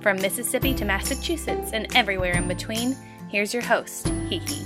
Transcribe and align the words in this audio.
From 0.00 0.22
Mississippi 0.22 0.74
to 0.74 0.84
Massachusetts 0.84 1.72
and 1.72 1.94
everywhere 1.96 2.34
in 2.34 2.46
between, 2.46 2.96
here's 3.28 3.52
your 3.52 3.64
host, 3.64 4.06
Hiki. 4.30 4.64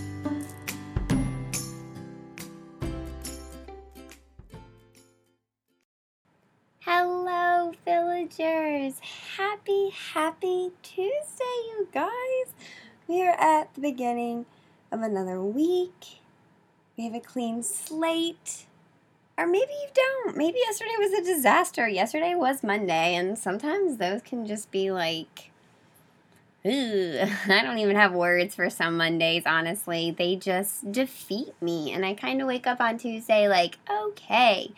Hello, 6.81 7.73
villagers! 7.85 8.99
Happy, 9.37 9.91
happy 10.13 10.71
Tuesday, 10.83 11.45
you 11.71 11.89
guys! 11.93 12.55
We 13.09 13.23
are 13.23 13.35
at 13.39 13.73
the 13.75 13.81
beginning 13.81 14.45
of 14.91 15.01
another 15.01 15.41
week. 15.41 16.21
We 16.99 17.05
have 17.05 17.15
a 17.15 17.21
clean 17.21 17.63
slate. 17.63 18.67
Or 19.39 19.47
maybe 19.47 19.73
you 19.73 19.89
don't. 19.95 20.37
Maybe 20.37 20.59
yesterday 20.59 20.95
was 20.99 21.13
a 21.13 21.25
disaster. 21.25 21.89
Yesterday 21.89 22.35
was 22.35 22.63
Monday, 22.63 23.15
and 23.15 23.39
sometimes 23.39 23.97
those 23.97 24.23
can 24.23 24.47
just 24.47 24.71
be 24.71 24.91
like. 24.91 25.51
I 26.65 27.61
don't 27.65 27.79
even 27.79 27.97
have 27.97 28.13
words 28.13 28.55
for 28.55 28.71
some 28.71 28.97
Mondays, 28.97 29.43
honestly. 29.47 30.13
They 30.17 30.37
just 30.37 30.93
defeat 30.93 31.61
me. 31.61 31.93
And 31.93 32.07
I 32.07 32.15
kind 32.15 32.41
of 32.41 32.47
wake 32.47 32.69
up 32.69 32.81
on 32.81 32.99
Tuesday 32.99 33.49
like, 33.49 33.79
okay, 33.91 34.73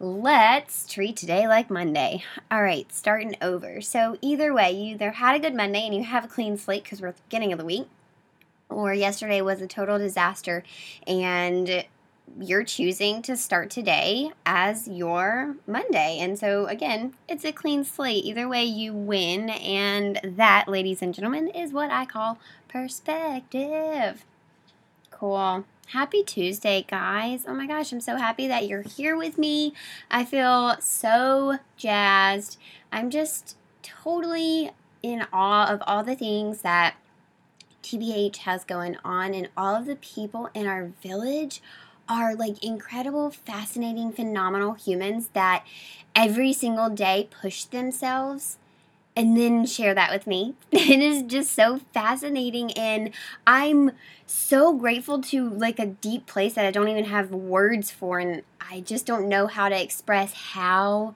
let's 0.00 0.92
treat 0.92 1.16
today 1.16 1.46
like 1.46 1.70
Monday. 1.70 2.24
All 2.50 2.64
right, 2.64 2.92
starting 2.92 3.36
over. 3.40 3.80
So, 3.80 4.18
either 4.22 4.52
way, 4.52 4.72
you 4.72 4.94
either 4.94 5.12
had 5.12 5.36
a 5.36 5.38
good 5.38 5.54
Monday 5.54 5.86
and 5.86 5.94
you 5.94 6.02
have 6.02 6.24
a 6.24 6.28
clean 6.28 6.56
slate 6.56 6.82
because 6.82 7.00
we're 7.00 7.08
at 7.08 7.16
the 7.16 7.22
beginning 7.28 7.52
of 7.52 7.60
the 7.60 7.64
week, 7.64 7.86
or 8.68 8.92
yesterday 8.92 9.40
was 9.40 9.62
a 9.62 9.68
total 9.68 9.98
disaster 9.98 10.64
and 11.06 11.84
you're 12.40 12.64
choosing 12.64 13.22
to 13.22 13.36
start 13.36 13.70
today 13.70 14.30
as 14.44 14.88
your 14.88 15.56
Monday. 15.66 16.18
And 16.20 16.38
so, 16.38 16.66
again, 16.66 17.14
it's 17.28 17.44
a 17.44 17.52
clean 17.52 17.84
slate. 17.84 18.24
Either 18.24 18.48
way, 18.48 18.64
you 18.64 18.92
win. 18.92 19.50
And 19.50 20.20
that, 20.22 20.68
ladies 20.68 21.02
and 21.02 21.14
gentlemen, 21.14 21.48
is 21.48 21.72
what 21.72 21.90
I 21.90 22.04
call 22.04 22.38
perspective. 22.68 24.24
Cool. 25.10 25.64
Happy 25.88 26.22
Tuesday, 26.22 26.84
guys. 26.88 27.44
Oh 27.46 27.54
my 27.54 27.66
gosh, 27.66 27.92
I'm 27.92 28.00
so 28.00 28.16
happy 28.16 28.48
that 28.48 28.66
you're 28.66 28.82
here 28.82 29.16
with 29.16 29.38
me. 29.38 29.74
I 30.10 30.24
feel 30.24 30.76
so 30.80 31.58
jazzed. 31.76 32.58
I'm 32.90 33.10
just 33.10 33.56
totally 33.82 34.70
in 35.02 35.26
awe 35.32 35.70
of 35.70 35.82
all 35.86 36.02
the 36.02 36.16
things 36.16 36.62
that 36.62 36.96
TBH 37.82 38.38
has 38.38 38.64
going 38.64 38.96
on 39.04 39.34
and 39.34 39.50
all 39.56 39.74
of 39.74 39.84
the 39.84 39.96
people 39.96 40.48
in 40.54 40.66
our 40.66 40.86
village 41.02 41.60
are 42.08 42.34
like 42.34 42.62
incredible, 42.62 43.30
fascinating, 43.30 44.12
phenomenal 44.12 44.74
humans 44.74 45.28
that 45.32 45.64
every 46.14 46.52
single 46.52 46.90
day 46.90 47.28
push 47.30 47.64
themselves 47.64 48.58
and 49.16 49.36
then 49.36 49.64
share 49.64 49.94
that 49.94 50.10
with 50.10 50.26
me. 50.26 50.54
It 50.72 51.00
is 51.00 51.22
just 51.22 51.52
so 51.52 51.80
fascinating 51.92 52.72
and 52.72 53.10
I'm 53.46 53.92
so 54.26 54.74
grateful 54.74 55.20
to 55.22 55.48
like 55.48 55.78
a 55.78 55.86
deep 55.86 56.26
place 56.26 56.54
that 56.54 56.66
I 56.66 56.70
don't 56.70 56.88
even 56.88 57.04
have 57.04 57.30
words 57.30 57.90
for 57.90 58.18
and 58.18 58.42
I 58.60 58.80
just 58.80 59.06
don't 59.06 59.28
know 59.28 59.46
how 59.46 59.68
to 59.68 59.80
express 59.80 60.32
how 60.32 61.14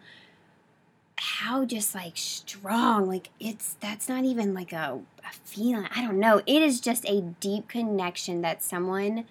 how 1.21 1.65
just 1.65 1.95
like 1.95 2.13
strong 2.17 3.09
like 3.09 3.31
it's 3.41 3.77
that's 3.81 4.09
not 4.09 4.25
even 4.25 4.55
like 4.55 4.73
a, 4.73 5.01
a 5.25 5.33
feeling 5.45 5.85
i 5.95 6.01
don't 6.01 6.19
know 6.19 6.41
it 6.47 6.63
is 6.63 6.81
just 6.81 7.05
a 7.09 7.21
deep 7.41 7.67
connection 7.67 8.41
that 8.43 8.63
someone 8.63 9.25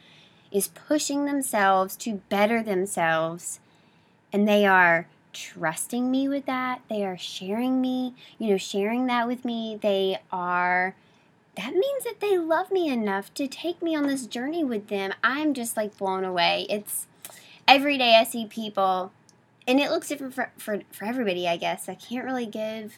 is 0.52 0.68
pushing 0.68 1.25
themselves 1.25 1.96
to 1.97 2.22
better 2.30 2.63
themselves. 2.63 3.59
And 4.31 4.47
they 4.47 4.66
are 4.66 5.08
trusting 5.34 6.09
me 6.09 6.28
with 6.28 6.46
that. 6.46 6.81
They 6.90 7.06
are 7.06 7.18
sharing 7.18 7.80
me 7.80 8.16
you 8.38 8.50
know 8.50 8.57
sharing 8.57 9.07
that 9.07 9.28
with 9.28 9.46
me. 9.46 9.78
They 9.81 10.19
are 10.31 10.96
that 11.56 11.74
means 11.74 12.03
that 12.03 12.19
they 12.19 12.38
love 12.38 12.72
me 12.72 12.88
enough 12.88 13.34
to 13.34 13.47
take 13.47 13.81
me 13.81 13.96
on 13.96 14.07
this 14.07 14.28
journey 14.28 14.63
with 14.63 14.88
them. 14.88 15.13
I'm 15.24 15.53
just 15.53 15.75
like 15.75 15.97
blown 15.97 16.24
away. 16.24 16.68
It's 16.69 17.07
every 17.68 17.97
day 17.97 18.16
i 18.16 18.24
see 18.24 18.46
people 18.46 19.12
and 19.68 19.80
it 19.80 19.91
looks 19.91 20.07
different 20.07 20.34
for, 20.34 20.50
for, 20.57 20.80
for 20.91 21.06
everybody 21.06 21.47
i 21.47 21.57
guess. 21.57 21.90
I 21.90 21.96
can't 21.96 22.25
really 22.25 22.46
give 22.46 22.97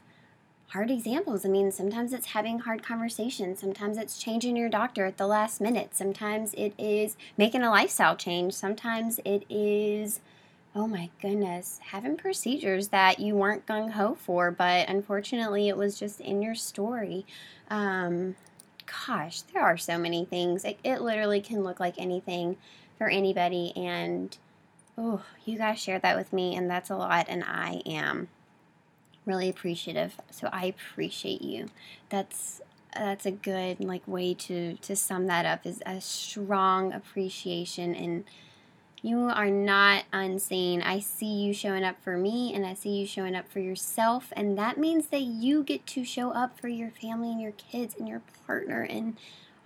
hard 0.69 0.91
examples. 0.91 1.45
I 1.45 1.49
mean, 1.49 1.71
sometimes 1.71 2.13
it's 2.13 2.27
having 2.27 2.59
hard 2.59 2.83
conversations. 2.83 3.59
Sometimes 3.59 3.97
it's 3.97 4.21
changing 4.21 4.55
your 4.55 4.69
doctor 4.69 5.05
at 5.05 5.17
the 5.17 5.27
last 5.27 5.59
minute. 5.59 5.95
Sometimes 5.95 6.53
it 6.53 6.73
is 6.77 7.17
making 7.37 7.63
a 7.63 7.71
lifestyle 7.71 8.15
change. 8.15 8.53
Sometimes 8.53 9.19
it 9.25 9.45
is, 9.49 10.19
oh 10.75 10.85
my 10.85 11.09
goodness, 11.21 11.79
having 11.91 12.17
procedures 12.17 12.89
that 12.89 13.19
you 13.19 13.35
weren't 13.35 13.65
gung 13.65 13.91
ho 13.91 14.15
for, 14.15 14.51
but 14.51 14.87
unfortunately 14.87 15.69
it 15.69 15.77
was 15.77 15.97
just 15.97 16.21
in 16.21 16.41
your 16.41 16.55
story. 16.55 17.25
Um, 17.69 18.35
gosh, 19.07 19.41
there 19.41 19.63
are 19.63 19.77
so 19.77 19.97
many 19.97 20.25
things. 20.25 20.63
It, 20.63 20.77
it 20.83 21.01
literally 21.01 21.41
can 21.41 21.63
look 21.63 21.79
like 21.79 21.95
anything 21.97 22.57
for 22.97 23.09
anybody. 23.09 23.73
And 23.75 24.37
oh, 24.99 25.23
you 25.45 25.57
guys 25.57 25.79
shared 25.79 26.03
that 26.03 26.17
with 26.17 26.31
me, 26.31 26.55
and 26.55 26.69
that's 26.69 26.91
a 26.91 26.95
lot, 26.95 27.25
and 27.27 27.43
I 27.43 27.81
am 27.87 28.27
really 29.25 29.49
appreciative. 29.49 30.15
So 30.31 30.49
I 30.51 30.65
appreciate 30.65 31.41
you. 31.41 31.67
That's 32.09 32.61
that's 32.95 33.25
a 33.25 33.31
good 33.31 33.79
like 33.79 34.07
way 34.07 34.33
to 34.33 34.75
to 34.75 34.95
sum 34.95 35.27
that 35.27 35.45
up 35.45 35.65
is 35.65 35.81
a 35.85 36.01
strong 36.01 36.91
appreciation 36.91 37.93
and 37.93 38.23
you 39.01 39.29
are 39.29 39.49
not 39.49 40.03
unseen. 40.11 40.81
I 40.81 40.99
see 40.99 41.41
you 41.41 41.53
showing 41.53 41.83
up 41.85 42.03
for 42.03 42.17
me 42.17 42.53
and 42.53 42.65
I 42.65 42.73
see 42.73 42.89
you 42.89 43.07
showing 43.07 43.35
up 43.35 43.49
for 43.49 43.59
yourself 43.59 44.33
and 44.35 44.57
that 44.57 44.77
means 44.77 45.07
that 45.07 45.21
you 45.21 45.63
get 45.63 45.85
to 45.87 46.03
show 46.03 46.31
up 46.31 46.59
for 46.59 46.67
your 46.67 46.89
family 46.89 47.31
and 47.31 47.41
your 47.41 47.53
kids 47.53 47.95
and 47.97 48.09
your 48.09 48.21
partner 48.45 48.81
and 48.81 49.17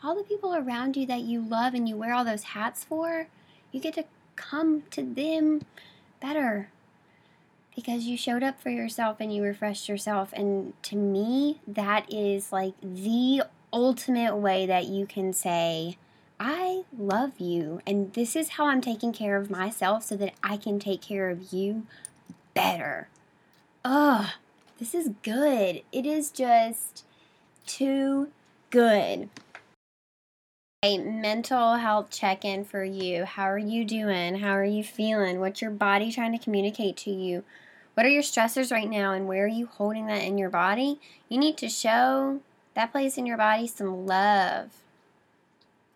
all 0.04 0.16
the 0.16 0.24
people 0.24 0.54
around 0.54 0.98
you 0.98 1.06
that 1.08 1.22
you 1.22 1.42
love 1.42 1.74
and 1.74 1.88
you 1.88 1.96
wear 1.96 2.14
all 2.14 2.26
those 2.26 2.44
hats 2.44 2.84
for. 2.84 3.28
You 3.72 3.80
get 3.80 3.96
to 3.96 4.04
come 4.36 4.84
to 4.92 5.02
them 5.02 5.62
better 6.20 6.70
because 7.76 8.06
you 8.06 8.18
showed 8.18 8.44
up 8.44 8.60
for 8.62 8.70
yourself 8.70 9.18
and 9.20 9.34
you 9.34 9.44
refreshed 9.44 9.90
yourself. 9.90 10.32
And 10.34 10.74
to 10.84 10.96
me, 10.96 11.60
that 11.68 12.12
is 12.12 12.52
like 12.52 12.74
the 12.82 13.44
ultimate 13.72 14.36
way 14.36 14.66
that 14.66 14.86
you 14.86 15.06
can 15.06 15.34
say, 15.34 15.98
I 16.40 16.84
love 16.98 17.40
you. 17.40 17.82
And 17.88 18.14
this 18.14 18.36
is 18.36 18.50
how 18.50 18.68
I'm 18.68 18.82
taking 18.82 19.14
care 19.14 19.38
of 19.38 19.50
myself 19.50 20.04
so 20.04 20.16
that 20.18 20.34
I 20.44 20.58
can 20.58 20.80
take 20.80 21.02
care 21.02 21.30
of 21.30 21.54
you 21.54 21.86
better. 22.54 23.08
Ugh, 23.86 24.28
this 24.78 24.94
is 24.94 25.12
good. 25.24 25.82
It 25.92 26.06
is 26.06 26.32
just 26.32 27.06
too 27.66 28.30
good. 28.70 29.30
A 30.84 30.98
mental 30.98 31.76
health 31.76 32.10
check 32.10 32.44
in 32.44 32.66
for 32.66 32.84
you. 32.84 33.24
How 33.24 33.44
are 33.44 33.58
you 33.58 33.86
doing? 33.86 34.40
How 34.40 34.52
are 34.52 34.66
you 34.66 34.84
feeling? 34.84 35.40
What's 35.40 35.62
your 35.62 35.72
body 35.72 36.12
trying 36.12 36.34
to 36.34 36.44
communicate 36.44 36.98
to 36.98 37.10
you? 37.10 37.46
What 37.94 38.06
are 38.06 38.10
your 38.10 38.24
stressors 38.24 38.72
right 38.72 38.90
now 38.90 39.14
and 39.14 39.28
where 39.28 39.46
are 39.46 39.48
you 39.48 39.68
holding 39.68 40.08
that 40.08 40.24
in 40.24 40.38
your 40.38 40.50
body? 40.50 41.00
You 41.30 41.38
need 41.38 41.58
to 41.58 41.70
show 41.70 42.40
that 42.74 42.92
place 42.92 43.18
in 43.18 43.26
your 43.26 43.38
body 43.38 43.68
some 43.68 44.08
love. 44.08 44.70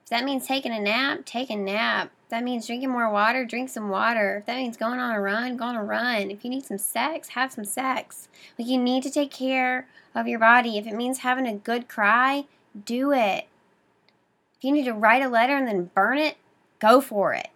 If 0.04 0.10
that 0.12 0.24
means 0.24 0.48
taking 0.48 0.72
a 0.72 0.80
nap, 0.80 1.26
take 1.26 1.50
a 1.50 1.56
nap. 1.56 2.12
If 2.24 2.30
that 2.30 2.44
means 2.44 2.68
drinking 2.68 2.92
more 2.92 3.10
water, 3.10 3.46
drink 3.46 3.70
some 3.70 3.90
water. 3.90 4.38
If 4.38 4.46
that 4.46 4.58
means 4.58 4.78
going 4.78 5.00
on 5.00 5.16
a 5.16 5.20
run, 5.20 5.58
go 5.58 5.66
on 5.66 5.76
a 5.76 5.84
run. 5.84 6.30
If 6.30 6.46
you 6.46 6.50
need 6.50 6.66
some 6.66 6.78
sex, 6.78 7.30
have 7.30 7.52
some 7.52 7.66
sex. 7.66 8.28
Like 8.58 8.68
you 8.68 8.78
need 8.78 9.04
to 9.04 9.12
take 9.12 9.32
care 9.32 9.88
of 10.14 10.28
your 10.28 10.40
body. 10.40 10.78
If 10.78 10.88
it 10.88 10.96
means 10.96 11.20
having 11.20 11.48
a 11.48 11.56
good 11.56 11.88
cry, 11.88 12.46
do 12.86 13.12
it. 13.12 13.48
If 14.58 14.64
you 14.64 14.72
need 14.72 14.86
to 14.86 14.94
write 14.94 15.24
a 15.24 15.30
letter 15.30 15.58
and 15.58 15.68
then 15.68 15.92
burn 15.94 16.20
it, 16.20 16.38
go 16.80 17.02
for 17.02 17.34
it. 17.34 17.50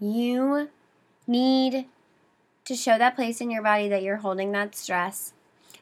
You 0.00 0.70
need 1.26 1.86
to 2.68 2.76
show 2.76 2.98
that 2.98 3.16
place 3.16 3.40
in 3.40 3.50
your 3.50 3.62
body 3.62 3.88
that 3.88 4.02
you're 4.02 4.18
holding 4.18 4.52
that 4.52 4.76
stress 4.76 5.32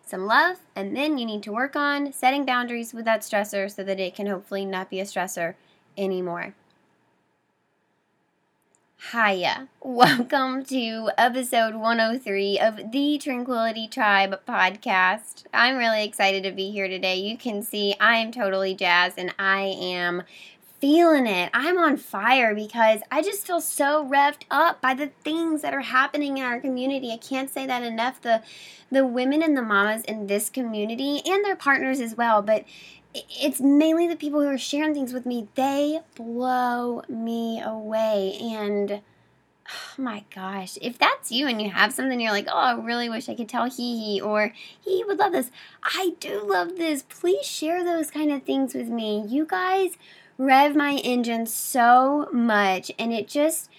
some 0.06 0.26
love, 0.26 0.58
and 0.76 0.96
then 0.96 1.18
you 1.18 1.26
need 1.26 1.42
to 1.42 1.52
work 1.52 1.74
on 1.74 2.12
setting 2.12 2.46
boundaries 2.46 2.94
with 2.94 3.04
that 3.06 3.22
stressor 3.22 3.68
so 3.68 3.82
that 3.82 3.98
it 3.98 4.14
can 4.14 4.28
hopefully 4.28 4.64
not 4.64 4.88
be 4.88 5.00
a 5.00 5.04
stressor 5.04 5.54
anymore. 5.98 6.54
Hiya. 9.12 9.68
Welcome 9.82 10.64
to 10.66 11.10
episode 11.18 11.74
103 11.74 12.60
of 12.60 12.92
the 12.92 13.18
Tranquility 13.18 13.88
Tribe 13.88 14.40
podcast. 14.46 15.42
I'm 15.52 15.76
really 15.76 16.04
excited 16.04 16.44
to 16.44 16.52
be 16.52 16.70
here 16.70 16.86
today. 16.86 17.16
You 17.16 17.36
can 17.36 17.64
see 17.64 17.96
I 18.00 18.18
am 18.18 18.30
totally 18.30 18.74
jazzed 18.74 19.18
and 19.18 19.34
I 19.40 19.76
am 19.80 20.22
feeling 20.80 21.26
it. 21.26 21.50
I'm 21.54 21.78
on 21.78 21.96
fire 21.96 22.54
because 22.54 23.00
I 23.10 23.22
just 23.22 23.46
feel 23.46 23.60
so 23.60 24.04
revved 24.04 24.42
up 24.50 24.80
by 24.80 24.94
the 24.94 25.08
things 25.24 25.62
that 25.62 25.74
are 25.74 25.80
happening 25.80 26.38
in 26.38 26.44
our 26.44 26.60
community. 26.60 27.10
I 27.12 27.16
can't 27.16 27.50
say 27.50 27.66
that 27.66 27.82
enough. 27.82 28.20
The 28.20 28.42
the 28.90 29.04
women 29.04 29.42
and 29.42 29.56
the 29.56 29.62
mamas 29.62 30.04
in 30.04 30.26
this 30.26 30.48
community 30.48 31.20
and 31.26 31.44
their 31.44 31.56
partners 31.56 32.00
as 32.00 32.16
well, 32.16 32.40
but 32.40 32.64
it's 33.14 33.60
mainly 33.60 34.06
the 34.06 34.16
people 34.16 34.40
who 34.40 34.48
are 34.48 34.58
sharing 34.58 34.94
things 34.94 35.12
with 35.12 35.26
me. 35.26 35.48
They 35.54 36.00
blow 36.14 37.02
me 37.08 37.60
away. 37.60 38.36
And 38.40 39.00
oh 39.70 40.02
my 40.02 40.24
gosh, 40.34 40.78
if 40.80 40.98
that's 40.98 41.32
you 41.32 41.46
and 41.46 41.60
you 41.60 41.70
have 41.70 41.92
something 41.92 42.20
you're 42.20 42.30
like, 42.30 42.48
oh, 42.48 42.56
I 42.56 42.74
really 42.74 43.08
wish 43.08 43.28
I 43.28 43.34
could 43.34 43.48
tell 43.48 43.68
he 43.68 44.20
or 44.20 44.52
he 44.80 45.02
would 45.04 45.18
love 45.18 45.32
this. 45.32 45.50
I 45.82 46.14
do 46.20 46.42
love 46.46 46.76
this. 46.76 47.02
Please 47.02 47.46
share 47.46 47.82
those 47.82 48.10
kind 48.10 48.30
of 48.30 48.42
things 48.42 48.74
with 48.74 48.88
me. 48.88 49.24
You 49.26 49.46
guys 49.46 49.96
rev 50.38 50.76
my 50.76 50.94
engine 50.96 51.46
so 51.46 52.28
much 52.32 52.90
and 52.98 53.12
it 53.12 53.28
just 53.28 53.70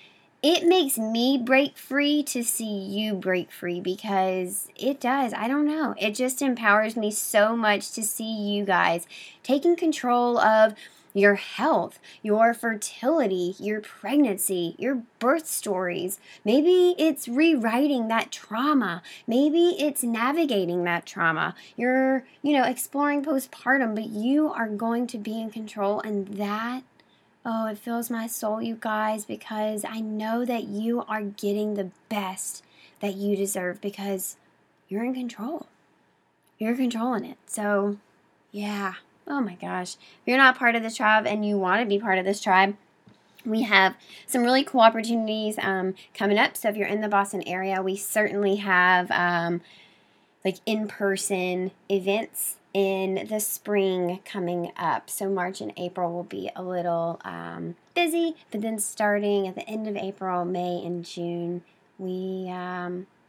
it 0.44 0.66
makes 0.66 0.98
me 0.98 1.38
break 1.38 1.78
free 1.78 2.22
to 2.24 2.44
see 2.44 2.66
you 2.66 3.16
break 3.16 3.52
free 3.52 3.82
because 3.82 4.70
it 4.76 5.00
does. 5.00 5.34
I 5.34 5.48
don't 5.48 5.66
know. 5.66 5.96
It 6.00 6.12
just 6.12 6.44
empowers 6.44 6.96
me 6.96 7.10
so 7.10 7.56
much 7.56 7.92
to 7.94 8.04
see 8.04 8.54
you 8.54 8.64
guys 8.64 9.08
taking 9.42 9.76
control 9.76 10.38
of 10.38 10.76
your 11.18 11.36
health, 11.36 12.00
your 12.22 12.54
fertility, 12.54 13.56
your 13.60 13.82
pregnancy, 13.82 14.76
your 14.78 15.04
birth 15.20 15.48
stories. 15.48 16.20
Maybe 16.46 16.96
it's 16.98 17.28
rewriting 17.28 18.08
that 18.08 18.32
trauma. 18.32 19.02
Maybe 19.26 19.76
it's 19.80 20.04
navigating 20.04 20.84
that 20.84 21.06
trauma. 21.06 21.56
You're, 21.76 22.24
you 22.42 22.54
know, 22.54 22.64
exploring 22.64 23.24
postpartum, 23.24 23.96
but 23.96 24.10
you 24.10 24.50
are 24.50 24.68
going 24.68 25.08
to 25.08 25.18
be 25.18 25.42
in 25.42 25.50
control 25.50 26.00
and 26.02 26.28
that 26.38 26.84
Oh, 27.50 27.68
it 27.68 27.78
fills 27.78 28.10
my 28.10 28.28
soul, 28.28 28.62
you 28.62 28.78
guys, 28.78 29.24
because 29.24 29.86
I 29.86 30.02
know 30.02 30.44
that 30.44 30.66
you 30.66 31.06
are 31.08 31.22
getting 31.22 31.76
the 31.76 31.92
best 32.10 32.62
that 33.00 33.16
you 33.16 33.38
deserve 33.38 33.80
because 33.80 34.36
you're 34.90 35.06
in 35.06 35.14
control. 35.14 35.68
You're 36.60 36.76
controlling 36.76 37.24
it. 37.24 37.38
So, 37.46 38.00
yeah. 38.52 38.96
Oh 39.28 39.42
my 39.42 39.56
gosh. 39.56 39.96
If 39.96 40.22
you're 40.26 40.38
not 40.38 40.58
part 40.58 40.76
of 40.76 40.84
this 40.84 40.96
tribe 40.96 41.28
and 41.28 41.46
you 41.46 41.58
want 41.58 41.82
to 41.82 41.86
be 41.86 42.00
part 42.00 42.18
of 42.18 42.26
this 42.26 42.42
tribe, 42.42 42.78
we 43.46 43.64
have 43.64 43.96
some 44.26 44.44
really 44.44 44.64
cool 44.64 44.82
opportunities 44.82 45.58
um, 45.60 45.96
coming 46.14 46.38
up. 46.38 46.56
So, 46.58 46.70
if 46.70 46.76
you're 46.76 46.88
in 46.88 47.02
the 47.02 47.08
Boston 47.08 47.44
area, 47.48 47.82
we 47.82 47.96
certainly 47.96 48.58
have 48.58 49.10
um, 49.12 49.62
like 50.44 50.58
in 50.66 50.88
person 50.88 51.72
events 51.90 52.58
in 52.74 53.28
the 53.30 53.40
spring 53.40 54.20
coming 54.26 54.72
up. 54.78 55.10
So, 55.10 55.30
March 55.30 55.62
and 55.62 55.74
April 55.78 56.12
will 56.12 56.24
be 56.24 56.50
a 56.56 56.64
little 56.64 57.20
um, 57.24 57.76
busy, 57.96 58.36
but 58.52 58.62
then 58.62 58.80
starting 58.80 59.48
at 59.48 59.56
the 59.56 59.68
end 59.68 59.88
of 59.88 59.96
April, 59.96 60.46
May, 60.46 60.84
and 60.86 61.06
June, 61.06 61.64
we 61.98 62.50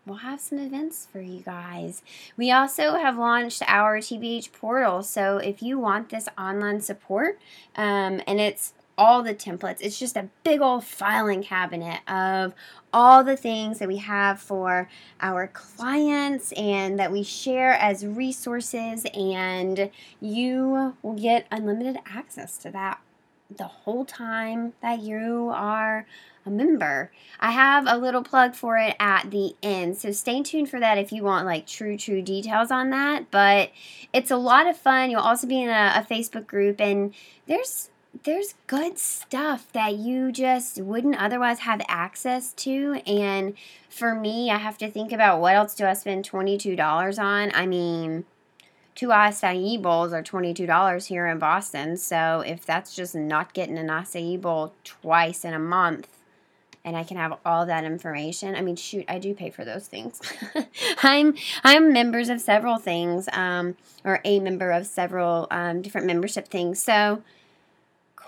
will 0.08 0.16
have 0.16 0.40
some 0.40 0.58
events 0.58 1.06
for 1.10 1.20
you 1.20 1.40
guys. 1.40 2.02
We 2.36 2.50
also 2.50 2.94
have 2.94 3.16
launched 3.16 3.62
our 3.66 3.98
TBH 3.98 4.52
portal. 4.52 5.02
So, 5.02 5.36
if 5.38 5.62
you 5.62 5.78
want 5.78 6.08
this 6.08 6.28
online 6.36 6.80
support, 6.80 7.38
um, 7.76 8.22
and 8.26 8.40
it's 8.40 8.72
all 8.98 9.22
the 9.22 9.34
templates. 9.34 9.78
It's 9.80 9.98
just 9.98 10.16
a 10.16 10.28
big 10.42 10.60
old 10.60 10.82
filing 10.82 11.42
cabinet 11.42 12.00
of 12.08 12.52
all 12.92 13.22
the 13.22 13.36
things 13.36 13.78
that 13.78 13.86
we 13.86 13.98
have 13.98 14.40
for 14.40 14.88
our 15.20 15.46
clients 15.46 16.50
and 16.52 16.98
that 16.98 17.12
we 17.12 17.22
share 17.22 17.74
as 17.74 18.04
resources, 18.04 19.06
and 19.14 19.90
you 20.20 20.96
will 21.02 21.14
get 21.14 21.46
unlimited 21.52 21.98
access 22.06 22.58
to 22.58 22.70
that 22.72 23.00
the 23.56 23.64
whole 23.64 24.04
time 24.04 24.74
that 24.82 25.00
you 25.00 25.50
are 25.54 26.06
a 26.48 26.50
member. 26.50 27.12
I 27.38 27.52
have 27.52 27.84
a 27.86 27.96
little 27.96 28.22
plug 28.22 28.54
for 28.54 28.76
it 28.76 28.96
at 28.98 29.30
the 29.30 29.54
end, 29.62 29.96
so 29.96 30.10
stay 30.10 30.42
tuned 30.42 30.68
for 30.68 30.80
that 30.80 30.98
if 30.98 31.12
you 31.12 31.22
want 31.22 31.46
like 31.46 31.66
true, 31.66 31.96
true 31.96 32.22
details 32.22 32.70
on 32.70 32.90
that. 32.90 33.30
But 33.30 33.70
it's 34.12 34.30
a 34.30 34.36
lot 34.36 34.66
of 34.66 34.76
fun. 34.76 35.10
You'll 35.10 35.20
also 35.20 35.46
be 35.46 35.62
in 35.62 35.68
a, 35.68 35.92
a 35.96 36.06
Facebook 36.08 36.46
group, 36.46 36.80
and 36.80 37.14
there's 37.46 37.90
there's 38.24 38.54
good 38.66 38.98
stuff 38.98 39.70
that 39.72 39.94
you 39.94 40.32
just 40.32 40.80
wouldn't 40.80 41.16
otherwise 41.16 41.60
have 41.60 41.80
access 41.86 42.52
to. 42.54 43.00
And 43.06 43.54
for 43.88 44.14
me, 44.14 44.50
I 44.50 44.56
have 44.56 44.78
to 44.78 44.90
think 44.90 45.12
about 45.12 45.40
what 45.40 45.54
else 45.54 45.74
do 45.74 45.86
I 45.86 45.92
spend 45.92 46.28
$22 46.28 47.22
on? 47.22 47.52
I 47.54 47.66
mean, 47.66 48.24
two 48.98 49.08
acai 49.08 49.80
bowls 49.80 50.12
are 50.12 50.24
$22 50.24 51.06
here 51.06 51.26
in 51.26 51.38
Boston. 51.38 51.96
So 51.96 52.42
if 52.44 52.66
that's 52.66 52.96
just 52.96 53.14
not 53.14 53.54
getting 53.54 53.78
an 53.78 53.86
acai 53.86 54.40
bowl 54.40 54.74
twice 54.82 55.44
in 55.44 55.54
a 55.54 55.58
month, 55.58 56.17
and 56.88 56.96
I 56.96 57.04
can 57.04 57.16
have 57.16 57.38
all 57.44 57.66
that 57.66 57.84
information. 57.84 58.56
I 58.56 58.62
mean, 58.62 58.76
shoot, 58.76 59.04
I 59.08 59.18
do 59.18 59.34
pay 59.34 59.50
for 59.50 59.64
those 59.64 59.86
things. 59.86 60.20
I'm 61.02 61.36
I'm 61.62 61.92
members 61.92 62.28
of 62.28 62.40
several 62.40 62.78
things, 62.78 63.28
um, 63.32 63.76
or 64.04 64.20
a 64.24 64.40
member 64.40 64.72
of 64.72 64.86
several 64.86 65.46
um, 65.50 65.82
different 65.82 66.06
membership 66.06 66.48
things. 66.48 66.82
So 66.82 67.22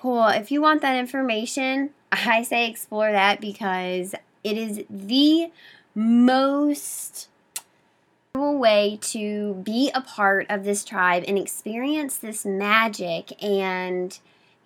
Cool. 0.01 0.29
If 0.29 0.51
you 0.51 0.63
want 0.63 0.81
that 0.81 0.97
information, 0.97 1.91
I 2.11 2.43
say 2.43 2.71
explore 2.71 3.13
that 3.13 3.39
because 3.39 4.15
it 4.43 4.57
is 4.57 4.83
the 4.89 5.53
most 5.95 7.29
way 8.35 8.99
to 9.03 9.61
be 9.63 9.91
a 9.95 10.01
part 10.01 10.47
of 10.49 10.65
this 10.65 10.87
tribe 10.87 11.25
and 11.29 11.37
experience 11.37 12.17
this 12.17 12.47
magic 12.47 13.43
and 13.45 14.19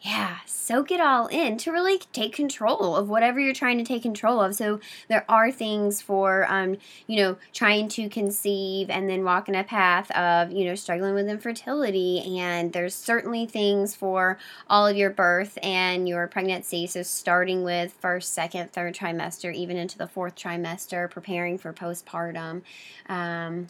yeah, 0.05 0.37
soak 0.45 0.91
it 0.91 1.01
all 1.01 1.29
in 1.29 1.57
to 1.57 1.73
really 1.73 1.97
take 2.13 2.35
control 2.35 2.95
of 2.95 3.09
whatever 3.09 3.41
you're 3.41 3.55
trying 3.55 3.79
to 3.79 3.85
take 3.85 4.03
control 4.03 4.39
of. 4.39 4.55
So 4.55 4.79
there 5.09 5.25
are 5.31 5.51
things 5.51 6.03
for, 6.03 6.45
um, 6.53 6.77
you 7.07 7.17
know, 7.17 7.39
trying 7.55 7.89
to 7.89 8.11
conceive 8.11 8.91
and 8.91 9.09
then 9.09 9.25
walking 9.25 9.55
a 9.55 9.65
path 9.65 10.11
of, 10.11 10.53
you 10.53 10.67
know, 10.67 10.75
struggling 10.75 11.15
with 11.15 11.27
infertility. 11.27 12.39
And 12.39 12.75
there's 12.75 12.95
certainly 12.95 13.47
things 13.47 13.97
for 13.97 14.37
all 14.69 14.87
of 14.87 14.95
your 14.95 15.09
birth 15.09 15.59
and 15.63 16.07
your 16.07 16.27
pregnancy. 16.27 16.87
So 16.87 17.03
starting 17.03 17.65
with 17.65 17.95
first, 17.95 18.35
second, 18.35 18.73
third 18.75 18.95
trimester, 18.95 19.55
even 19.55 19.79
into 19.79 19.97
the 19.97 20.07
fourth 20.07 20.37
trimester, 20.37 21.11
preparing 21.11 21.57
for 21.57 21.73
postpartum. 21.73 22.61
Um, 23.09 23.69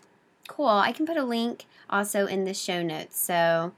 cool. 0.49 0.67
I 0.67 0.91
can 0.91 1.07
put 1.07 1.17
a 1.17 1.23
link 1.23 1.67
also 1.89 2.27
in 2.27 2.45
the 2.45 2.55
show 2.55 2.83
notes. 2.83 3.21
So 3.21 3.73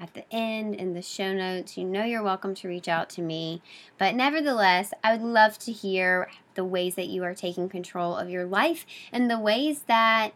at 0.00 0.14
the 0.14 0.24
end 0.32 0.74
in 0.74 0.94
the 0.94 1.02
show 1.02 1.32
notes. 1.32 1.76
You 1.76 1.84
know 1.84 2.04
you're 2.04 2.22
welcome 2.22 2.54
to 2.56 2.68
reach 2.68 2.88
out 2.88 3.08
to 3.10 3.22
me. 3.22 3.62
But 3.98 4.14
nevertheless, 4.14 4.92
I 5.02 5.12
would 5.12 5.22
love 5.22 5.58
to 5.60 5.72
hear 5.72 6.30
the 6.54 6.64
ways 6.64 6.94
that 6.96 7.08
you 7.08 7.24
are 7.24 7.34
taking 7.34 7.68
control 7.68 8.16
of 8.16 8.30
your 8.30 8.44
life 8.44 8.86
and 9.12 9.30
the 9.30 9.38
ways 9.38 9.82
that 9.82 10.32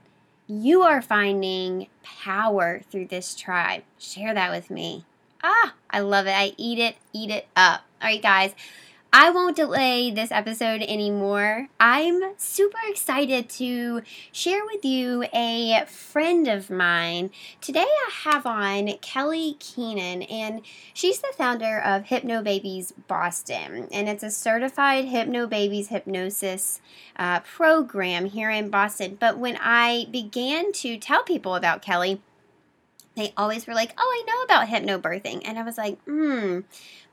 you 0.47 0.83
are 0.83 1.03
finding 1.03 1.89
power 2.03 2.81
through 2.91 3.07
this 3.07 3.35
tribe. 3.35 3.83
Share 3.99 4.35
that 4.35 4.51
with 4.51 4.71
me. 4.71 5.05
Ah, 5.43 5.75
I 5.91 6.01
love 6.01 6.27
it. 6.27 6.33
I 6.33 6.53
eat 6.57 6.79
it, 6.79 6.97
eat 7.13 7.31
it 7.31 7.47
up. 7.55 7.83
All 8.01 8.09
right, 8.09 8.23
guys. 8.23 8.55
I 9.11 9.31
won't 9.31 9.57
delay 9.57 10.11
this 10.11 10.31
episode 10.31 10.83
anymore. 10.83 11.69
I'm 11.81 12.35
super 12.37 12.77
excited 12.89 13.49
to 13.51 14.03
share 14.33 14.67
with 14.67 14.85
you 14.85 15.25
a 15.33 15.87
friend 15.87 16.47
of 16.47 16.69
mine. 16.69 17.31
Today 17.63 17.87
I 17.87 18.11
have 18.25 18.45
on 18.45 18.93
Kelley 19.01 19.57
Keenan, 19.61 20.25
and 20.25 20.61
she's 20.93 21.21
the 21.21 21.33
founder 21.35 21.79
of 21.79 22.05
Hypnobabies 22.05 22.93
Boston, 23.07 23.89
and 23.91 24.11
it's 24.11 24.23
a 24.23 24.31
certified 24.31 25.07
Hypnobabies 25.07 25.89
hypnosis 25.89 26.83
uh, 27.17 27.41
program 27.41 28.27
here 28.27 28.51
in 28.51 28.69
Boston. 28.69 29.17
But 29.19 29.39
when 29.39 29.57
I 29.59 30.07
began 30.11 30.71
to 30.73 30.99
tell 30.99 31.23
people 31.23 31.55
about 31.55 31.81
Kelley, 31.81 32.21
they 33.19 33.33
always 33.37 33.67
were 33.67 33.75
like, 33.75 33.93
oh, 33.99 34.01
I 34.01 34.25
know 34.27 34.43
about 34.43 34.69
hypnobirthing. 34.69 35.43
And 35.45 35.59
I 35.59 35.63
was 35.63 35.77
like, 35.77 36.01
hmm, 36.05 36.61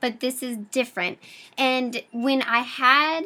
but 0.00 0.20
this 0.20 0.42
is 0.42 0.56
different. 0.70 1.18
And 1.58 2.02
when 2.12 2.42
I 2.42 2.60
had, 2.60 3.24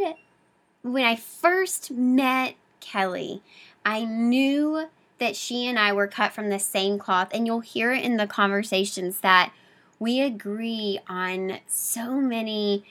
when 0.82 1.04
I 1.04 1.16
first 1.16 1.90
met 1.90 2.54
Kelley, 2.80 3.42
I 3.84 4.04
knew 4.04 4.87
that 5.18 5.37
she 5.37 5.66
and 5.66 5.78
I 5.78 5.92
were 5.92 6.06
cut 6.06 6.32
from 6.32 6.49
the 6.49 6.58
same 6.58 6.99
cloth. 6.99 7.28
And 7.32 7.46
you'll 7.46 7.60
hear 7.60 7.92
it 7.92 8.02
in 8.02 8.16
the 8.16 8.26
conversations 8.26 9.20
that 9.20 9.52
we 9.99 10.22
agree 10.22 10.99
on 11.06 11.58
so 11.66 12.14
many 12.14 12.84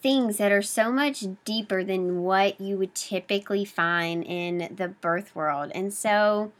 things 0.00 0.36
that 0.36 0.52
are 0.52 0.62
so 0.62 0.92
much 0.92 1.24
deeper 1.44 1.82
than 1.82 2.22
what 2.22 2.60
you 2.60 2.76
would 2.76 2.94
typically 2.94 3.64
find 3.64 4.24
in 4.24 4.72
the 4.74 4.88
birth 4.88 5.34
world. 5.34 5.72
And 5.74 5.92
so, 5.92 6.52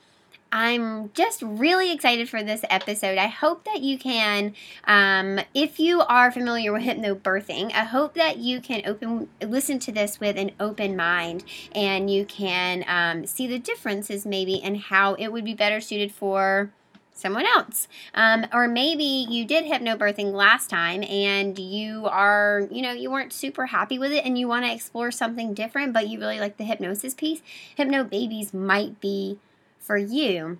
I'm 0.52 1.10
just 1.14 1.40
really 1.40 1.90
excited 1.90 2.28
for 2.28 2.42
this 2.42 2.62
episode. 2.68 3.16
I 3.16 3.28
hope 3.28 3.64
that 3.64 3.80
you 3.80 3.98
can, 3.98 4.54
um, 4.84 5.40
if 5.54 5.80
you 5.80 6.02
are 6.02 6.30
familiar 6.30 6.74
with 6.74 6.82
hypnobirthing, 6.82 7.72
I 7.72 7.84
hope 7.84 8.12
that 8.14 8.36
you 8.36 8.60
can 8.60 8.82
open 8.84 9.30
listen 9.40 9.78
to 9.80 9.92
this 9.92 10.20
with 10.20 10.36
an 10.36 10.50
open 10.60 10.94
mind 10.94 11.44
and 11.74 12.10
you 12.10 12.26
can 12.26 12.84
um, 12.86 13.26
see 13.26 13.46
the 13.46 13.58
differences 13.58 14.26
maybe 14.26 14.62
and 14.62 14.76
how 14.76 15.14
it 15.14 15.28
would 15.28 15.44
be 15.44 15.54
better 15.54 15.80
suited 15.80 16.12
for 16.12 16.70
someone 17.14 17.46
else. 17.46 17.88
Um, 18.14 18.46
or 18.52 18.68
maybe 18.68 19.04
you 19.04 19.46
did 19.46 19.64
hypnobirthing 19.64 20.32
last 20.32 20.68
time 20.68 21.02
and 21.02 21.58
you 21.58 22.06
are, 22.06 22.68
you 22.70 22.82
know, 22.82 22.92
you 22.92 23.10
weren't 23.10 23.32
super 23.32 23.66
happy 23.66 23.98
with 23.98 24.12
it 24.12 24.24
and 24.26 24.38
you 24.38 24.48
want 24.48 24.66
to 24.66 24.72
explore 24.72 25.10
something 25.10 25.54
different, 25.54 25.94
but 25.94 26.08
you 26.08 26.18
really 26.18 26.40
like 26.40 26.58
the 26.58 26.64
hypnosis 26.64 27.14
piece. 27.14 27.40
Hypnobabies 27.78 28.52
might 28.52 29.00
be 29.00 29.38
for 29.82 29.96
you. 29.96 30.58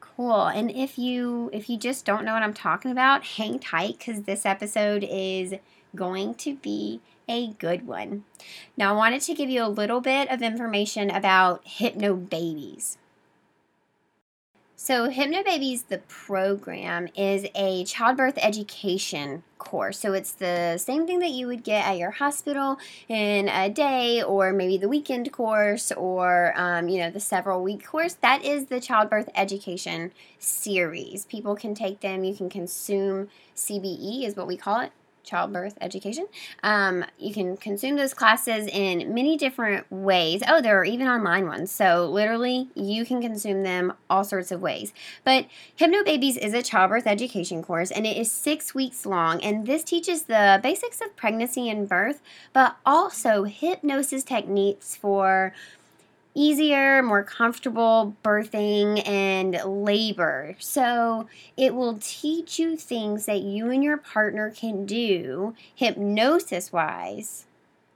Cool. 0.00 0.46
And 0.46 0.70
if 0.70 0.98
you 0.98 1.50
if 1.52 1.68
you 1.68 1.76
just 1.76 2.04
don't 2.04 2.24
know 2.24 2.34
what 2.34 2.42
I'm 2.42 2.54
talking 2.54 2.90
about, 2.90 3.24
hang 3.24 3.58
tight 3.58 3.98
cuz 4.00 4.22
this 4.22 4.46
episode 4.46 5.04
is 5.04 5.54
going 5.94 6.34
to 6.36 6.54
be 6.54 7.00
a 7.28 7.48
good 7.54 7.86
one. 7.86 8.24
Now, 8.76 8.92
I 8.92 8.96
wanted 8.96 9.22
to 9.22 9.34
give 9.34 9.50
you 9.50 9.64
a 9.64 9.68
little 9.68 10.00
bit 10.00 10.30
of 10.30 10.42
information 10.42 11.10
about 11.10 11.64
hypnobabies. 11.64 12.96
So, 14.82 15.10
Hypnobabies, 15.10 15.88
the 15.88 15.98
program, 15.98 17.08
is 17.14 17.44
a 17.54 17.84
childbirth 17.84 18.38
education 18.38 19.42
course. 19.58 19.98
So, 19.98 20.14
it's 20.14 20.32
the 20.32 20.78
same 20.78 21.06
thing 21.06 21.18
that 21.18 21.32
you 21.32 21.48
would 21.48 21.64
get 21.64 21.86
at 21.86 21.98
your 21.98 22.12
hospital 22.12 22.78
in 23.06 23.50
a 23.50 23.68
day, 23.68 24.22
or 24.22 24.54
maybe 24.54 24.78
the 24.78 24.88
weekend 24.88 25.30
course, 25.32 25.92
or, 25.92 26.54
um, 26.56 26.88
you 26.88 26.98
know, 26.98 27.10
the 27.10 27.20
several 27.20 27.62
week 27.62 27.86
course. 27.86 28.14
That 28.14 28.42
is 28.42 28.68
the 28.68 28.80
childbirth 28.80 29.28
education 29.34 30.12
series. 30.38 31.26
People 31.26 31.54
can 31.56 31.74
take 31.74 32.00
them, 32.00 32.24
you 32.24 32.34
can 32.34 32.48
consume 32.48 33.28
CBE, 33.54 34.24
is 34.24 34.34
what 34.34 34.46
we 34.46 34.56
call 34.56 34.80
it 34.80 34.92
childbirth 35.30 35.78
education. 35.80 36.26
Um, 36.62 37.04
you 37.18 37.32
can 37.32 37.56
consume 37.56 37.96
those 37.96 38.14
classes 38.14 38.66
in 38.66 39.14
many 39.14 39.36
different 39.36 39.90
ways. 39.90 40.42
Oh, 40.48 40.60
there 40.60 40.78
are 40.78 40.84
even 40.84 41.06
online 41.06 41.46
ones. 41.46 41.70
So, 41.70 42.06
literally, 42.10 42.68
you 42.74 43.04
can 43.04 43.22
consume 43.22 43.62
them 43.62 43.92
all 44.08 44.24
sorts 44.24 44.50
of 44.50 44.60
ways. 44.60 44.92
But 45.24 45.46
Hypnobabies 45.78 46.36
is 46.36 46.52
a 46.52 46.62
childbirth 46.62 47.06
education 47.06 47.62
course 47.62 47.90
and 47.90 48.06
it 48.06 48.16
is 48.16 48.30
six 48.30 48.74
weeks 48.74 49.06
long. 49.06 49.42
And 49.42 49.66
this 49.66 49.84
teaches 49.84 50.24
the 50.24 50.60
basics 50.62 51.00
of 51.00 51.16
pregnancy 51.16 51.70
and 51.70 51.88
birth, 51.88 52.20
but 52.52 52.76
also 52.84 53.44
hypnosis 53.44 54.24
techniques 54.24 54.96
for 54.96 55.54
easier, 56.34 57.02
more 57.02 57.22
comfortable 57.22 58.16
birthing 58.22 59.06
and 59.06 59.60
labor. 59.64 60.56
So 60.58 61.28
it 61.56 61.74
will 61.74 61.98
teach 62.00 62.58
you 62.58 62.76
things 62.76 63.26
that 63.26 63.40
you 63.40 63.70
and 63.70 63.82
your 63.82 63.96
partner 63.96 64.50
can 64.50 64.86
do 64.86 65.54
hypnosis 65.74 66.72
wise 66.72 67.46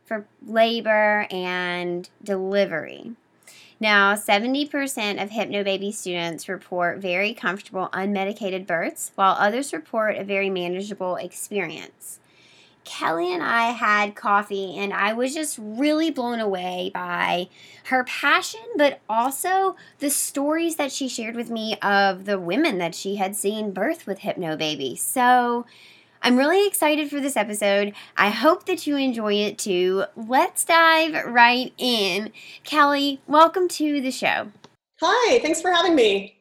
for 0.05 0.26
labor 0.47 1.26
and 1.31 2.09
delivery. 2.23 3.12
Now, 3.81 4.14
70% 4.14 5.23
of 5.23 5.31
Hypnobaby 5.31 5.93
students 5.93 6.49
report 6.49 6.99
very 6.99 7.35
comfortable 7.35 7.88
unmedicated 7.93 8.67
births, 8.67 9.12
while 9.14 9.37
others 9.38 9.73
report 9.73 10.17
a 10.17 10.25
very 10.25 10.49
manageable 10.49 11.17
experience. 11.17 12.21
Kelley 12.85 13.33
and 13.33 13.43
I 13.43 13.71
had 13.71 14.14
coffee, 14.14 14.76
and 14.79 14.93
I 14.93 15.12
was 15.12 15.35
just 15.35 15.59
really 15.61 16.11
blown 16.11 16.38
away 16.38 16.91
by 16.93 17.49
her 17.85 18.05
passion, 18.05 18.61
but 18.76 19.00
also 19.09 19.76
the 19.99 20.11
stories 20.11 20.76
that 20.76 20.93
she 20.93 21.09
shared 21.09 21.35
with 21.35 21.50
me 21.50 21.76
of 21.83 22.25
the 22.26 22.38
women 22.38 22.79
that 22.79 22.95
she 22.95 23.17
had 23.17 23.35
seen 23.35 23.73
birth 23.73 24.07
with 24.07 24.21
Hypnobaby. 24.21 24.99
So 24.99 25.67
I'm 26.23 26.37
really 26.38 26.67
excited 26.67 27.11
for 27.11 27.21
this 27.21 27.37
episode. 27.37 27.93
I 28.17 28.31
hope 28.31 28.64
that 28.67 28.87
you 28.87 28.97
enjoy 28.97 29.35
it 29.35 29.59
too. 29.59 30.05
Let's 30.17 30.64
dive 30.64 31.26
right 31.26 31.73
in. 31.76 32.33
Kelley, 32.62 33.21
welcome 33.26 33.69
to 33.69 34.00
the 34.00 34.11
show. 34.11 34.53
Hi, 35.00 35.38
thanks 35.41 35.61
for 35.61 35.71
having 35.71 35.95
me. 35.95 36.34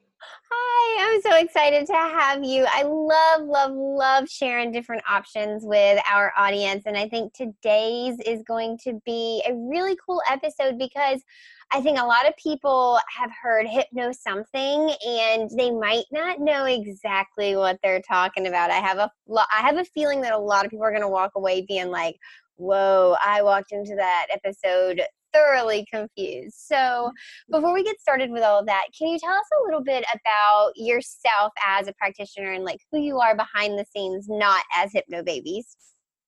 Hi, 0.56 1.08
I'm 1.12 1.22
so 1.22 1.36
excited 1.36 1.88
to 1.88 1.94
have 1.94 2.44
you. 2.44 2.68
I 2.70 2.84
love, 2.84 3.48
love, 3.48 3.72
love 3.74 4.30
sharing 4.30 4.72
different 4.72 5.02
options 5.10 5.64
with 5.66 6.00
our 6.08 6.32
audience. 6.38 6.84
And 6.86 6.96
I 6.96 7.10
think 7.10 7.34
today's 7.34 8.20
is 8.20 8.44
going 8.44 8.78
to 8.84 9.02
be 9.04 9.44
a 9.48 9.56
really 9.56 9.98
cool 10.06 10.22
episode 10.30 10.78
because 10.78 11.24
I 11.72 11.82
think 11.82 11.98
a 11.98 12.06
lot 12.06 12.28
of 12.28 12.38
people 12.38 13.00
have 13.18 13.32
heard 13.42 13.66
hypno 13.66 14.12
something 14.12 14.94
and 15.04 15.50
they 15.58 15.72
might 15.72 16.06
not 16.12 16.40
know 16.40 16.66
exactly 16.66 17.56
what 17.56 17.80
they're 17.82 18.02
talking 18.02 18.46
about. 18.46 18.70
I 18.70 18.76
have 18.76 19.00
a 19.00 19.10
I 19.36 19.62
have 19.62 19.78
a 19.78 19.86
feeling 19.86 20.22
that 20.22 20.34
a 20.34 20.38
lot 20.38 20.66
of 20.66 20.72
people 20.72 20.86
are 20.86 20.92
going 20.92 21.02
to 21.02 21.08
walk 21.08 21.32
away 21.36 21.66
being 21.68 21.90
like, 21.90 22.18
"Whoa, 22.58 23.16
I 23.26 23.42
walked 23.42 23.72
into 23.72 23.96
that 23.96 24.28
episode 24.30 25.02
thoroughly 25.34 25.86
confused. 25.92 26.56
So, 26.58 27.12
before 27.52 27.74
we 27.74 27.84
get 27.84 28.00
started 28.00 28.32
with 28.32 28.44
all 28.44 28.60
of 28.60 28.66
that, 28.68 28.84
can 28.98 29.08
you 29.08 29.20
tell 29.20 29.34
us 29.34 29.48
a 29.60 29.66
little 29.66 29.84
bit 29.84 30.06
about 30.13 30.72
yourself 30.75 31.54
as 31.66 31.88
a 31.88 31.94
practitioner 31.94 32.52
and 32.52 32.63
like 32.63 32.80
who 32.92 33.00
you 33.00 33.20
are 33.20 33.36
behind 33.36 33.78
the 33.78 33.86
scenes, 33.96 34.28
not 34.30 34.63
as 34.75 34.92
Hypnobabies? 34.94 35.75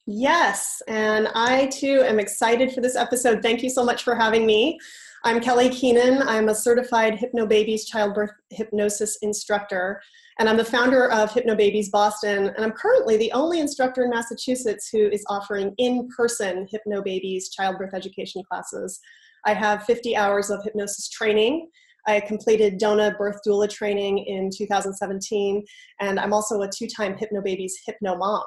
Yes, 0.07 0.81
and 0.88 1.29
I 1.33 1.65
too 1.67 2.03
am 2.05 2.19
excited 2.19 2.71
for 2.71 2.81
this 2.81 2.95
episode. 2.95 3.41
Thank 3.41 3.63
you 3.63 3.69
so 3.69 3.83
much 3.83 4.03
for 4.03 4.15
having 4.15 4.45
me. 4.45 4.77
I'm 5.24 5.39
Kelley 5.39 5.69
Keenan. 5.69 6.21
I'm 6.21 6.50
a 6.50 6.55
certified 6.55 7.15
Hypnobabies 7.15 7.88
childbirth 7.88 8.29
hypnosis 8.51 9.17
instructor 9.24 10.00
and 10.37 10.49
I'm 10.49 10.57
the 10.57 10.65
founder 10.65 11.09
of 11.11 11.31
Hypnobabies 11.31 11.89
Boston, 11.91 12.49
and 12.49 12.65
I'm 12.65 12.73
currently 12.73 13.15
the 13.15 13.31
only 13.31 13.59
instructor 13.59 14.03
in 14.03 14.09
Massachusetts 14.09 14.89
who 14.91 15.07
is 15.07 15.23
offering 15.29 15.73
in 15.77 16.09
person 16.09 16.67
Hypnobabies 16.73 17.45
childbirth 17.53 17.93
education 17.93 18.43
classes. 18.49 18.99
I 19.45 19.53
have 19.53 19.85
50 19.85 20.15
hours 20.17 20.49
of 20.49 20.63
hypnosis 20.63 21.07
training. 21.09 21.69
I 22.07 22.19
completed 22.19 22.77
DONA 22.79 23.15
birth 23.17 23.39
doula 23.47 23.69
training 23.69 24.25
in 24.27 24.49
2017, 24.55 25.63
and 26.01 26.19
I'm 26.19 26.33
also 26.33 26.61
a 26.61 26.69
two 26.69 26.87
time 26.87 27.15
Hypnobabies 27.15 27.71
Hypno 27.85 28.17
Mom. 28.17 28.43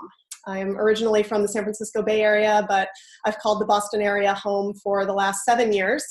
I'm 0.47 0.77
originally 0.79 1.23
from 1.23 1.43
the 1.43 1.49
San 1.49 1.63
Francisco 1.63 2.03
Bay 2.03 2.21
Area, 2.21 2.67
but 2.69 2.89
I've 3.25 3.39
called 3.39 3.61
the 3.61 3.67
Boston 3.67 4.03
area 4.03 4.35
home 4.35 4.75
for 4.83 5.07
the 5.07 5.13
last 5.13 5.45
seven 5.45 5.73
years. 5.73 6.05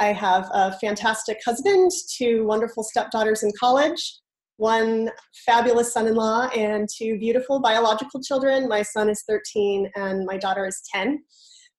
I 0.00 0.12
have 0.12 0.48
a 0.52 0.72
fantastic 0.78 1.38
husband, 1.44 1.90
two 2.16 2.44
wonderful 2.46 2.82
stepdaughters 2.82 3.42
in 3.42 3.52
college, 3.58 4.18
one 4.58 5.08
fabulous 5.46 5.92
son 5.92 6.08
in 6.08 6.14
law 6.14 6.48
and 6.48 6.88
two 6.88 7.16
beautiful 7.18 7.60
biological 7.60 8.20
children. 8.20 8.68
My 8.68 8.82
son 8.82 9.08
is 9.08 9.22
13 9.26 9.90
and 9.94 10.26
my 10.26 10.36
daughter 10.36 10.66
is 10.66 10.82
10. 10.92 11.22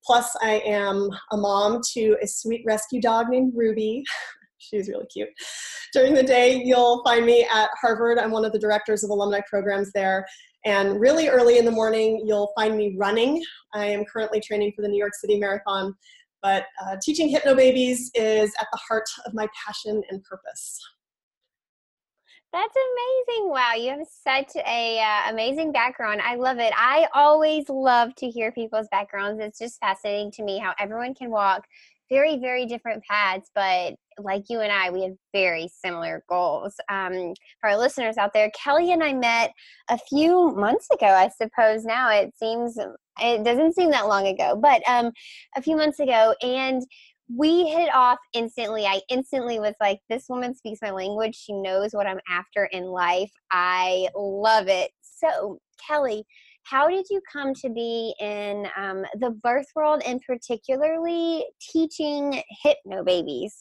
Plus, 0.05 0.33
I 0.41 0.61
am 0.65 1.09
a 1.31 1.37
mom 1.37 1.81
to 1.93 2.15
a 2.23 2.27
sweet 2.27 2.63
rescue 2.65 3.01
dog 3.01 3.27
named 3.29 3.51
Ruby. 3.53 4.03
She's 4.57 4.87
really 4.87 5.05
cute. 5.07 5.29
During 5.93 6.13
the 6.13 6.23
day, 6.23 6.61
you'll 6.63 7.03
find 7.03 7.25
me 7.25 7.45
at 7.53 7.69
Harvard. 7.81 8.17
I'm 8.17 8.31
one 8.31 8.45
of 8.45 8.53
the 8.53 8.59
directors 8.59 9.03
of 9.03 9.09
alumni 9.09 9.41
programs 9.49 9.91
there. 9.91 10.25
And 10.65 11.01
really 11.01 11.27
early 11.27 11.57
in 11.57 11.65
the 11.65 11.71
morning, 11.71 12.23
you'll 12.25 12.51
find 12.55 12.77
me 12.77 12.95
running. 12.97 13.43
I 13.73 13.85
am 13.85 14.05
currently 14.05 14.39
training 14.39 14.71
for 14.73 14.83
the 14.83 14.87
New 14.87 14.97
York 14.97 15.15
City 15.15 15.37
Marathon. 15.37 15.93
But 16.41 16.65
uh, 16.85 16.95
teaching 17.01 17.33
hypnobabies 17.33 17.97
is 18.15 18.53
at 18.59 18.67
the 18.71 18.79
heart 18.87 19.09
of 19.25 19.33
my 19.33 19.47
passion 19.65 20.01
and 20.09 20.23
purpose. 20.23 20.79
That's 22.51 22.73
amazing. 22.75 23.49
Wow, 23.51 23.73
you 23.75 23.89
have 23.91 24.07
such 24.07 24.55
a 24.65 24.99
uh, 24.99 25.31
amazing 25.31 25.71
background. 25.71 26.19
I 26.21 26.35
love 26.35 26.57
it. 26.57 26.73
I 26.75 27.07
always 27.13 27.69
love 27.69 28.15
to 28.15 28.29
hear 28.29 28.51
people's 28.51 28.87
backgrounds. 28.89 29.39
It's 29.39 29.59
just 29.59 29.79
fascinating 29.79 30.31
to 30.31 30.43
me 30.43 30.57
how 30.57 30.73
everyone 30.79 31.13
can 31.13 31.29
walk 31.29 31.65
very, 32.09 32.39
very 32.39 32.65
different 32.65 33.03
paths, 33.03 33.51
but 33.53 33.93
like 34.17 34.45
you 34.49 34.61
and 34.61 34.71
I, 34.71 34.89
we 34.89 35.03
have 35.03 35.13
very 35.31 35.67
similar 35.67 36.23
goals. 36.27 36.73
Um, 36.89 37.33
for 37.61 37.69
our 37.69 37.77
listeners 37.77 38.17
out 38.17 38.33
there, 38.33 38.49
Kelley 38.55 38.91
and 38.91 39.03
I 39.03 39.13
met 39.13 39.51
a 39.89 39.97
few 39.97 40.49
months 40.55 40.87
ago, 40.91 41.05
I 41.05 41.29
suppose 41.29 41.85
now. 41.85 42.09
It 42.09 42.33
seems, 42.35 42.77
it 43.21 43.43
doesn't 43.43 43.75
seem 43.75 43.91
that 43.91 44.07
long 44.07 44.25
ago, 44.27 44.57
but 44.59 44.81
um, 44.87 45.11
a 45.55 45.61
few 45.61 45.77
months 45.77 45.99
ago. 45.99 46.33
And 46.41 46.81
we 47.33 47.67
hit 47.67 47.93
off 47.93 48.17
instantly. 48.33 48.85
I 48.85 49.01
instantly 49.09 49.59
was 49.59 49.75
like, 49.79 49.99
this 50.09 50.25
woman 50.29 50.55
speaks 50.55 50.79
my 50.81 50.91
language. 50.91 51.35
She 51.35 51.53
knows 51.53 51.91
what 51.91 52.07
I'm 52.07 52.19
after 52.29 52.65
in 52.65 52.85
life. 52.85 53.31
I 53.51 54.07
love 54.15 54.67
it. 54.67 54.91
So, 55.01 55.59
Kelley, 55.87 56.25
how 56.63 56.87
did 56.87 57.05
you 57.09 57.21
come 57.31 57.53
to 57.55 57.69
be 57.69 58.15
in 58.19 58.67
um, 58.77 59.03
the 59.19 59.31
birth 59.31 59.67
world 59.75 60.01
and 60.05 60.21
particularly 60.25 61.45
teaching 61.61 62.41
hypnobabies? 62.65 63.51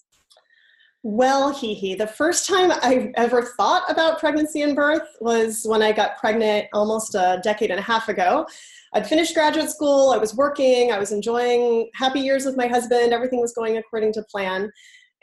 Well, 1.11 1.55
hee 1.55 1.73
hee. 1.73 1.95
The 1.95 2.07
first 2.07 2.47
time 2.47 2.71
I 2.71 3.11
ever 3.17 3.41
thought 3.57 3.91
about 3.91 4.19
pregnancy 4.19 4.61
and 4.61 4.77
birth 4.77 5.09
was 5.23 5.63
when 5.65 5.81
I 5.81 5.91
got 5.91 6.19
pregnant 6.19 6.67
almost 6.75 7.15
a 7.15 7.41
decade 7.43 7.71
and 7.71 7.81
a 7.81 7.83
half 7.83 8.11
ago. 8.11 8.47
I'd 8.93 9.07
finished 9.07 9.33
graduate 9.33 9.71
school, 9.71 10.11
I 10.11 10.19
was 10.19 10.35
working, 10.35 10.93
I 10.93 10.99
was 10.99 11.11
enjoying 11.11 11.89
happy 11.95 12.21
years 12.21 12.45
with 12.45 12.59
my 12.59 12.67
husband, 12.67 13.15
everything 13.15 13.41
was 13.41 13.55
going 13.55 13.79
according 13.79 14.13
to 14.13 14.23
plan. 14.31 14.71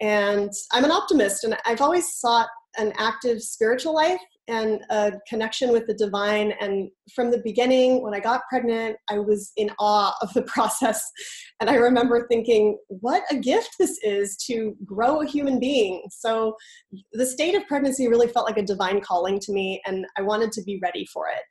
And 0.02 0.50
I'm 0.72 0.86
an 0.86 0.90
optimist, 0.90 1.44
and 1.44 1.56
I've 1.68 1.82
always 1.82 2.14
sought 2.14 2.50
an 2.80 2.92
active 2.98 3.44
spiritual 3.44 3.94
life 3.94 4.20
and 4.48 4.82
a 4.90 5.14
connection 5.28 5.72
with 5.72 5.88
the 5.88 5.94
divine. 5.94 6.54
And 6.62 6.90
from 7.14 7.32
the 7.32 7.42
beginning, 7.44 8.04
when 8.04 8.14
I 8.14 8.20
got 8.20 8.42
pregnant, 8.50 8.98
I 9.10 9.20
was 9.20 9.52
in 9.58 9.72
awe 9.80 10.16
of 10.22 10.34
the 10.34 10.42
process. 10.48 11.04
And 11.60 11.70
I 11.70 11.76
remember 11.76 12.28
thinking, 12.28 12.78
what 12.88 13.24
a 13.32 13.36
gift 13.36 13.76
this 13.80 13.98
is 14.04 14.38
to 14.48 14.76
grow 14.86 15.22
a 15.22 15.26
human 15.26 15.60
being. 15.60 16.04
So 16.12 16.56
the 17.14 17.26
state 17.26 17.56
of 17.56 17.66
pregnancy 17.68 18.08
really 18.08 18.28
felt 18.28 18.48
like 18.48 18.58
a 18.58 18.64
divine 18.64 19.02
calling 19.02 19.40
to 19.40 19.52
me, 19.52 19.82
and 19.86 20.06
I 20.18 20.22
wanted 20.22 20.52
to 20.54 20.64
be 20.64 20.80
ready 20.82 21.06
for 21.12 21.28
it. 21.30 21.42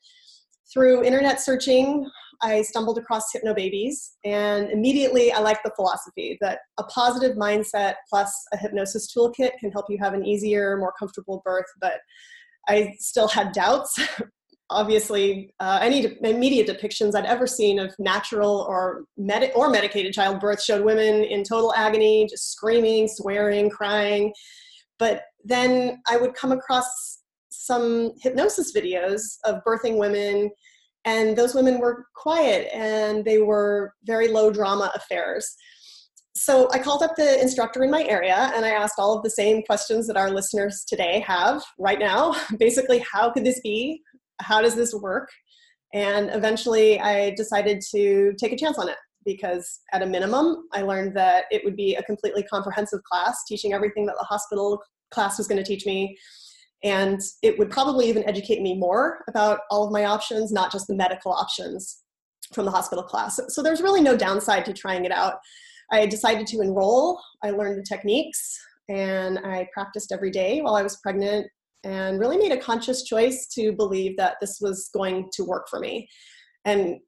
Through 0.73 1.05
internet 1.05 1.41
searching, 1.41 2.09
I 2.43 2.63
stumbled 2.63 2.99
across 2.99 3.33
Hypnobabies, 3.33 4.15
and 4.25 4.71
immediately 4.71 5.33
I 5.33 5.39
liked 5.39 5.63
the 5.65 5.73
philosophy 5.77 6.37
that 6.41 6.61
a 6.79 6.85
positive 6.85 7.37
mindset 7.37 7.95
plus 8.09 8.35
a 8.53 8.57
hypnosis 8.57 9.15
toolkit 9.15 9.53
can 9.61 9.71
help 9.71 9.87
you 9.89 9.99
have 10.01 10.15
an 10.15 10.25
easier, 10.27 10.77
more 10.77 10.93
comfortable 10.99 11.43
birth. 11.45 11.67
But 11.81 12.01
I 12.69 12.95
still 12.99 13.29
had 13.29 13.53
doubts. 13.53 13.99
Obviously, 14.71 15.51
uh, 15.61 15.79
any 15.83 16.17
media 16.21 16.65
depictions 16.65 17.15
I'd 17.15 17.27
ever 17.27 17.47
seen 17.47 17.79
of 17.79 17.95
natural 17.99 18.65
or 18.69 19.05
med- 19.17 19.53
or 19.55 19.69
medicated 19.69 20.15
childbirth 20.15 20.63
showed 20.63 20.85
women 20.85 21.23
in 21.23 21.45
total 21.45 21.75
agony, 21.75 22.27
just 22.29 22.53
screaming, 22.53 23.07
swearing, 23.07 23.69
crying. 23.69 24.33
But 24.99 25.23
then 25.45 26.03
I 26.09 26.17
would 26.17 26.35
come 26.35 26.53
across 26.53 27.19
some 27.51 28.13
hypnosis 28.21 28.75
videos 28.75 29.21
of 29.45 29.63
birthing 29.67 29.99
women 29.99 30.51
and 31.05 31.37
those 31.37 31.55
women 31.55 31.79
were 31.79 32.07
quiet 32.15 32.69
and 32.73 33.25
they 33.25 33.39
were 33.39 33.95
very 34.05 34.29
low 34.29 34.51
drama 34.51 34.91
affairs 34.95 35.55
so 36.37 36.69
I 36.73 36.79
called 36.81 37.03
up 37.03 37.15
the 37.17 37.41
instructor 37.41 37.85
in 37.85 37.91
my 37.91 38.05
area 38.05 38.51
and 38.55 38.65
I 38.65 38.71
asked 38.71 38.95
all 38.99 39.17
of 39.17 39.23
the 39.23 39.31
same 39.31 39.63
questions 39.63 40.07
that 40.09 40.17
our 40.17 40.31
listeners 40.31 40.85
today 40.87 41.21
have 41.21 41.63
right 41.79 41.99
now. 41.99 42.35
Basically, 42.59 43.05
how 43.13 43.31
could 43.31 43.45
this 43.45 43.61
be? 43.61 44.03
How 44.41 44.61
does 44.61 44.75
this 44.75 44.93
work? 44.93 45.29
And 45.93 46.31
eventually 46.33 46.99
I 46.99 47.31
decided 47.37 47.81
to 47.95 48.35
take 48.39 48.53
a 48.53 48.57
chance 48.57 48.79
on 48.79 48.89
it 48.89 48.97
because, 49.25 49.81
at 49.93 50.03
a 50.03 50.07
minimum, 50.07 50.67
I 50.73 50.83
learned 50.83 51.17
that 51.17 51.45
it 51.53 51.65
would 51.65 51.77
be 51.77 51.95
a 51.95 52.03
completely 52.03 52.43
comprehensive 52.43 53.03
class, 53.05 53.45
teaching 53.49 53.73
everything 53.73 54.05
that 54.07 54.17
the 54.19 54.27
hospital 54.27 54.83
class 55.13 55.39
was 55.39 55.47
going 55.47 55.63
to 55.63 55.67
teach 55.67 55.87
me. 55.87 56.19
And 56.83 57.21
it 57.43 57.59
would 57.59 57.71
probably 57.71 58.09
even 58.09 58.29
educate 58.29 58.61
me 58.61 58.77
more 58.77 59.25
about 59.29 59.61
all 59.71 59.87
of 59.87 59.93
my 59.93 60.05
options, 60.05 60.53
not 60.53 60.73
just 60.73 60.89
the 60.89 60.97
medical 60.97 61.33
options 61.33 62.03
from 62.53 62.67
the 62.67 62.71
hospital 62.73 63.05
class. 63.05 63.41
So 63.49 63.63
there's 63.63 63.81
really 63.81 64.03
no 64.03 64.17
downside 64.17 64.65
to 64.67 64.75
trying 64.75 65.05
it 65.05 65.13
out. 65.13 65.37
I 65.95 66.07
decided 66.07 66.47
to 66.49 66.61
enroll. 66.61 67.21
I 67.43 67.51
learned 67.51 67.79
the 67.79 67.87
techniques 67.89 68.59
and 68.89 69.39
I 69.39 69.69
practiced 69.73 70.11
every 70.13 70.31
day 70.31 70.61
while 70.61 70.75
I 70.75 70.83
was 70.83 70.97
pregnant 70.97 71.47
and 71.85 72.19
really 72.19 72.37
made 72.37 72.51
a 72.51 72.57
conscious 72.57 73.05
choice 73.05 73.47
to 73.55 73.73
believe 73.73 74.17
that 74.17 74.37
this 74.41 74.59
was 74.61 74.91
going 74.93 75.29
to 75.35 75.45
work 75.45 75.69
for 75.71 75.79
me. 75.79 76.09
And 76.65 76.99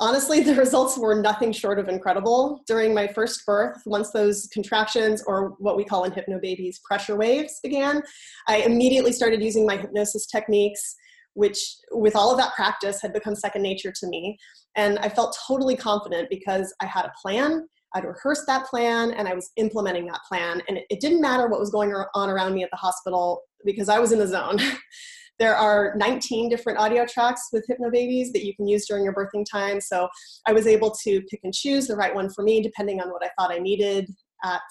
honestly, 0.00 0.40
the 0.48 0.54
results 0.54 0.96
were 0.96 1.20
nothing 1.20 1.52
short 1.52 1.78
of 1.78 1.88
incredible. 1.88 2.62
During 2.66 2.94
my 2.94 3.06
first 3.06 3.44
birth, 3.44 3.82
once 3.84 4.10
those 4.12 4.48
contractions, 4.50 5.22
or 5.26 5.54
what 5.58 5.76
we 5.76 5.84
call 5.84 6.04
in 6.04 6.12
Hypnobabies 6.12 6.82
pressure 6.82 7.16
waves, 7.16 7.60
began, 7.62 8.02
I 8.48 8.58
immediately 8.58 9.12
started 9.12 9.42
using 9.42 9.66
my 9.66 9.76
hypnosis 9.76 10.26
techniques, 10.26 10.96
which, 11.34 11.76
with 11.90 12.16
all 12.16 12.30
of 12.30 12.38
that 12.38 12.54
practice, 12.54 13.02
had 13.02 13.12
become 13.12 13.34
second 13.34 13.62
nature 13.62 13.92
to 14.00 14.06
me. 14.06 14.38
And 14.74 14.98
I 15.00 15.10
felt 15.10 15.36
totally 15.46 15.76
confident 15.76 16.30
because 16.30 16.74
I 16.80 16.86
had 16.86 17.04
a 17.04 17.12
plan 17.20 17.66
I'd 17.94 18.04
rehearsed 18.04 18.46
that 18.46 18.66
plan 18.66 19.12
and 19.12 19.28
I 19.28 19.34
was 19.34 19.50
implementing 19.56 20.06
that 20.06 20.20
plan. 20.28 20.62
And 20.68 20.78
it, 20.78 20.84
it 20.90 21.00
didn't 21.00 21.20
matter 21.20 21.48
what 21.48 21.60
was 21.60 21.70
going 21.70 21.92
on 22.14 22.30
around 22.30 22.54
me 22.54 22.62
at 22.62 22.70
the 22.70 22.76
hospital 22.76 23.42
because 23.64 23.88
I 23.88 23.98
was 23.98 24.12
in 24.12 24.18
the 24.18 24.26
zone. 24.26 24.58
there 25.38 25.54
are 25.54 25.94
19 25.96 26.48
different 26.48 26.78
audio 26.78 27.04
tracks 27.06 27.48
with 27.52 27.66
Hypnobabies 27.68 28.32
that 28.32 28.44
you 28.44 28.54
can 28.54 28.66
use 28.66 28.86
during 28.86 29.04
your 29.04 29.14
birthing 29.14 29.44
time. 29.50 29.80
So 29.80 30.08
I 30.46 30.52
was 30.52 30.66
able 30.66 30.94
to 31.04 31.20
pick 31.30 31.40
and 31.44 31.52
choose 31.54 31.86
the 31.86 31.96
right 31.96 32.14
one 32.14 32.30
for 32.30 32.42
me 32.42 32.62
depending 32.62 33.00
on 33.00 33.10
what 33.10 33.24
I 33.24 33.30
thought 33.38 33.52
I 33.52 33.58
needed 33.58 34.10
at 34.44 34.62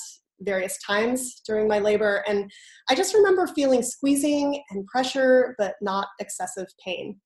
various 0.42 0.78
times 0.86 1.42
during 1.46 1.68
my 1.68 1.80
labor. 1.80 2.24
And 2.28 2.52
I 2.90 2.96
just 2.96 3.14
remember 3.14 3.48
feeling 3.48 3.82
squeezing 3.82 4.62
and 4.72 4.86
pressure, 4.88 5.56
but 5.58 5.76
not 5.82 6.08
excessive 6.20 6.68
pain. 6.84 7.20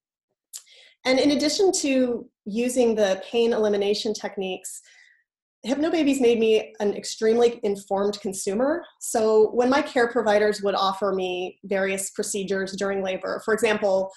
And 1.06 1.18
in 1.18 1.32
addition 1.32 1.72
to 1.80 2.30
using 2.46 2.94
the 2.94 3.22
pain 3.30 3.54
elimination 3.54 4.14
techniques, 4.14 4.82
Hypnobabies 5.66 6.22
made 6.22 6.40
me 6.40 6.74
an 6.80 6.94
extremely 6.94 7.60
informed 7.64 8.20
consumer. 8.22 8.84
So 9.02 9.50
when 9.52 9.70
my 9.70 9.82
care 9.82 10.08
providers 10.08 10.62
would 10.62 10.76
offer 10.76 11.12
me 11.12 11.60
various 11.66 12.12
procedures 12.12 12.74
during 12.78 13.04
labor, 13.04 13.42
for 13.44 13.54
example, 13.54 14.10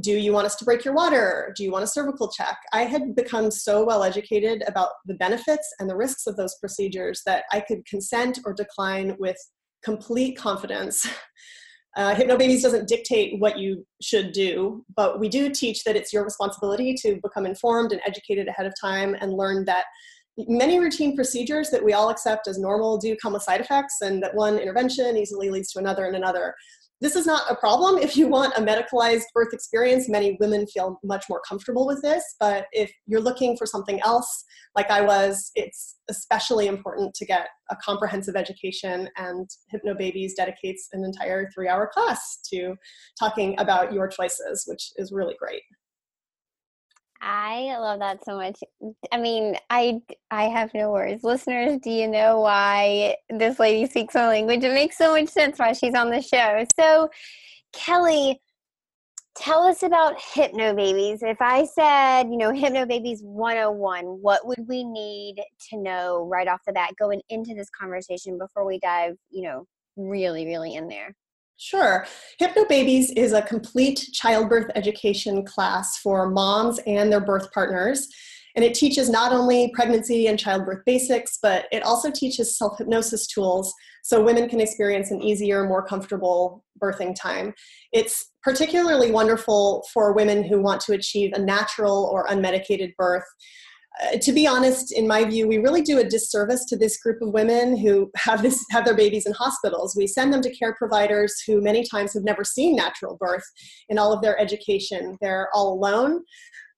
do 0.00 0.12
you 0.12 0.32
want 0.32 0.46
us 0.46 0.56
to 0.56 0.64
break 0.64 0.84
your 0.84 0.94
water? 0.94 1.52
Do 1.56 1.64
you 1.64 1.72
want 1.72 1.84
a 1.84 1.88
cervical 1.88 2.30
check? 2.30 2.56
I 2.72 2.82
had 2.82 3.14
become 3.14 3.50
so 3.50 3.84
well 3.84 4.04
educated 4.04 4.62
about 4.66 4.90
the 5.06 5.14
benefits 5.14 5.68
and 5.78 5.90
the 5.90 5.96
risks 5.96 6.26
of 6.26 6.36
those 6.36 6.56
procedures 6.60 7.22
that 7.26 7.44
I 7.52 7.60
could 7.60 7.84
consent 7.86 8.40
or 8.44 8.52
decline 8.52 9.16
with 9.18 9.36
complete 9.84 10.36
confidence. 10.36 11.06
Uh, 11.96 12.12
Hypnobabies 12.12 12.62
doesn't 12.62 12.88
dictate 12.88 13.38
what 13.38 13.56
you 13.56 13.86
should 14.02 14.32
do, 14.32 14.84
but 14.96 15.20
we 15.20 15.28
do 15.28 15.48
teach 15.48 15.84
that 15.84 15.94
it's 15.94 16.12
your 16.12 16.24
responsibility 16.24 16.92
to 16.92 17.20
become 17.22 17.46
informed 17.46 17.92
and 17.92 18.00
educated 18.04 18.48
ahead 18.48 18.66
of 18.66 18.74
time 18.80 19.14
and 19.20 19.32
learn 19.32 19.64
that 19.64 19.84
many 20.38 20.78
routine 20.78 21.14
procedures 21.14 21.70
that 21.70 21.84
we 21.84 21.92
all 21.92 22.10
accept 22.10 22.48
as 22.48 22.58
normal 22.58 22.98
do 22.98 23.16
come 23.20 23.32
with 23.32 23.42
side 23.42 23.60
effects 23.60 23.98
and 24.02 24.22
that 24.22 24.34
one 24.34 24.58
intervention 24.58 25.16
easily 25.16 25.50
leads 25.50 25.70
to 25.72 25.78
another 25.78 26.06
and 26.06 26.16
another. 26.16 26.54
This 27.00 27.16
is 27.16 27.26
not 27.26 27.50
a 27.50 27.56
problem 27.56 27.98
if 27.98 28.16
you 28.16 28.28
want 28.28 28.56
a 28.56 28.60
medicalized 28.60 29.24
birth 29.34 29.52
experience. 29.52 30.08
Many 30.08 30.36
women 30.40 30.66
feel 30.66 30.98
much 31.04 31.26
more 31.28 31.40
comfortable 31.46 31.86
with 31.86 32.00
this 32.02 32.22
but 32.40 32.66
if 32.72 32.90
you're 33.06 33.20
looking 33.20 33.56
for 33.56 33.66
something 33.66 34.00
else 34.02 34.44
like 34.76 34.90
i 34.90 35.00
was 35.00 35.50
it's 35.54 35.96
especially 36.10 36.66
important 36.66 37.14
to 37.14 37.24
get 37.24 37.48
a 37.70 37.76
comprehensive 37.76 38.36
education 38.36 39.08
and 39.16 39.48
hypnobabies 39.72 40.32
dedicates 40.36 40.88
an 40.92 41.04
entire 41.04 41.48
three 41.54 41.68
hour 41.68 41.90
class 41.92 42.38
to 42.52 42.74
talking 43.18 43.54
about 43.58 43.92
your 43.92 44.08
choices 44.08 44.64
which 44.66 44.90
is 44.96 45.12
really 45.12 45.34
great 45.38 45.62
I 47.26 47.74
love 47.78 48.00
that 48.00 48.22
so 48.22 48.36
much. 48.36 48.62
I 49.10 49.16
mean, 49.16 49.56
I 49.70 50.02
I 50.30 50.44
have 50.44 50.74
no 50.74 50.92
words. 50.92 51.24
Listeners, 51.24 51.78
do 51.82 51.90
you 51.90 52.06
know 52.06 52.40
why 52.40 53.16
this 53.30 53.58
lady 53.58 53.88
speaks 53.88 54.14
my 54.14 54.28
language? 54.28 54.62
It 54.62 54.74
makes 54.74 54.98
so 54.98 55.12
much 55.12 55.28
sense 55.28 55.58
why 55.58 55.72
she's 55.72 55.94
on 55.94 56.10
the 56.10 56.20
show. 56.20 56.66
So, 56.78 57.08
Kelley, 57.72 58.42
tell 59.34 59.62
us 59.62 59.82
about 59.82 60.18
Hypnobabies. 60.18 61.22
If 61.22 61.40
I 61.40 61.64
said, 61.64 62.24
you 62.24 62.36
know, 62.36 62.50
Hypnobabies 62.50 63.22
101, 63.22 64.04
what 64.04 64.46
would 64.46 64.68
we 64.68 64.84
need 64.84 65.36
to 65.70 65.78
know 65.78 66.28
right 66.30 66.46
off 66.46 66.60
the 66.66 66.74
bat 66.74 66.92
going 66.98 67.22
into 67.30 67.54
this 67.54 67.70
conversation 67.70 68.36
before 68.36 68.66
we 68.66 68.78
dive, 68.80 69.16
you 69.30 69.44
know, 69.44 69.66
really, 69.96 70.44
really 70.44 70.74
in 70.74 70.88
there? 70.88 71.14
Sure. 71.64 72.06
Hypnobabies 72.38 73.16
is 73.16 73.32
a 73.32 73.40
complete 73.40 74.10
childbirth 74.12 74.70
education 74.74 75.46
class 75.46 75.96
for 75.96 76.28
moms 76.28 76.78
and 76.86 77.10
their 77.10 77.24
birth 77.24 77.50
partners. 77.52 78.06
And 78.54 78.62
it 78.62 78.74
teaches 78.74 79.08
not 79.08 79.32
only 79.32 79.72
pregnancy 79.74 80.26
and 80.26 80.38
childbirth 80.38 80.84
basics, 80.84 81.38
but 81.40 81.64
it 81.72 81.82
also 81.82 82.10
teaches 82.10 82.58
self 82.58 82.76
hypnosis 82.76 83.26
tools 83.26 83.72
so 84.02 84.22
women 84.22 84.46
can 84.46 84.60
experience 84.60 85.10
an 85.10 85.22
easier, 85.22 85.66
more 85.66 85.82
comfortable 85.82 86.62
birthing 86.82 87.14
time. 87.14 87.54
It's 87.94 88.32
particularly 88.42 89.10
wonderful 89.10 89.86
for 89.90 90.12
women 90.12 90.44
who 90.44 90.60
want 90.60 90.82
to 90.82 90.92
achieve 90.92 91.32
a 91.32 91.38
natural 91.38 92.10
or 92.12 92.26
unmedicated 92.26 92.94
birth 92.96 93.24
uh, 94.02 94.18
to 94.18 94.32
be 94.32 94.46
honest, 94.46 94.92
in 94.92 95.06
my 95.06 95.24
view, 95.24 95.46
we 95.46 95.58
really 95.58 95.82
do 95.82 95.98
a 95.98 96.04
disservice 96.04 96.64
to 96.64 96.76
this 96.76 96.98
group 96.98 97.22
of 97.22 97.32
women 97.32 97.76
who 97.76 98.10
have 98.16 98.42
this 98.42 98.64
have 98.70 98.84
their 98.84 98.96
babies 98.96 99.26
in 99.26 99.32
hospitals. 99.32 99.94
We 99.96 100.06
send 100.06 100.32
them 100.32 100.42
to 100.42 100.54
care 100.54 100.74
providers 100.74 101.42
who 101.46 101.60
many 101.60 101.84
times 101.84 102.12
have 102.14 102.24
never 102.24 102.42
seen 102.42 102.74
natural 102.74 103.16
birth 103.20 103.44
in 103.88 103.98
all 103.98 104.12
of 104.12 104.20
their 104.20 104.38
education. 104.40 105.16
They're 105.20 105.48
all 105.54 105.74
alone 105.74 106.22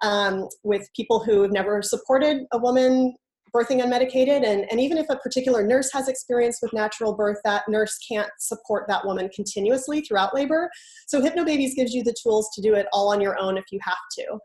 um, 0.02 0.46
with 0.62 0.88
people 0.94 1.24
who 1.24 1.42
have 1.42 1.52
never 1.52 1.80
supported 1.80 2.44
a 2.52 2.58
woman 2.58 3.14
birthing 3.56 3.82
unmedicated 3.82 4.44
and, 4.44 4.66
and 4.70 4.78
even 4.78 4.98
if 4.98 5.06
a 5.08 5.16
particular 5.16 5.66
nurse 5.66 5.90
has 5.92 6.08
experience 6.08 6.58
with 6.60 6.72
natural 6.74 7.14
birth 7.14 7.38
that 7.44 7.62
nurse 7.68 7.96
can't 8.06 8.28
support 8.38 8.84
that 8.88 9.04
woman 9.06 9.30
continuously 9.34 10.02
throughout 10.02 10.34
labor. 10.34 10.68
So 11.06 11.22
hypnobabies 11.22 11.74
gives 11.74 11.94
you 11.94 12.04
the 12.04 12.14
tools 12.22 12.50
to 12.54 12.60
do 12.60 12.74
it 12.74 12.86
all 12.92 13.12
on 13.12 13.20
your 13.20 13.38
own 13.40 13.56
if 13.56 13.64
you 13.72 13.78
have 13.82 13.94
to. 14.18 14.38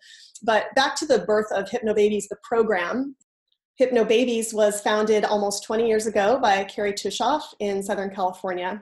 But 0.44 0.74
back 0.76 0.96
to 0.98 1.06
the 1.06 1.20
birth 1.20 1.52
of 1.52 1.70
hypnobabies 1.70 2.30
the 2.30 2.38
program. 2.44 3.16
Hypnobabies 3.80 4.54
was 4.54 4.80
founded 4.80 5.26
almost 5.26 5.64
20 5.66 5.88
years 5.88 6.08
ago 6.08 6.40
by 6.40 6.64
Kerry 6.64 6.94
Tuschhoff 6.94 7.42
in 7.60 7.84
southern 7.84 8.14
california 8.14 8.82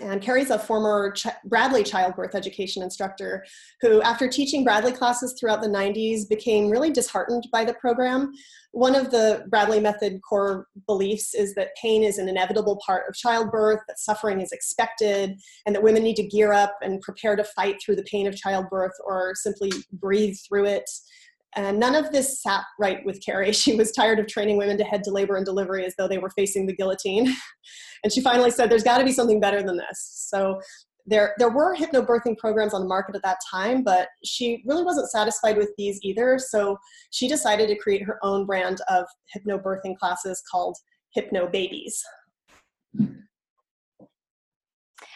And 0.00 0.22
Kerry's 0.22 0.50
a 0.50 0.58
former 0.58 1.10
Ch- 1.12 1.26
Bradley 1.44 1.82
childbirth 1.82 2.36
education 2.36 2.82
instructor 2.82 3.44
who, 3.80 4.00
after 4.02 4.28
teaching 4.28 4.62
Bradley 4.62 4.92
classes 4.92 5.34
throughout 5.38 5.60
the 5.60 5.68
90s, 5.68 6.28
became 6.28 6.70
really 6.70 6.90
disheartened 6.90 7.48
by 7.50 7.64
the 7.64 7.74
program. 7.74 8.32
One 8.70 8.94
of 8.94 9.10
the 9.10 9.44
Bradley 9.48 9.80
method 9.80 10.20
core 10.22 10.68
beliefs 10.86 11.34
is 11.34 11.54
that 11.54 11.74
pain 11.80 12.04
is 12.04 12.18
an 12.18 12.28
inevitable 12.28 12.80
part 12.84 13.08
of 13.08 13.16
childbirth, 13.16 13.80
that 13.88 13.98
suffering 13.98 14.40
is 14.40 14.52
expected, 14.52 15.36
and 15.66 15.74
that 15.74 15.82
women 15.82 16.04
need 16.04 16.16
to 16.16 16.28
gear 16.28 16.52
up 16.52 16.76
and 16.80 17.00
prepare 17.00 17.34
to 17.34 17.44
fight 17.44 17.76
through 17.82 17.96
the 17.96 18.04
pain 18.04 18.28
of 18.28 18.36
childbirth 18.36 18.94
or 19.04 19.34
simply 19.34 19.72
breathe 19.92 20.36
through 20.46 20.66
it. 20.66 20.88
And 21.56 21.80
none 21.80 21.94
of 21.94 22.12
this 22.12 22.42
sat 22.42 22.64
right 22.78 23.04
with 23.04 23.24
Kerry. 23.24 23.52
She 23.58 23.74
was 23.74 23.92
tired 23.92 24.18
of 24.18 24.26
training 24.26 24.56
women 24.56 24.78
to 24.78 24.84
head 24.84 25.02
to 25.04 25.10
labor 25.10 25.36
and 25.36 25.46
delivery 25.46 25.84
as 25.84 25.94
though 25.96 26.08
they 26.08 26.18
were 26.18 26.30
facing 26.30 26.66
the 26.66 26.74
guillotine. 26.74 27.26
and 28.04 28.12
she 28.12 28.20
finally 28.20 28.50
said, 28.50 28.70
There's 28.70 28.84
got 28.84 28.98
to 28.98 29.04
be 29.04 29.12
something 29.12 29.40
better 29.40 29.62
than 29.62 29.76
this. 29.76 30.26
So 30.28 30.60
there, 31.06 31.34
there 31.38 31.50
were 31.50 31.74
hypnobirthing 31.74 32.36
programs 32.36 32.74
on 32.74 32.82
the 32.82 32.88
market 32.88 33.16
at 33.16 33.22
that 33.22 33.38
time, 33.50 33.82
but 33.82 34.08
she 34.24 34.62
really 34.66 34.82
wasn't 34.82 35.10
satisfied 35.10 35.56
with 35.56 35.70
these 35.78 35.98
either. 36.02 36.38
So 36.38 36.76
she 37.10 37.28
decided 37.28 37.68
to 37.68 37.76
create 37.76 38.02
her 38.02 38.18
own 38.22 38.44
brand 38.44 38.80
of 38.90 39.06
hypnobirthing 39.34 39.96
classes 39.96 40.42
called 40.50 40.76
Hypnobabies. 41.16 41.94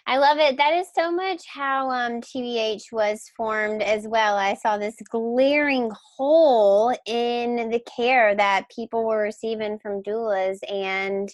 I 0.05 0.19
love 0.19 0.39
it. 0.39 0.57
That 0.57 0.75
is 0.75 0.89
so 0.95 1.13
much 1.13 1.43
how 1.47 1.89
um, 1.91 2.21
TBH 2.21 2.91
was 2.91 3.31
formed 3.37 3.83
as 3.83 4.07
well. 4.09 4.37
I 4.37 4.55
saw 4.55 4.77
this 4.77 4.97
glaring 5.09 5.93
hole 6.17 6.93
in 7.07 7.71
the 7.71 7.81
care 7.97 8.35
that 8.35 8.69
people 8.75 9.07
were 9.07 9.23
receiving 9.23 9.79
from 9.79 10.03
doulas. 10.03 10.59
And 10.69 11.31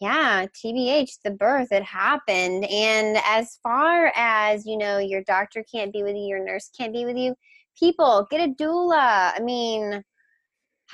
yeah, 0.00 0.46
TBH, 0.46 1.18
the 1.22 1.32
birth, 1.32 1.70
it 1.70 1.82
happened. 1.82 2.64
And 2.64 3.18
as 3.26 3.58
far 3.62 4.10
as, 4.16 4.64
you 4.64 4.78
know, 4.78 4.96
your 4.98 5.22
doctor 5.24 5.62
can't 5.70 5.92
be 5.92 6.02
with 6.02 6.16
you, 6.16 6.28
your 6.28 6.44
nurse 6.44 6.70
can't 6.76 6.94
be 6.94 7.04
with 7.04 7.18
you, 7.18 7.34
people, 7.78 8.26
get 8.30 8.48
a 8.48 8.52
doula. 8.54 9.32
I 9.36 9.40
mean, 9.42 10.02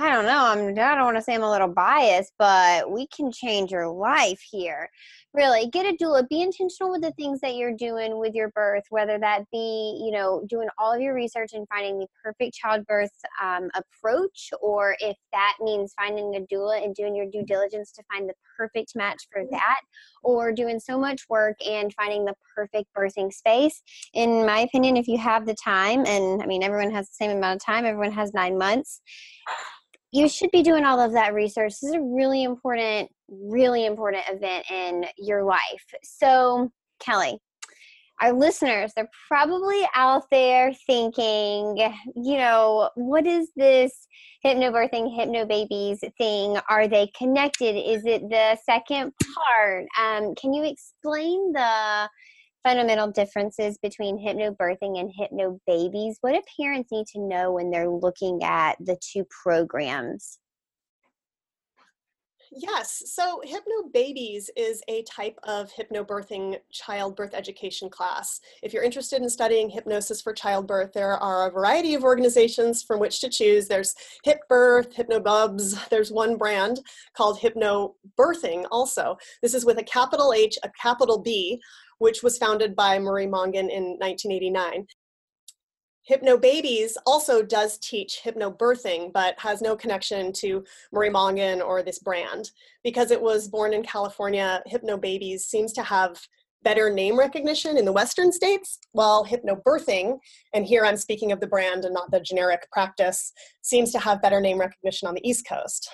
I 0.01 0.11
don't 0.11 0.27
know. 0.27 0.47
I'm, 0.47 0.71
I 0.71 0.97
don't 0.97 1.05
want 1.05 1.17
to 1.19 1.23
say 1.23 1.35
I'm 1.35 1.45
a 1.45 1.51
little 1.51 1.69
biased, 1.69 2.33
but 2.39 2.91
we 2.91 3.07
can 3.07 3.31
change 3.31 3.71
your 3.71 3.87
life 3.87 4.41
here 4.51 4.91
really 5.35 5.69
get 5.71 5.85
a 5.85 5.97
doula 5.97 6.27
be 6.29 6.43
intentional 6.43 6.93
with 6.93 7.03
the 7.03 7.11
things 7.13 7.41
that 7.41 7.57
you're 7.57 7.75
doing 7.75 8.19
with 8.19 8.35
your 8.35 8.51
birth 8.51 8.85
whether 8.91 9.19
that 9.19 9.43
be 9.51 10.01
you 10.03 10.13
know 10.13 10.45
doing 10.49 10.69
all 10.79 10.93
of 10.95 11.01
your 11.01 11.15
research 11.15 11.51
and 11.53 11.67
finding 11.69 11.99
the 11.99 12.07
perfect 12.23 12.55
childbirth 12.55 13.11
um, 13.43 13.69
approach 13.75 14.51
or 14.63 14.97
if 15.01 15.17
that 15.33 15.55
means 15.61 15.93
finding 15.99 16.37
a 16.37 16.55
doula 16.55 16.83
and 16.83 16.95
doing 16.95 17.15
your 17.15 17.27
due 17.27 17.45
diligence 17.45 17.91
to 17.91 18.03
find 18.13 18.29
the 18.29 18.35
perfect 18.57 18.95
match 18.95 19.27
for 19.33 19.43
mm-hmm. 19.43 19.55
that 19.55 19.81
or 20.23 20.53
doing 20.53 20.79
so 20.79 20.99
much 20.99 21.23
work 21.29 21.57
and 21.67 21.93
finding 21.95 22.25
the 22.25 22.35
perfect 22.55 22.89
birthing 22.97 23.33
space 23.33 23.83
in 24.15 24.47
my 24.47 24.61
opinion 24.61 24.97
if 24.97 25.09
you 25.09 25.19
have 25.19 25.47
the 25.47 25.55
time 25.55 26.07
and 26.07 26.43
i 26.43 26.47
mean 26.47 26.63
everyone 26.63 26.93
has 26.93 27.09
the 27.09 27.15
same 27.15 27.31
amount 27.31 27.57
of 27.57 27.65
time 27.65 27.85
everyone 27.85 28.13
has 28.13 28.33
nine 28.33 28.57
months 28.57 29.01
you 30.15 30.29
should 30.29 30.53
be 30.53 30.63
doing 30.63 30.85
all 30.85 31.01
of 31.01 31.13
that 31.13 31.35
research. 31.35 31.73
This 31.73 31.91
is 31.91 31.95
a 31.95 32.01
really 32.01 32.45
important, 32.45 33.11
really 33.29 33.85
important 33.85 34.23
event 34.29 34.65
in 34.71 35.05
your 35.19 35.43
life. 35.43 35.85
So, 36.05 36.71
Kelley, 37.01 37.41
our 38.21 38.33
listeners, 38.33 38.93
they're 38.95 39.11
probably 39.27 39.83
out 39.93 40.23
there 40.31 40.73
thinking, 40.87 41.93
you 42.15 42.39
know, 42.39 42.91
what 42.95 43.27
is 43.27 43.51
this 43.57 44.07
hypnobirthing, 44.47 45.19
hypnobabies 45.19 45.99
thing? 46.17 46.59
Are 46.71 46.87
they 46.87 47.11
connected? 47.19 47.75
Is 47.77 48.07
it 48.07 48.23
the 48.31 48.57
second 48.65 49.13
part? 49.19 49.87
Um, 50.01 50.37
can 50.37 50.55
you 50.55 50.63
explain 50.63 51.53
the 51.53 52.09
fundamental 52.65 53.09
differences 53.09 53.79
between 53.79 54.19
hypnobirthing 54.19 54.99
and 54.99 55.13
hypnobabies? 55.13 56.15
What 56.23 56.33
do 56.33 56.41
parents 56.61 56.91
need 56.91 57.07
to 57.09 57.21
know 57.21 57.53
when 57.53 57.71
they're 57.71 57.91
looking 57.91 58.43
at 58.43 58.77
the 58.81 58.97
two 59.01 59.25
programs? 59.43 60.39
Yes, 62.57 63.03
so 63.07 63.43
Hypnobabies 63.45 64.45
is 64.57 64.81
a 64.89 65.03
type 65.03 65.37
of 65.43 65.73
hypnobirthing 65.73 66.57
childbirth 66.71 67.35
education 67.35 67.91
class. 67.91 68.41
If 68.63 68.73
you're 68.73 68.85
interested 68.85 69.21
in 69.23 69.29
studying 69.29 69.69
hypnosis 69.69 70.23
for 70.23 70.33
childbirth, 70.33 70.93
there 70.93 71.17
are 71.17 71.49
a 71.49 71.51
variety 71.51 71.95
of 71.95 72.05
organizations 72.05 72.85
from 72.85 73.01
which 73.01 73.21
to 73.23 73.29
choose. 73.29 73.67
There's 73.67 73.97
HypBirth, 74.25 74.95
Hypnobubs, 74.95 75.89
there's 75.89 76.13
one 76.13 76.37
brand 76.37 76.81
called 77.17 77.41
Hypnobirthing 77.41 78.67
also. 78.71 79.17
This 79.43 79.55
is 79.55 79.65
with 79.65 79.79
a 79.79 79.85
capital 79.85 80.33
H, 80.33 80.57
a 80.63 80.71
capital 80.81 81.19
B, 81.19 81.61
which 81.99 82.23
was 82.23 82.39
founded 82.39 82.75
by 82.75 82.99
Marie 82.99 83.27
Mongan 83.27 83.71
in 83.71 83.99
1989. 83.99 84.87
Hypnobabies 86.11 86.93
also 87.07 87.43
does 87.43 87.79
teach 87.79 88.21
hypnobirthing, 88.23 89.13
but 89.13 89.39
has 89.39 89.63
no 89.63 89.75
connection 89.75 90.33
to 90.35 90.63
Marie 90.93 91.09
Mongan 91.09 91.67
or 91.67 91.83
this 91.83 91.99
brand. 91.99 92.51
Because 92.83 93.11
it 93.11 93.21
was 93.21 93.49
born 93.49 93.73
in 93.73 93.83
California, 93.83 94.63
Hypnobabies 94.71 95.41
seems 95.41 95.73
to 95.73 95.83
have 95.83 96.21
better 96.63 96.91
name 96.91 97.19
recognition 97.19 97.77
in 97.79 97.85
the 97.85 97.93
Western 97.93 98.33
states, 98.33 98.79
while 98.93 99.25
hypnobirthing, 99.25 100.19
and 100.55 100.67
here 100.67 100.85
I'm 100.85 100.97
speaking 100.97 101.31
of 101.31 101.41
the 101.41 101.47
brand 101.47 101.85
and 101.85 101.95
not 101.95 102.11
the 102.11 102.21
generic 102.21 102.67
practice, 102.73 103.33
seems 103.63 103.93
to 103.93 103.99
have 103.99 104.23
better 104.23 104.41
name 104.41 104.59
recognition 104.59 105.07
on 105.07 105.15
the 105.15 105.27
East 105.29 105.47
Coast. 105.47 105.89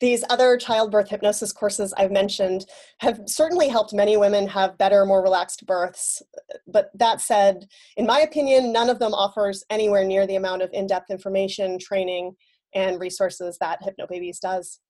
These 0.00 0.24
other 0.28 0.56
childbirth 0.56 1.08
hypnosis 1.08 1.52
courses 1.52 1.94
I've 1.96 2.10
mentioned 2.10 2.66
have 2.98 3.20
certainly 3.26 3.68
helped 3.68 3.92
many 3.92 4.16
women 4.16 4.46
have 4.48 4.76
better, 4.76 5.06
more 5.06 5.22
relaxed 5.22 5.66
births. 5.66 6.22
But 6.66 6.90
that 6.94 7.20
said, 7.20 7.68
in 7.96 8.06
my 8.06 8.20
opinion, 8.20 8.72
none 8.72 8.90
of 8.90 8.98
them 8.98 9.14
offers 9.14 9.64
anywhere 9.70 10.04
near 10.04 10.26
the 10.26 10.36
amount 10.36 10.62
of 10.62 10.70
in 10.72 10.86
depth 10.86 11.10
information, 11.10 11.78
training, 11.78 12.34
and 12.74 13.00
resources 13.00 13.56
that 13.60 13.80
Hypnobabies 13.82 14.40
does. 14.40 14.80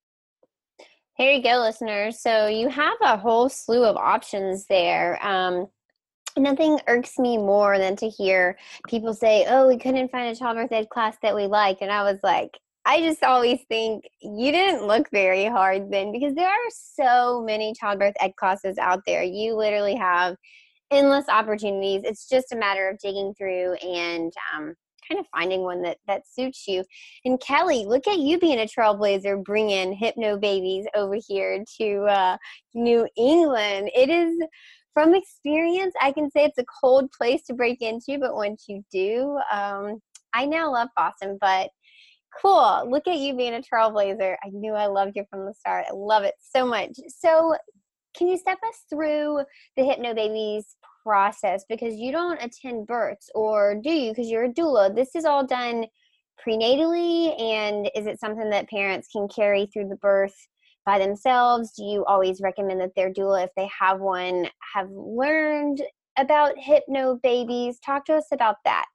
Here 1.16 1.30
you 1.30 1.42
go, 1.42 1.58
listeners. 1.60 2.20
So 2.20 2.48
you 2.48 2.68
have 2.68 2.96
a 3.00 3.16
whole 3.16 3.48
slew 3.48 3.84
of 3.84 3.96
options 3.96 4.66
there. 4.66 5.24
Um, 5.24 5.68
nothing 6.36 6.80
irks 6.88 7.18
me 7.18 7.38
more 7.38 7.78
than 7.78 7.94
to 7.96 8.08
hear 8.08 8.58
people 8.88 9.14
say, 9.14 9.46
"Oh, 9.48 9.68
we 9.68 9.78
couldn't 9.78 10.10
find 10.10 10.28
a 10.28 10.38
childbirth 10.38 10.72
ed 10.72 10.88
class 10.88 11.16
that 11.22 11.34
we 11.34 11.46
liked," 11.46 11.82
and 11.82 11.92
I 11.92 12.02
was 12.02 12.18
like, 12.24 12.58
I 12.86 13.00
just 13.00 13.22
always 13.22 13.60
think 13.68 14.04
you 14.20 14.52
didn't 14.52 14.86
look 14.86 15.08
very 15.10 15.46
hard 15.46 15.90
then 15.90 16.12
because 16.12 16.34
there 16.34 16.48
are 16.48 16.70
so 16.70 17.42
many 17.42 17.72
childbirth 17.72 18.14
ed 18.20 18.36
classes 18.36 18.76
out 18.78 19.00
there. 19.06 19.22
You 19.22 19.56
literally 19.56 19.94
have 19.94 20.36
endless 20.90 21.28
opportunities. 21.28 22.02
It's 22.04 22.28
just 22.28 22.52
a 22.52 22.56
matter 22.56 22.88
of 22.88 22.98
digging 22.98 23.34
through 23.38 23.74
and 23.74 24.32
um, 24.54 24.74
kind 25.08 25.18
of 25.18 25.26
finding 25.28 25.62
one 25.62 25.82
that 25.82 25.98
that 26.06 26.22
suits 26.28 26.66
you. 26.66 26.84
And 27.24 27.40
Kelley, 27.40 27.86
look 27.86 28.06
at 28.06 28.18
you 28.18 28.38
being 28.38 28.60
a 28.60 28.66
trailblazer, 28.66 29.42
bringing 29.42 29.98
hypnobabies 29.98 30.84
over 30.94 31.16
here 31.26 31.64
to 31.78 32.04
uh, 32.04 32.36
New 32.74 33.08
England. 33.16 33.90
It 33.94 34.10
is 34.10 34.36
from 34.92 35.14
experience. 35.14 35.94
I 36.00 36.12
can 36.12 36.30
say 36.30 36.44
it's 36.44 36.58
a 36.58 36.64
cold 36.82 37.10
place 37.12 37.42
to 37.44 37.54
break 37.54 37.82
into, 37.82 38.18
but 38.18 38.34
once 38.34 38.64
you 38.68 38.84
do, 38.92 39.38
um, 39.50 40.00
I 40.34 40.46
now 40.46 40.70
love 40.72 40.88
Boston, 40.96 41.38
but 41.40 41.70
Cool. 42.40 42.90
Look 42.90 43.06
at 43.06 43.18
you 43.18 43.36
being 43.36 43.54
a 43.54 43.60
trailblazer. 43.60 44.36
I 44.44 44.48
knew 44.50 44.72
I 44.72 44.86
loved 44.86 45.12
you 45.16 45.24
from 45.30 45.46
the 45.46 45.54
start. 45.54 45.86
I 45.88 45.94
love 45.94 46.24
it 46.24 46.34
so 46.40 46.66
much. 46.66 46.90
So, 47.08 47.54
can 48.16 48.28
you 48.28 48.36
step 48.36 48.58
us 48.66 48.84
through 48.88 49.40
the 49.76 49.82
Hypnobabies 49.82 50.64
process? 51.02 51.64
Because 51.68 51.96
you 51.96 52.12
don't 52.12 52.42
attend 52.42 52.86
births, 52.86 53.30
or 53.34 53.74
do 53.82 53.90
you? 53.90 54.10
Because 54.10 54.30
you're 54.30 54.44
a 54.44 54.52
doula. 54.52 54.94
This 54.94 55.14
is 55.14 55.24
all 55.24 55.46
done 55.46 55.86
prenatally, 56.46 57.40
and 57.40 57.90
is 57.94 58.06
it 58.06 58.20
something 58.20 58.50
that 58.50 58.68
parents 58.68 59.08
can 59.10 59.28
carry 59.28 59.66
through 59.66 59.88
the 59.88 59.96
birth 59.96 60.34
by 60.86 60.98
themselves? 60.98 61.72
Do 61.76 61.84
you 61.84 62.04
always 62.04 62.40
recommend 62.40 62.80
that 62.80 62.94
their 62.96 63.12
doula, 63.12 63.44
if 63.44 63.50
they 63.56 63.68
have 63.80 64.00
one, 64.00 64.48
have 64.74 64.90
learned 64.90 65.82
about 66.18 66.54
Hypnobabies? 66.56 67.76
Talk 67.84 68.04
to 68.06 68.14
us 68.14 68.26
about 68.32 68.56
that. 68.64 68.86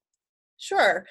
Sure. 0.60 1.06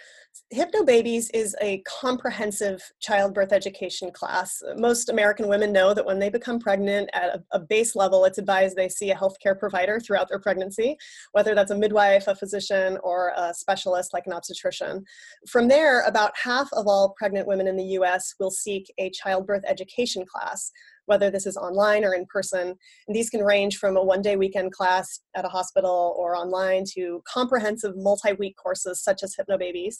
Hypnobabies 0.54 1.28
is 1.32 1.56
a 1.62 1.82
comprehensive 1.86 2.82
childbirth 3.00 3.50
education 3.50 4.10
class. 4.12 4.62
Most 4.76 5.08
American 5.08 5.48
women 5.48 5.72
know 5.72 5.94
that 5.94 6.04
when 6.04 6.18
they 6.18 6.28
become 6.28 6.60
pregnant 6.60 7.08
at 7.14 7.34
a, 7.34 7.42
a, 7.52 7.58
base 7.58 7.96
level, 7.96 8.26
it's 8.26 8.36
advised 8.36 8.76
they 8.76 8.90
see 8.90 9.10
a 9.10 9.16
healthcare 9.16 9.58
provider 9.58 9.98
throughout 10.00 10.28
their 10.28 10.38
pregnancy, 10.38 10.96
whether 11.32 11.54
that's 11.54 11.70
a 11.70 11.76
midwife, 11.76 12.28
a 12.28 12.34
physician, 12.34 12.98
or 13.02 13.32
a 13.36 13.52
specialist 13.54 14.12
like 14.12 14.26
an 14.26 14.34
obstetrician. 14.34 15.02
From 15.48 15.66
there, 15.66 16.02
about 16.02 16.32
half 16.42 16.68
of 16.74 16.86
all 16.86 17.14
pregnant 17.18 17.48
women 17.48 17.66
in 17.66 17.76
the 17.76 17.96
US 17.98 18.34
will 18.38 18.50
seek 18.50 18.92
a 18.98 19.10
childbirth 19.10 19.64
education 19.66 20.26
class, 20.26 20.70
whether 21.08 21.30
this 21.30 21.46
is 21.46 21.56
online 21.56 22.04
or 22.04 22.14
in 22.14 22.26
person. 22.26 22.74
And 23.06 23.16
these 23.16 23.30
can 23.30 23.42
range 23.42 23.78
from 23.78 23.96
a 23.96 24.02
one 24.02 24.22
day 24.22 24.36
weekend 24.36 24.72
class 24.72 25.20
at 25.34 25.44
a 25.44 25.48
hospital 25.48 26.14
or 26.18 26.36
online 26.36 26.84
to 26.94 27.22
comprehensive 27.26 27.94
multi 27.96 28.34
week 28.34 28.56
courses 28.56 29.02
such 29.02 29.22
as 29.22 29.34
Hypnobabies. 29.34 29.96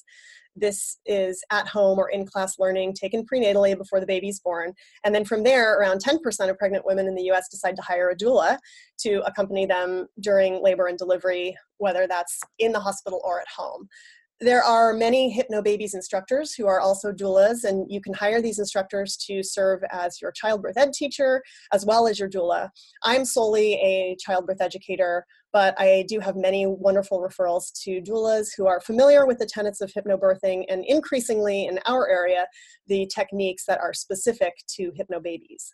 This 0.54 0.98
is 1.06 1.42
at 1.50 1.68
home 1.68 1.98
or 1.98 2.10
in 2.10 2.26
class 2.26 2.58
learning 2.58 2.94
taken 2.94 3.24
prenatally 3.24 3.76
before 3.76 4.00
the 4.00 4.06
baby's 4.06 4.40
born. 4.40 4.74
And 5.04 5.14
then 5.14 5.24
from 5.24 5.44
there, 5.44 5.78
around 5.78 6.02
10% 6.02 6.50
of 6.50 6.58
pregnant 6.58 6.84
women 6.84 7.06
in 7.06 7.14
the 7.14 7.30
US 7.30 7.48
decide 7.48 7.76
to 7.76 7.82
hire 7.82 8.10
a 8.10 8.16
doula 8.16 8.58
to 8.98 9.22
accompany 9.24 9.66
them 9.66 10.06
during 10.20 10.62
labor 10.62 10.88
and 10.88 10.98
delivery, 10.98 11.56
whether 11.78 12.06
that's 12.06 12.40
in 12.58 12.72
the 12.72 12.80
hospital 12.80 13.20
or 13.24 13.40
at 13.40 13.48
home. 13.56 13.88
There 14.40 14.62
are 14.62 14.92
many 14.92 15.36
Hypnobabies 15.36 15.94
instructors 15.94 16.54
who 16.54 16.68
are 16.68 16.78
also 16.78 17.10
doulas, 17.10 17.64
and 17.64 17.90
you 17.90 18.00
can 18.00 18.14
hire 18.14 18.40
these 18.40 18.60
instructors 18.60 19.16
to 19.26 19.42
serve 19.42 19.82
as 19.90 20.20
your 20.22 20.30
childbirth 20.30 20.76
ed 20.76 20.92
teacher 20.92 21.42
as 21.72 21.84
well 21.84 22.06
as 22.06 22.20
your 22.20 22.30
doula. 22.30 22.68
I'm 23.02 23.24
solely 23.24 23.72
a 23.74 24.16
childbirth 24.20 24.60
educator, 24.60 25.26
but 25.52 25.74
I 25.76 26.04
do 26.08 26.20
have 26.20 26.36
many 26.36 26.66
wonderful 26.68 27.20
referrals 27.20 27.72
to 27.82 28.00
doulas 28.00 28.50
who 28.56 28.68
are 28.68 28.80
familiar 28.80 29.26
with 29.26 29.38
the 29.38 29.46
tenets 29.46 29.80
of 29.80 29.92
hypnobirthing 29.92 30.66
and 30.68 30.84
increasingly 30.86 31.66
in 31.66 31.80
our 31.86 32.08
area, 32.08 32.46
the 32.86 33.10
techniques 33.12 33.64
that 33.66 33.80
are 33.80 33.92
specific 33.92 34.54
to 34.76 34.92
hypnobabies. 34.92 35.72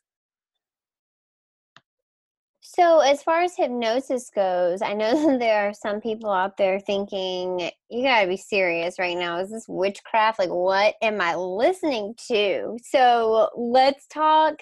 So, 2.75 2.99
as 2.99 3.23
far 3.23 3.43
as 3.43 3.57
hypnosis 3.57 4.31
goes, 4.31 4.83
I 4.83 4.95
know 4.95 5.39
there 5.39 5.69
are 5.69 5.75
some 5.75 6.01
people 6.01 6.31
out 6.31 6.57
there 6.57 6.81
thinking, 6.81 7.71
you 7.89 8.03
gotta 8.03 8.27
be 8.27 8.37
serious 8.37 8.99
right 8.99 9.17
now. 9.17 9.39
Is 9.39 9.51
this 9.51 9.67
witchcraft? 9.69 10.41
Like, 10.41 10.51
what 10.51 10.97
am 11.01 11.21
I 11.21 11.37
listening 11.37 12.15
to? 12.29 12.77
So, 12.83 13.51
let's 13.57 14.09
talk 14.09 14.57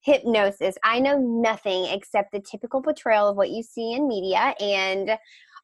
hypnosis. 0.00 0.74
I 0.82 0.98
know 0.98 1.16
nothing 1.18 1.86
except 1.86 2.32
the 2.32 2.40
typical 2.40 2.82
portrayal 2.82 3.28
of 3.28 3.36
what 3.36 3.50
you 3.50 3.62
see 3.62 3.92
in 3.92 4.08
media. 4.08 4.54
And 4.60 5.16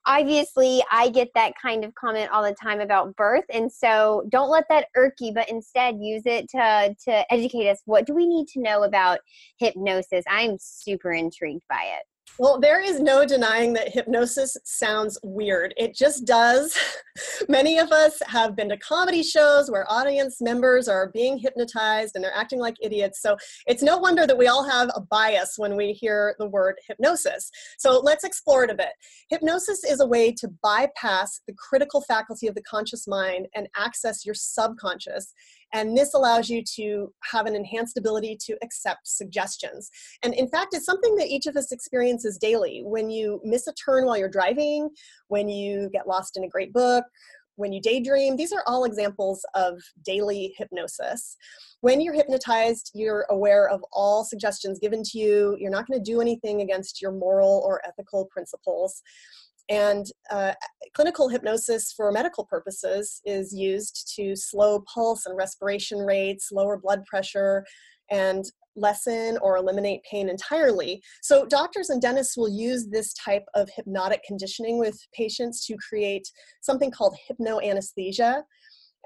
obviously 0.09 0.83
I 0.91 1.11
get 1.11 1.29
that 1.35 1.53
kind 1.61 1.85
of 1.85 1.95
comment 1.95 2.31
all 2.33 2.43
the 2.43 2.55
time 2.55 2.81
about 2.81 3.15
birth. 3.15 3.45
And 3.53 3.71
so 3.71 4.25
don't 4.31 4.51
let 4.51 4.65
that 4.71 4.87
irk 4.97 5.15
you, 5.21 5.33
but 5.33 5.49
instead 5.51 5.99
use 6.01 6.23
it 6.25 6.49
to, 6.51 6.97
to 7.05 7.33
educate 7.33 7.69
us. 7.69 7.83
What 7.85 8.07
do 8.07 8.15
we 8.15 8.27
need 8.27 8.49
to 8.49 8.61
know 8.61 8.85
about 8.85 9.21
hypnosis? 9.59 10.25
I'm 10.29 10.57
super 10.59 11.13
intrigued 11.13 11.63
by 11.69 11.83
it. 11.99 12.05
Well, 12.39 12.61
there 12.61 12.81
is 12.81 13.01
no 13.01 13.25
denying 13.25 13.73
that 13.75 13.93
hypnosis 13.93 14.57
sounds 14.65 15.19
weird. 15.23 15.75
It 15.77 15.95
just 15.95 16.25
does. 16.25 16.79
Many 17.49 17.79
of 17.79 17.91
us 17.91 18.21
have 18.27 18.55
been 18.55 18.69
to 18.69 18.77
comedy 18.77 19.23
shows 19.23 19.71
where 19.71 19.91
audience 19.91 20.41
members 20.41 20.89
are 20.89 21.11
being 21.11 21.39
hypnotized 21.39 22.15
and 22.15 22.23
they're 22.23 22.35
acting 22.35 22.61
like 22.61 22.77
idiots. 22.81 23.21
So 23.21 23.37
it's 23.67 23.83
no 23.83 23.99
wonder 23.99 24.27
that 24.27 24.39
we 24.39 24.47
all 24.47 24.69
have 24.69 24.91
a 24.95 25.01
bias 25.01 25.55
when 25.57 25.77
we 25.77 25.93
hear 25.93 26.35
the 26.39 26.47
word 26.47 26.77
hypnosis. 26.87 27.51
So 27.79 28.01
let's 28.01 28.25
explore 28.25 28.65
it 28.65 28.71
a 28.71 28.75
bit. 28.75 28.93
Hypnosis 29.31 29.85
is 29.85 30.01
a 30.01 30.07
way 30.07 30.33
to 30.33 30.49
bypass 30.63 31.41
the 31.47 31.55
critical 31.55 32.03
faculty 32.03 32.47
of 32.47 32.55
the 32.55 32.63
conscious 32.63 33.09
mind 33.09 33.47
and 33.55 33.69
access 33.77 34.25
your 34.25 34.35
subconscious 34.35 35.35
and 35.75 35.97
this 35.97 36.15
allows 36.15 36.49
you 36.49 36.63
to 36.77 37.13
have 37.31 37.47
an 37.47 37.55
enhanced 37.55 37.99
ability 37.99 38.37
to 38.47 38.57
accept 38.63 39.07
suggestions. 39.07 39.91
And 40.23 40.35
in 40.35 40.49
fact, 40.49 40.75
it's 40.75 40.87
something 40.87 41.15
that 41.17 41.29
each 41.29 41.47
of 41.47 41.57
us 41.57 41.73
experiences 41.73 42.39
daily. 42.39 42.83
When 42.85 43.11
you 43.11 43.41
miss 43.45 43.67
a 43.67 43.73
turn 43.73 44.07
while 44.07 44.17
you're 44.17 44.29
driving, 44.29 44.89
when 45.29 45.49
you 45.49 45.91
get 45.93 46.09
lost 46.09 46.37
in 46.37 46.45
a 46.45 46.49
great 46.49 46.73
book, 46.73 47.05
when 47.57 47.73
you 47.73 47.81
daydream, 47.81 48.37
these 48.37 48.53
are 48.53 48.63
all 48.67 48.85
examples 48.85 49.45
of 49.55 49.83
daily 50.05 50.55
hypnosis. 50.57 51.37
When 51.81 52.01
you're 52.01 52.15
hypnotized, 52.15 52.93
you're 52.95 53.27
aware 53.31 53.69
of 53.69 53.85
all 53.93 54.25
suggestions 54.25 54.79
given 54.79 55.03
to 55.03 55.19
you. 55.19 55.57
You're 55.59 55.71
not 55.71 55.87
going 55.89 56.03
to 56.03 56.11
do 56.11 56.21
anything 56.21 56.61
against 56.61 57.03
your 57.03 57.11
moral 57.11 57.63
or 57.67 57.83
ethical 57.85 58.27
principles. 58.27 59.03
And 59.69 60.07
uh, 60.31 60.55
clinical 60.95 61.29
hypnosis 61.29 61.93
for 61.93 62.11
medical 62.11 62.45
purposes 62.45 63.21
is 63.25 63.55
used 63.55 64.13
to 64.17 64.35
slow 64.35 64.83
pulse 64.93 65.27
and 65.27 65.37
respiration 65.37 65.99
rates, 65.99 66.51
lower 66.51 66.79
blood 66.79 67.05
pressure, 67.05 67.65
and 68.11 68.45
lessen 68.77 69.37
or 69.43 69.57
eliminate 69.57 70.01
pain 70.11 70.29
entirely. 70.29 71.03
So, 71.21 71.45
doctors 71.45 71.91
and 71.91 72.01
dentists 72.01 72.37
will 72.37 72.49
use 72.49 72.87
this 72.87 73.13
type 73.15 73.45
of 73.55 73.69
hypnotic 73.75 74.23
conditioning 74.27 74.79
with 74.79 74.99
patients 75.13 75.67
to 75.67 75.77
create 75.77 76.31
something 76.61 76.91
called 76.91 77.17
hypnoanesthesia. 77.29 78.43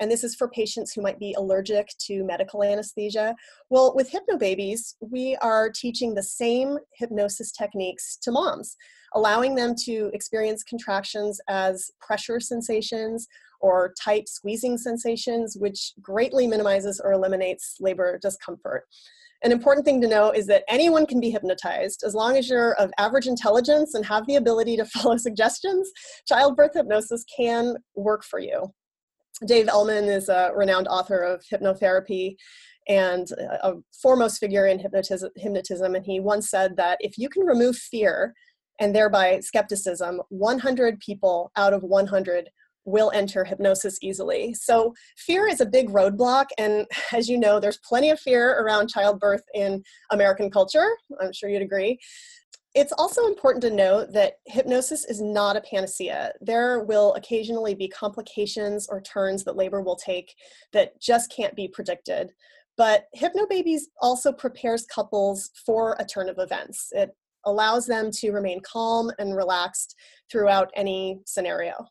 And 0.00 0.10
this 0.10 0.24
is 0.24 0.34
for 0.34 0.48
patients 0.48 0.92
who 0.92 1.02
might 1.02 1.18
be 1.18 1.34
allergic 1.36 1.88
to 2.06 2.24
medical 2.24 2.62
anesthesia. 2.64 3.34
Well, 3.70 3.94
with 3.94 4.10
Hypnobabies, 4.10 4.94
we 5.00 5.36
are 5.42 5.70
teaching 5.70 6.14
the 6.14 6.22
same 6.22 6.78
hypnosis 6.98 7.52
techniques 7.52 8.16
to 8.22 8.32
moms 8.32 8.76
allowing 9.14 9.54
them 9.54 9.74
to 9.84 10.10
experience 10.12 10.62
contractions 10.62 11.40
as 11.48 11.90
pressure 12.00 12.40
sensations 12.40 13.28
or 13.60 13.94
tight 14.00 14.28
squeezing 14.28 14.76
sensations, 14.76 15.56
which 15.56 15.92
greatly 16.00 16.46
minimizes 16.46 17.00
or 17.02 17.12
eliminates 17.12 17.76
labor 17.80 18.18
discomfort. 18.20 18.84
An 19.44 19.50
important 19.50 19.84
thing 19.84 20.00
to 20.00 20.08
know 20.08 20.30
is 20.30 20.46
that 20.46 20.64
anyone 20.68 21.04
can 21.04 21.18
be 21.18 21.30
hypnotized 21.30 22.04
as 22.06 22.14
long 22.14 22.36
as 22.36 22.48
you're 22.48 22.74
of 22.74 22.92
average 22.98 23.26
intelligence 23.26 23.94
and 23.94 24.04
have 24.06 24.26
the 24.26 24.36
ability 24.36 24.76
to 24.76 24.84
follow 24.96 25.16
suggestions. 25.16 25.90
Childbirth 26.26 26.74
hypnosis 26.74 27.24
can 27.36 27.76
work 27.94 28.24
for 28.24 28.38
you. 28.38 28.72
Dave 29.46 29.68
Elman 29.68 30.04
is 30.04 30.28
a 30.28 30.52
renowned 30.54 30.86
author 30.86 31.22
of 31.22 31.42
hypnotherapy 31.52 32.36
and 32.88 33.30
a 33.62 33.74
foremost 34.00 34.38
figure 34.38 34.66
in 34.66 34.78
hypnotism, 34.78 35.30
hypnotism, 35.36 35.94
and 35.94 36.04
he 36.04 36.20
once 36.20 36.50
said 36.50 36.76
that 36.76 36.98
if 37.00 37.16
you 37.16 37.28
can 37.28 37.44
remove 37.44 37.76
fear 37.76 38.34
and 38.80 38.94
thereby 38.94 39.40
skepticism, 39.40 40.20
100 40.28 41.00
people 41.00 41.50
out 41.56 41.72
of 41.72 41.82
100 41.82 42.50
will 42.84 43.12
enter 43.14 43.44
hypnosis 43.44 43.98
easily. 44.02 44.54
So, 44.54 44.94
fear 45.16 45.46
is 45.46 45.60
a 45.60 45.66
big 45.66 45.90
roadblock. 45.90 46.46
And 46.58 46.86
as 47.12 47.28
you 47.28 47.38
know, 47.38 47.60
there's 47.60 47.78
plenty 47.78 48.10
of 48.10 48.20
fear 48.20 48.60
around 48.60 48.88
childbirth 48.88 49.42
in 49.54 49.82
American 50.10 50.50
culture. 50.50 50.88
I'm 51.20 51.32
sure 51.32 51.48
you'd 51.48 51.62
agree. 51.62 51.98
It's 52.74 52.92
also 52.96 53.26
important 53.26 53.62
to 53.62 53.70
note 53.70 54.14
that 54.14 54.34
hypnosis 54.46 55.04
is 55.04 55.20
not 55.20 55.56
a 55.56 55.60
panacea. 55.60 56.32
There 56.40 56.84
will 56.84 57.12
occasionally 57.14 57.74
be 57.74 57.86
complications 57.86 58.88
or 58.88 59.02
turns 59.02 59.44
that 59.44 59.56
labor 59.56 59.82
will 59.82 59.96
take 59.96 60.34
that 60.72 60.98
just 60.98 61.30
can't 61.30 61.54
be 61.54 61.68
predicted. 61.68 62.30
But 62.78 63.04
Hypnobabies 63.14 63.82
also 64.00 64.32
prepares 64.32 64.86
couples 64.86 65.50
for 65.66 65.96
a 65.98 66.04
turn 66.06 66.30
of 66.30 66.38
events. 66.38 66.88
It 66.92 67.14
allows 67.44 67.86
them 67.86 68.10
to 68.10 68.32
remain 68.32 68.60
calm 68.60 69.10
and 69.18 69.36
relaxed 69.36 69.96
throughout 70.30 70.70
any 70.74 71.20
scenario. 71.26 71.86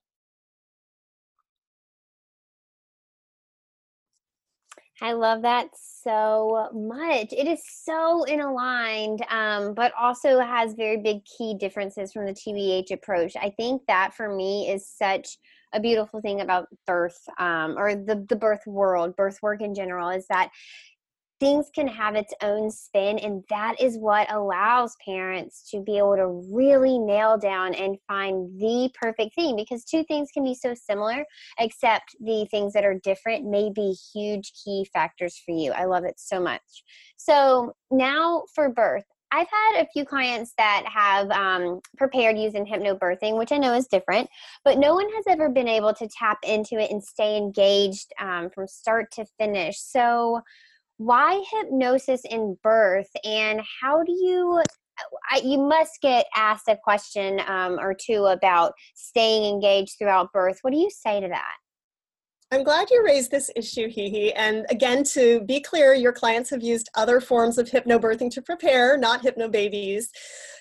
I 5.03 5.13
love 5.13 5.41
that 5.41 5.69
so 5.73 6.69
much. 6.73 7.33
It 7.33 7.47
is 7.47 7.63
so 7.65 8.23
in 8.25 8.39
aligned, 8.39 9.25
um, 9.31 9.73
but 9.73 9.91
also 9.99 10.39
has 10.39 10.75
very 10.75 10.97
big 10.97 11.25
key 11.25 11.55
differences 11.59 12.13
from 12.13 12.27
the 12.27 12.33
TBH 12.33 12.91
approach. 12.91 13.33
I 13.35 13.49
think 13.49 13.81
that 13.87 14.13
for 14.13 14.33
me 14.33 14.69
is 14.69 14.87
such 14.87 15.39
a 15.73 15.79
beautiful 15.79 16.21
thing 16.21 16.41
about 16.41 16.67
birth 16.85 17.17
um, 17.39 17.79
or 17.79 17.95
the, 17.95 18.25
the 18.29 18.35
birth 18.35 18.61
world, 18.67 19.15
birth 19.15 19.39
work 19.41 19.61
in 19.61 19.73
general, 19.73 20.09
is 20.09 20.27
that 20.29 20.51
things 21.41 21.71
can 21.73 21.87
have 21.87 22.15
its 22.15 22.35
own 22.43 22.69
spin 22.69 23.17
and 23.17 23.43
that 23.49 23.75
is 23.81 23.97
what 23.97 24.31
allows 24.31 24.95
parents 25.03 25.67
to 25.71 25.81
be 25.81 25.97
able 25.97 26.15
to 26.15 26.27
really 26.53 26.99
nail 26.99 27.35
down 27.35 27.73
and 27.73 27.97
find 28.07 28.47
the 28.59 28.87
perfect 28.93 29.33
thing 29.33 29.55
because 29.55 29.83
two 29.83 30.03
things 30.03 30.29
can 30.31 30.43
be 30.43 30.53
so 30.53 30.75
similar 30.75 31.25
except 31.57 32.15
the 32.19 32.47
things 32.51 32.73
that 32.73 32.85
are 32.85 32.99
different 33.03 33.43
may 33.43 33.71
be 33.73 33.91
huge 34.13 34.53
key 34.63 34.87
factors 34.93 35.41
for 35.43 35.51
you 35.51 35.71
i 35.71 35.83
love 35.83 36.03
it 36.03 36.13
so 36.17 36.39
much 36.39 36.83
so 37.17 37.73
now 37.89 38.43
for 38.53 38.69
birth 38.69 39.03
I've 39.33 39.47
had 39.47 39.81
a 39.81 39.87
few 39.93 40.03
clients 40.03 40.53
that 40.57 40.83
have 40.93 41.31
um, 41.31 41.79
prepared 41.97 42.37
using 42.37 42.65
hypnobirthing, 42.65 43.37
which 43.37 43.53
I 43.53 43.57
know 43.57 43.73
is 43.73 43.87
different, 43.87 44.29
but 44.65 44.77
no 44.77 44.93
one 44.93 45.07
has 45.15 45.23
ever 45.29 45.47
been 45.47 45.69
able 45.69 45.93
to 45.93 46.09
tap 46.09 46.39
into 46.43 46.77
it 46.77 46.91
and 46.91 47.01
stay 47.01 47.37
engaged 47.37 48.11
um, 48.19 48.49
from 48.53 48.67
start 48.67 49.09
to 49.13 49.25
finish. 49.39 49.79
So, 49.79 50.41
why 51.05 51.43
hypnosis 51.51 52.21
in 52.29 52.57
birth 52.61 53.09
and 53.23 53.61
how 53.81 54.03
do 54.03 54.11
you 54.11 54.61
I, 55.31 55.41
you 55.43 55.57
must 55.57 55.99
get 56.01 56.27
asked 56.35 56.67
a 56.67 56.77
question 56.77 57.41
um, 57.47 57.79
or 57.79 57.95
two 57.95 58.25
about 58.25 58.73
staying 58.93 59.51
engaged 59.51 59.95
throughout 59.97 60.31
birth. 60.31 60.59
What 60.61 60.73
do 60.73 60.77
you 60.77 60.91
say 60.91 61.19
to 61.19 61.27
that 61.27 61.55
I'm 62.53 62.63
glad 62.63 62.89
you 62.89 63.01
raised 63.01 63.31
this 63.31 63.49
issue, 63.55 63.87
Hiki. 63.87 64.33
And 64.35 64.65
again, 64.69 65.05
to 65.05 65.39
be 65.45 65.61
clear, 65.61 65.93
your 65.93 66.11
clients 66.11 66.49
have 66.49 66.61
used 66.61 66.89
other 66.95 67.21
forms 67.21 67.57
of 67.57 67.69
hypnobirthing 67.69 68.29
to 68.31 68.41
prepare, 68.41 68.97
not 68.97 69.23
hypnobabies. 69.23 70.07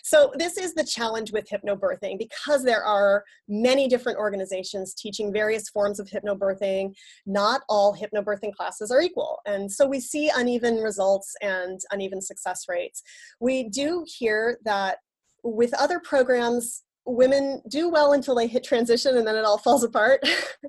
So 0.05 0.33
this 0.38 0.57
is 0.57 0.72
the 0.72 0.85
challenge 0.85 1.33
with 1.33 1.48
hypnobirthing 1.48 2.16
because 2.16 2.62
there 2.62 2.85
are 2.85 3.24
many 3.48 3.88
different 3.88 4.18
organizations 4.18 4.94
teaching 4.94 5.33
various 5.33 5.68
forms 5.68 5.98
of 5.98 6.09
hypnobirthing. 6.09 6.94
Not 7.26 7.62
all 7.68 7.96
hypnobirthing 7.96 8.55
classes 8.55 8.92
are 8.92 9.00
equal. 9.00 9.40
And 9.44 9.70
so 9.70 9.85
we 9.85 9.98
see 9.98 10.31
uneven 10.33 10.76
results 10.76 11.35
and 11.42 11.81
uneven 11.90 12.22
success 12.22 12.66
rates. 12.68 13.03
We 13.40 13.68
do 13.68 14.05
hear 14.07 14.59
that 14.64 14.98
with 15.42 15.74
other 15.74 15.98
programs, 15.98 16.85
women 17.11 17.62
do 17.68 17.88
well 17.88 18.12
until 18.12 18.35
they 18.35 18.46
hit 18.46 18.64
transition 18.64 19.16
and 19.16 19.27
then 19.27 19.37
it 19.37 19.44
all 19.44 19.59
falls 19.59 19.85
apart. 19.85 20.20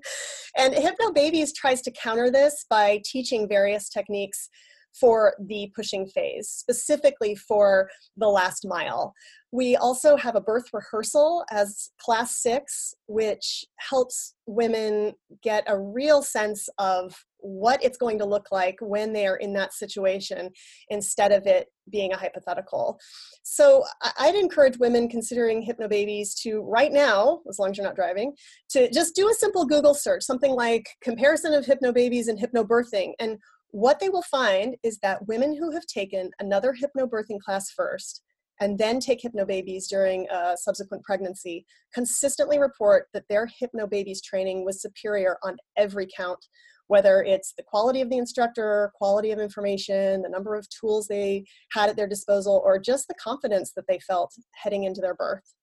and 0.57 0.73
Hypnobabies 0.73 1.53
tries 1.53 1.81
to 1.83 1.91
counter 1.91 2.29
this 2.29 2.65
by 2.69 3.01
teaching 3.05 3.47
various 3.47 3.89
techniques 3.89 4.49
for 4.99 5.35
the 5.47 5.71
pushing 5.75 6.05
phase, 6.05 6.49
specifically 6.49 7.35
for 7.35 7.89
the 8.17 8.27
last 8.27 8.65
mile. 8.67 9.13
We 9.51 9.75
also 9.75 10.17
have 10.17 10.35
a 10.35 10.41
birth 10.41 10.65
rehearsal 10.73 11.45
as 11.51 11.91
class 11.99 12.41
six, 12.41 12.93
which 13.07 13.65
helps 13.77 14.35
women 14.47 15.13
get 15.43 15.63
a 15.67 15.79
real 15.79 16.21
sense 16.21 16.67
of 16.77 17.15
what 17.41 17.83
it's 17.83 17.97
going 17.97 18.17
to 18.19 18.25
look 18.25 18.47
like 18.51 18.77
when 18.79 19.13
they 19.13 19.27
are 19.27 19.37
in 19.37 19.53
that 19.53 19.73
situation 19.73 20.49
instead 20.89 21.31
of 21.31 21.45
it 21.45 21.67
being 21.89 22.13
a 22.13 22.17
hypothetical. 22.17 22.99
So 23.43 23.83
I'd 24.19 24.35
encourage 24.35 24.77
women 24.77 25.09
considering 25.09 25.65
hypnobabies 25.65 26.35
to 26.43 26.61
right 26.61 26.91
now, 26.91 27.41
as 27.49 27.59
long 27.59 27.71
as 27.71 27.77
you're 27.77 27.85
not 27.85 27.95
driving, 27.95 28.33
to 28.69 28.89
just 28.91 29.15
do 29.15 29.29
a 29.29 29.33
simple 29.33 29.65
Google 29.65 29.93
search, 29.93 30.23
something 30.23 30.51
like 30.51 30.87
comparison 31.01 31.53
of 31.53 31.65
hypnobabies 31.65 32.27
and 32.27 32.39
hypnobirthing. 32.39 33.13
And 33.19 33.37
what 33.71 33.99
they 33.99 34.09
will 34.09 34.23
find 34.23 34.75
is 34.83 34.99
that 34.99 35.27
women 35.27 35.55
who 35.55 35.71
have 35.71 35.85
taken 35.85 36.29
another 36.39 36.73
hypnobirthing 36.73 37.39
class 37.39 37.71
first 37.71 38.21
and 38.59 38.77
then 38.77 38.99
take 38.99 39.21
hypnobabies 39.21 39.87
during 39.89 40.27
a 40.29 40.55
subsequent 40.55 41.03
pregnancy 41.03 41.65
consistently 41.93 42.59
report 42.59 43.07
that 43.13 43.23
their 43.27 43.47
hypnobabies 43.61 44.21
training 44.23 44.63
was 44.63 44.81
superior 44.81 45.37
on 45.43 45.57
every 45.77 46.07
count 46.15 46.45
whether 46.91 47.23
it's 47.23 47.53
the 47.53 47.63
quality 47.63 48.01
of 48.01 48.09
the 48.09 48.17
instructor, 48.17 48.91
quality 48.95 49.31
of 49.31 49.39
information, 49.39 50.21
the 50.21 50.27
number 50.27 50.55
of 50.55 50.67
tools 50.67 51.07
they 51.07 51.45
had 51.71 51.89
at 51.89 51.95
their 51.95 52.05
disposal, 52.05 52.61
or 52.65 52.77
just 52.77 53.07
the 53.07 53.13
confidence 53.13 53.71
that 53.77 53.87
they 53.87 53.97
felt 53.99 54.33
heading 54.55 54.83
into 54.83 54.99
their 54.99 55.15
birth. 55.15 55.53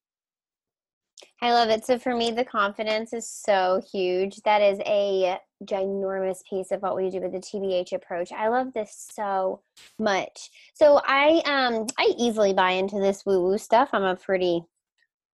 I 1.42 1.52
love 1.52 1.68
it. 1.68 1.84
So 1.84 1.98
for 1.98 2.16
me, 2.16 2.30
the 2.30 2.46
confidence 2.46 3.12
is 3.12 3.28
so 3.30 3.82
huge. 3.92 4.36
That 4.46 4.62
is 4.62 4.78
a 4.86 5.38
ginormous 5.64 6.38
piece 6.48 6.70
of 6.70 6.80
what 6.80 6.96
we 6.96 7.10
do 7.10 7.20
with 7.20 7.32
the 7.32 7.40
TBH 7.40 7.92
approach. 7.92 8.32
I 8.32 8.48
love 8.48 8.72
this 8.72 9.06
so 9.12 9.60
much. 9.98 10.48
So 10.72 10.98
I 11.04 11.42
um 11.44 11.88
I 11.98 12.14
easily 12.16 12.54
buy 12.54 12.70
into 12.70 13.00
this 13.00 13.26
woo 13.26 13.42
woo 13.42 13.58
stuff. 13.58 13.90
I'm 13.92 14.04
a 14.04 14.16
pretty 14.16 14.62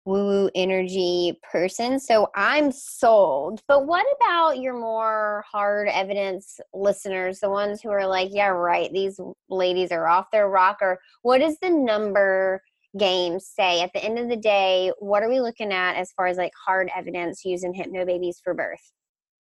woo 0.09 0.27
woo 0.27 0.51
energy 0.55 1.38
person. 1.53 2.01
So 2.01 2.29
I'm 2.35 2.73
sold. 2.73 3.61
But 3.68 3.87
what 3.87 4.07
about 4.16 4.59
your 4.59 4.79
more 4.79 5.44
hard 5.51 5.88
evidence 5.88 6.59
listeners, 6.73 7.40
the 7.40 7.51
ones 7.51 7.83
who 7.83 7.90
are 7.90 8.07
like, 8.07 8.31
yeah, 8.33 8.49
right, 8.49 8.90
these 8.92 9.21
ladies 9.51 9.92
are 9.92 10.09
off 10.09 10.31
their 10.33 10.49
rocker? 10.49 10.99
What 11.23 11.38
does 11.38 11.59
the 11.61 11.71
number 11.71 12.62
game 12.97 13.38
say? 13.38 13.83
At 13.83 13.92
the 13.92 14.03
end 14.03 14.18
of 14.18 14.31
the 14.31 14.37
day, 14.37 14.92
what 14.99 15.23
are 15.23 15.29
we 15.29 15.40
looking 15.40 15.73
at 15.73 15.97
as 15.97 16.11
far 16.12 16.27
as 16.27 16.38
like 16.38 16.53
hard 16.66 16.90
evidence 16.97 17.44
using 17.44 17.75
hypnobabies 17.75 18.37
for 18.42 18.55
birth? 18.55 18.92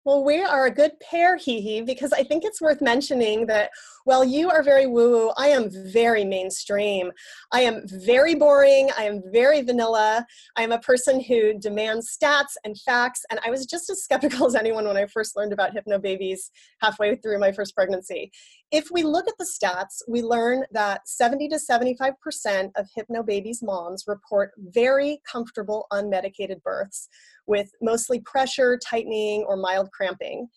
Well, 0.08 0.24
we 0.24 0.42
are 0.42 0.68
a 0.68 0.72
good 0.72 0.98
pair, 1.02 1.36
Hee 1.36 1.60
Hee, 1.60 1.82
because 1.82 2.14
I 2.14 2.24
think 2.24 2.46
it's 2.46 2.62
worth 2.62 2.80
mentioning 2.80 3.46
that 3.48 3.72
while 4.06 4.24
you 4.24 4.50
are 4.50 4.64
very 4.64 4.88
woo 4.88 5.12
woo, 5.12 5.32
I 5.36 5.50
am 5.50 5.70
very 5.92 6.24
mainstream. 6.24 7.12
I 7.52 7.60
am 7.64 7.82
very 7.88 8.34
boring. 8.34 8.90
I 8.98 9.04
am 9.04 9.22
very 9.34 9.62
vanilla. 9.64 10.26
I 10.56 10.64
am 10.64 10.72
a 10.72 10.80
person 10.80 11.20
who 11.20 11.60
demands 11.60 12.18
stats 12.18 12.56
and 12.64 12.80
facts. 12.80 13.26
And 13.30 13.42
I 13.46 13.50
was 13.50 13.66
just 13.66 13.90
as 13.90 14.02
skeptical 14.02 14.48
as 14.48 14.56
anyone 14.56 14.88
when 14.88 14.96
I 14.96 15.08
first 15.08 15.36
learned 15.36 15.52
about 15.52 15.76
hypnobabies 15.76 16.52
halfway 16.80 17.18
through 17.18 17.40
my 17.40 17.52
first 17.52 17.76
pregnancy. 17.76 18.32
If 18.70 18.90
we 18.92 19.04
look 19.04 19.30
at 19.30 19.38
the 19.38 19.46
stats, 19.46 20.02
we 20.10 20.22
learn 20.22 20.66
that 20.72 21.08
70 21.08 21.48
to 21.50 21.56
75% 21.56 22.72
of 22.76 22.86
hypnobabies 22.98 23.64
moms 23.64 24.04
report 24.08 24.52
very 24.58 25.22
comfortable 25.30 25.88
unmedicated 25.94 26.62
births 26.64 27.08
with 27.46 27.72
mostly 27.82 28.20
pressure, 28.20 28.78
tightening, 28.78 29.46
or 29.48 29.56
mild 29.56 29.90
cramping. 29.94 30.50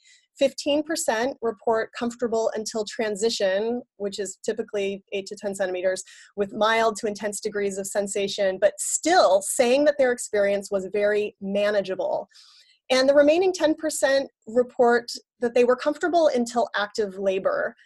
15% 0.43 1.35
report 1.41 1.91
comfortable 1.97 2.51
until 2.55 2.85
transition, 2.85 3.83
which 3.99 4.19
is 4.19 4.39
typically 4.45 5.05
8 5.13 5.27
to 5.27 5.37
10 5.37 5.55
centimeters, 5.55 6.03
with 6.35 6.53
mild 6.53 6.97
to 6.97 7.07
intense 7.07 7.41
degrees 7.41 7.79
of 7.79 7.87
sensation, 7.87 8.59
but 8.61 8.73
still 8.79 9.41
saying 9.43 9.85
that 9.85 9.97
their 9.99 10.11
experience 10.11 10.69
was 10.71 10.89
very 10.93 11.37
manageable. 11.41 12.29
And 12.91 13.09
the 13.09 13.15
remaining 13.15 13.53
10% 13.53 14.27
report 14.49 15.13
that 15.39 15.55
they 15.55 15.65
were 15.65 15.77
comfortable 15.77 16.29
until 16.35 16.69
active 16.75 17.19
labor. 17.19 17.77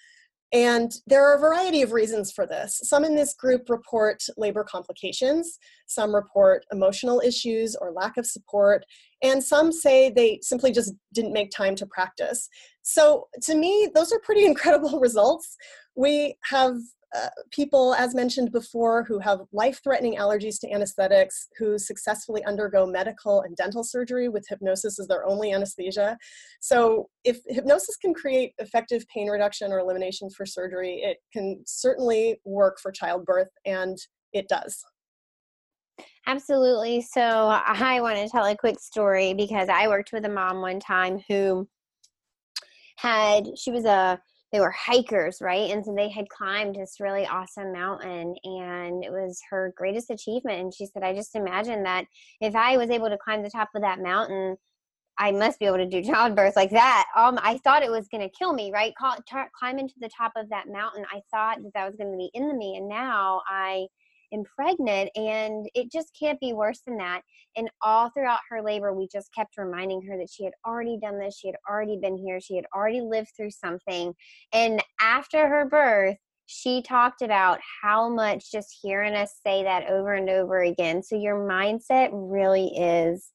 And 0.54 0.94
there 1.08 1.28
are 1.28 1.34
a 1.34 1.40
variety 1.40 1.82
of 1.82 1.90
reasons 1.90 2.30
for 2.30 2.46
this. 2.46 2.78
Some 2.84 3.04
in 3.04 3.16
this 3.16 3.34
group 3.34 3.68
report 3.68 4.22
labor 4.36 4.62
complications, 4.62 5.58
some 5.86 6.14
report 6.14 6.64
emotional 6.70 7.20
issues 7.20 7.74
or 7.74 7.90
lack 7.90 8.16
of 8.16 8.24
support, 8.24 8.84
and 9.20 9.42
some 9.42 9.72
say 9.72 10.10
they 10.10 10.38
simply 10.42 10.70
just 10.70 10.94
didn't 11.12 11.32
make 11.32 11.50
time 11.50 11.74
to 11.74 11.86
practice. 11.86 12.48
So 12.82 13.26
to 13.42 13.56
me, 13.56 13.88
those 13.96 14.12
are 14.12 14.20
pretty 14.20 14.46
incredible 14.46 15.00
results. 15.00 15.56
We 15.96 16.36
have 16.44 16.76
people, 17.50 17.94
as 17.94 18.14
mentioned 18.14 18.50
before, 18.53 19.05
who 19.05 19.18
have 19.18 19.40
life 19.53 19.81
threatening 19.83 20.16
allergies 20.16 20.59
to 20.61 20.70
anesthetics, 20.70 21.48
who 21.59 21.79
successfully 21.79 22.44
undergo 22.44 22.87
medical 22.87 23.42
and 23.42 23.57
dental 23.57 23.85
surgery 23.85 24.29
with 24.29 24.46
hypnosis 24.48 24.98
as 24.98 25.07
their 25.07 25.24
only 25.27 25.53
anesthesia. 25.53 26.18
So, 26.61 27.09
if 27.24 27.38
hypnosis 27.46 27.96
can 27.96 28.14
create 28.14 28.53
effective 28.59 29.05
pain 29.12 29.29
reduction 29.29 29.72
or 29.72 29.79
elimination 29.79 30.29
for 30.31 30.44
surgery, 30.44 31.03
it 31.03 31.18
can 31.33 31.62
certainly 31.66 32.40
work 32.44 32.79
for 32.81 32.90
childbirth, 32.90 33.50
and 33.64 33.96
it 34.33 34.48
does. 34.48 34.83
Absolutely. 36.27 37.00
So, 37.03 37.20
I 37.20 38.00
want 38.00 38.16
to 38.18 38.29
tell 38.29 38.46
a 38.46 38.57
quick 38.57 38.81
story 38.81 39.35
because 39.35 39.68
I 39.68 39.88
worked 39.88 40.12
with 40.12 40.24
a 40.24 40.29
mom 40.31 40.61
one 40.61 40.81
time 40.81 41.22
who 41.29 41.68
had, 42.96 43.44
she 43.57 43.70
was 43.70 43.85
a 43.85 44.20
they 44.54 44.60
were 44.60 44.70
hikers, 44.70 45.38
right? 45.40 45.72
And 45.72 45.84
so 45.84 45.92
they 45.92 46.08
had 46.08 46.28
climbed 46.28 46.76
this 46.76 47.00
really 47.00 47.26
awesome 47.26 47.72
mountain 47.72 48.36
and 48.44 49.02
it 49.02 49.10
was 49.10 49.42
her 49.50 49.74
greatest 49.76 50.10
achievement. 50.10 50.60
And 50.60 50.72
she 50.72 50.86
said, 50.86 51.02
I 51.02 51.12
just 51.12 51.34
imagined 51.34 51.84
that 51.86 52.04
if 52.40 52.54
I 52.54 52.76
was 52.76 52.88
able 52.88 53.08
to 53.08 53.18
climb 53.18 53.42
the 53.42 53.50
top 53.50 53.70
of 53.74 53.82
that 53.82 53.98
mountain, 53.98 54.56
I 55.18 55.32
must 55.32 55.58
be 55.58 55.66
able 55.66 55.78
to 55.78 55.88
do 55.88 56.04
childbirth 56.08 56.54
like 56.54 56.70
that. 56.70 57.06
Um, 57.16 57.36
I 57.42 57.58
thought 57.64 57.82
it 57.82 57.90
was 57.90 58.06
going 58.06 58.22
to 58.22 58.32
kill 58.38 58.52
me, 58.52 58.70
right? 58.72 58.94
Climb 58.94 59.78
into 59.80 59.94
the 59.98 60.10
top 60.16 60.30
of 60.36 60.48
that 60.50 60.68
mountain. 60.68 61.04
I 61.12 61.20
thought 61.32 61.60
that 61.60 61.72
that 61.74 61.86
was 61.86 61.96
going 61.96 62.12
to 62.12 62.16
be 62.16 62.30
in 62.32 62.46
the 62.46 62.54
me. 62.54 62.76
And 62.76 62.88
now 62.88 63.42
I 63.48 63.88
and 64.34 64.44
pregnant 64.44 65.08
and 65.14 65.68
it 65.74 65.90
just 65.90 66.10
can't 66.18 66.38
be 66.40 66.52
worse 66.52 66.80
than 66.86 66.98
that 66.98 67.22
and 67.56 67.70
all 67.80 68.10
throughout 68.10 68.40
her 68.50 68.62
labor 68.62 68.92
we 68.92 69.08
just 69.10 69.32
kept 69.34 69.56
reminding 69.56 70.02
her 70.02 70.18
that 70.18 70.28
she 70.30 70.44
had 70.44 70.52
already 70.66 70.98
done 71.00 71.18
this 71.18 71.38
she 71.38 71.46
had 71.46 71.56
already 71.68 71.98
been 72.02 72.16
here 72.16 72.40
she 72.40 72.56
had 72.56 72.66
already 72.74 73.00
lived 73.00 73.28
through 73.36 73.50
something 73.50 74.12
and 74.52 74.82
after 75.00 75.48
her 75.48 75.66
birth 75.66 76.16
she 76.46 76.82
talked 76.82 77.22
about 77.22 77.58
how 77.82 78.08
much 78.08 78.52
just 78.52 78.76
hearing 78.82 79.14
us 79.14 79.38
say 79.46 79.62
that 79.62 79.88
over 79.88 80.12
and 80.12 80.28
over 80.28 80.62
again 80.62 81.02
so 81.02 81.16
your 81.16 81.48
mindset 81.48 82.10
really 82.12 82.66
is 82.76 83.32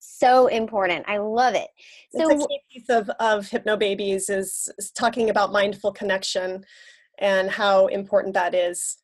so 0.00 0.46
important. 0.46 1.04
I 1.08 1.18
love 1.18 1.54
it. 1.54 1.68
So 2.16 2.28
it's 2.30 2.44
a 2.44 2.46
key 2.46 2.60
piece 2.72 2.88
of, 2.88 3.10
of 3.20 3.46
hypnobabies 3.48 4.30
is, 4.30 4.70
is 4.78 4.90
talking 4.92 5.30
about 5.30 5.52
mindful 5.52 5.92
connection 5.92 6.64
and 7.18 7.50
how 7.50 7.88
important 7.88 8.34
that 8.34 8.54
is. 8.54 8.98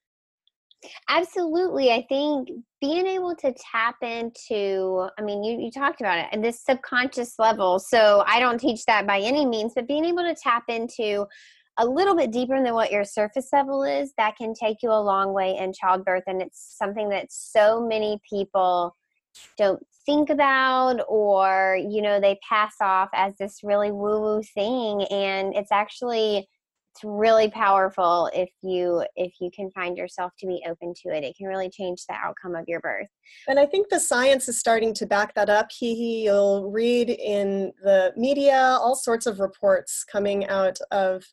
Absolutely. 1.09 1.91
I 1.93 2.05
think 2.09 2.49
being 2.81 3.07
able 3.07 3.35
to 3.37 3.55
tap 3.73 3.97
into, 4.03 5.09
I 5.19 5.23
mean, 5.23 5.43
you, 5.43 5.59
you 5.61 5.71
talked 5.71 6.01
about 6.01 6.19
it, 6.19 6.27
and 6.33 6.45
this 6.45 6.65
subconscious 6.65 7.39
level. 7.39 7.79
So 7.79 8.25
I 8.27 8.41
don't 8.41 8.59
teach 8.59 8.85
that 8.87 9.07
by 9.07 9.21
any 9.21 9.47
means, 9.47 9.73
but 9.75 9.89
being 9.89 10.05
able 10.05 10.23
to 10.23 10.35
tap 10.35 10.65
into 10.69 11.27
a 11.79 11.87
little 11.87 12.15
bit 12.15 12.31
deeper 12.31 12.63
than 12.63 12.75
what 12.75 12.93
your 12.93 13.05
surface 13.05 13.49
level 13.53 13.83
is, 13.83 14.13
that 14.17 14.37
can 14.37 14.55
take 14.55 14.79
you 14.83 14.91
a 14.91 15.01
long 15.01 15.33
way 15.33 15.57
in 15.57 15.73
childbirth. 15.73 16.25
And 16.27 16.41
it's 16.41 16.77
something 16.79 17.09
that 17.09 17.27
so 17.31 17.85
many 17.87 18.21
people 18.29 18.97
don't 19.59 19.85
think 20.07 20.31
about 20.31 21.01
or, 21.09 21.79
you 21.81 22.01
know, 22.01 22.21
they 22.21 22.39
pass 22.49 22.75
off 22.81 23.09
as 23.13 23.37
this 23.37 23.61
really 23.65 23.91
woo 23.91 24.21
woo 24.21 24.43
thing. 24.55 25.03
And 25.11 25.55
it's 25.57 25.73
actually 25.73 26.49
it's 26.95 27.03
really 27.03 27.51
powerful 27.51 28.31
if 28.33 28.51
you 28.63 29.05
if 29.17 29.35
you 29.41 29.51
can 29.55 29.69
find 29.73 29.97
yourself 29.97 30.33
to 30.39 30.47
be 30.47 30.63
open 30.69 30.95
to 31.03 31.09
it. 31.09 31.25
It 31.25 31.37
can 31.37 31.49
really 31.49 31.69
change 31.69 32.05
the 32.09 32.15
outcome 32.15 32.55
of 32.55 32.65
your 32.69 32.81
birth. 32.81 33.09
And 33.49 33.59
i 33.59 33.67
think 33.67 33.89
the 33.89 33.99
science 33.99 34.49
is 34.49 34.59
starting 34.59 34.95
to 34.95 35.07
back 35.07 35.35
that 35.35 35.51
up. 35.51 35.71
He 35.77 36.25
you'll 36.25 36.71
read 36.71 37.11
in 37.11 37.73
the 37.83 38.13
media 38.17 38.79
all 38.81 38.95
sorts 38.95 39.27
of 39.27 39.41
reports 39.41 40.05
coming 40.05 40.47
out 40.47 40.79
of 40.93 41.25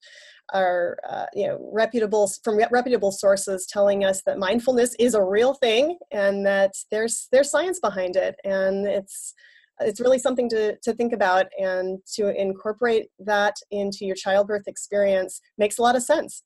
our 0.53 0.97
uh, 1.07 1.27
you 1.33 1.47
know 1.47 1.69
reputable 1.71 2.29
from 2.43 2.59
reputable 2.71 3.11
sources 3.11 3.67
telling 3.67 4.03
us 4.03 4.23
that 4.25 4.39
mindfulness 4.39 4.95
is 4.99 5.13
a 5.13 5.23
real 5.23 5.53
thing 5.53 5.97
and 6.11 6.43
that 6.45 6.73
there's 6.89 7.27
there's 7.31 7.51
science 7.51 7.79
behind 7.79 8.15
it. 8.15 8.35
And 8.43 8.87
it's 8.87 9.35
it's 9.81 9.99
really 9.99 10.19
something 10.19 10.49
to, 10.49 10.77
to 10.77 10.93
think 10.93 11.13
about 11.13 11.47
and 11.59 11.99
to 12.15 12.29
incorporate 12.39 13.07
that 13.19 13.55
into 13.71 14.05
your 14.05 14.15
childbirth 14.15 14.67
experience 14.67 15.41
makes 15.57 15.77
a 15.77 15.81
lot 15.81 15.95
of 15.95 16.03
sense. 16.03 16.43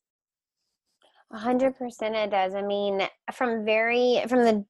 A 1.32 1.38
hundred 1.38 1.76
percent 1.76 2.14
it 2.14 2.30
does. 2.30 2.54
I 2.54 2.62
mean, 2.62 3.02
from 3.32 3.64
very 3.64 4.22
from 4.28 4.44
the 4.44 4.64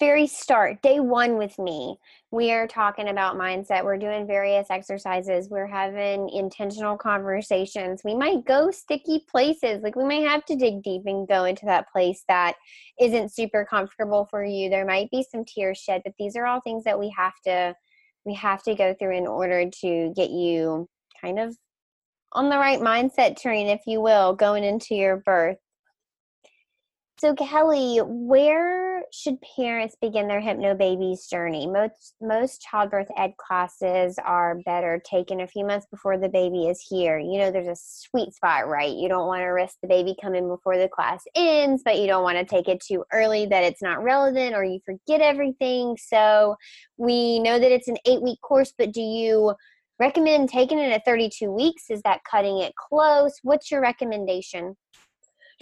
very 0.00 0.26
start, 0.26 0.82
day 0.82 1.00
one 1.00 1.38
with 1.38 1.58
me, 1.58 1.96
we 2.30 2.50
are 2.52 2.66
talking 2.66 3.08
about 3.08 3.36
mindset. 3.36 3.84
We're 3.84 3.96
doing 3.96 4.26
various 4.26 4.66
exercises. 4.70 5.48
We're 5.48 5.68
having 5.68 6.28
intentional 6.30 6.96
conversations. 6.96 8.02
We 8.04 8.14
might 8.14 8.44
go 8.44 8.70
sticky 8.70 9.24
places. 9.30 9.82
Like 9.82 9.94
we 9.94 10.04
might 10.04 10.26
have 10.26 10.44
to 10.46 10.56
dig 10.56 10.82
deep 10.82 11.02
and 11.06 11.28
go 11.28 11.44
into 11.44 11.66
that 11.66 11.90
place 11.92 12.24
that 12.28 12.54
isn't 13.00 13.32
super 13.32 13.64
comfortable 13.64 14.26
for 14.30 14.44
you. 14.44 14.68
There 14.68 14.86
might 14.86 15.10
be 15.10 15.24
some 15.30 15.44
tears 15.44 15.78
shed, 15.78 16.02
but 16.04 16.14
these 16.18 16.34
are 16.36 16.46
all 16.46 16.60
things 16.60 16.84
that 16.84 16.98
we 16.98 17.14
have 17.16 17.34
to 17.46 17.74
we 18.24 18.34
have 18.34 18.62
to 18.62 18.74
go 18.74 18.94
through 18.98 19.16
in 19.16 19.26
order 19.26 19.68
to 19.82 20.12
get 20.16 20.30
you 20.30 20.88
kind 21.20 21.38
of 21.38 21.54
on 22.32 22.48
the 22.48 22.58
right 22.58 22.80
mindset 22.80 23.40
train, 23.40 23.68
if 23.68 23.82
you 23.86 24.00
will, 24.00 24.34
going 24.34 24.64
into 24.64 24.94
your 24.94 25.18
birth. 25.18 25.58
So, 27.24 27.34
Kelley, 27.34 28.00
where 28.04 29.02
should 29.10 29.38
parents 29.56 29.96
begin 29.98 30.28
their 30.28 30.42
hypnobabies 30.42 31.26
journey? 31.30 31.66
Most 31.66 32.16
most 32.20 32.60
childbirth 32.60 33.08
ed 33.16 33.32
classes 33.38 34.18
are 34.22 34.60
better 34.66 35.00
taken 35.10 35.40
a 35.40 35.46
few 35.46 35.64
months 35.64 35.86
before 35.90 36.18
the 36.18 36.28
baby 36.28 36.66
is 36.66 36.86
here. 36.86 37.18
You 37.18 37.38
know, 37.38 37.50
there's 37.50 37.66
a 37.66 37.80
sweet 37.82 38.34
spot, 38.34 38.68
right? 38.68 38.94
You 38.94 39.08
don't 39.08 39.26
want 39.26 39.40
to 39.40 39.46
risk 39.46 39.76
the 39.80 39.88
baby 39.88 40.14
coming 40.20 40.46
before 40.48 40.76
the 40.76 40.86
class 40.86 41.22
ends, 41.34 41.80
but 41.82 41.98
you 41.98 42.06
don't 42.06 42.24
want 42.24 42.36
to 42.36 42.44
take 42.44 42.68
it 42.68 42.82
too 42.86 43.06
early 43.10 43.46
that 43.46 43.64
it's 43.64 43.80
not 43.80 44.04
relevant 44.04 44.54
or 44.54 44.62
you 44.62 44.80
forget 44.84 45.22
everything. 45.22 45.96
So, 45.96 46.56
we 46.98 47.38
know 47.38 47.58
that 47.58 47.72
it's 47.72 47.88
an 47.88 47.96
eight 48.04 48.20
week 48.20 48.42
course, 48.42 48.74
but 48.76 48.92
do 48.92 49.00
you 49.00 49.54
recommend 49.98 50.50
taking 50.50 50.78
it 50.78 50.92
at 50.92 51.06
32 51.06 51.50
weeks? 51.50 51.84
Is 51.88 52.02
that 52.02 52.20
cutting 52.30 52.58
it 52.58 52.74
close? 52.76 53.32
What's 53.42 53.70
your 53.70 53.80
recommendation? 53.80 54.76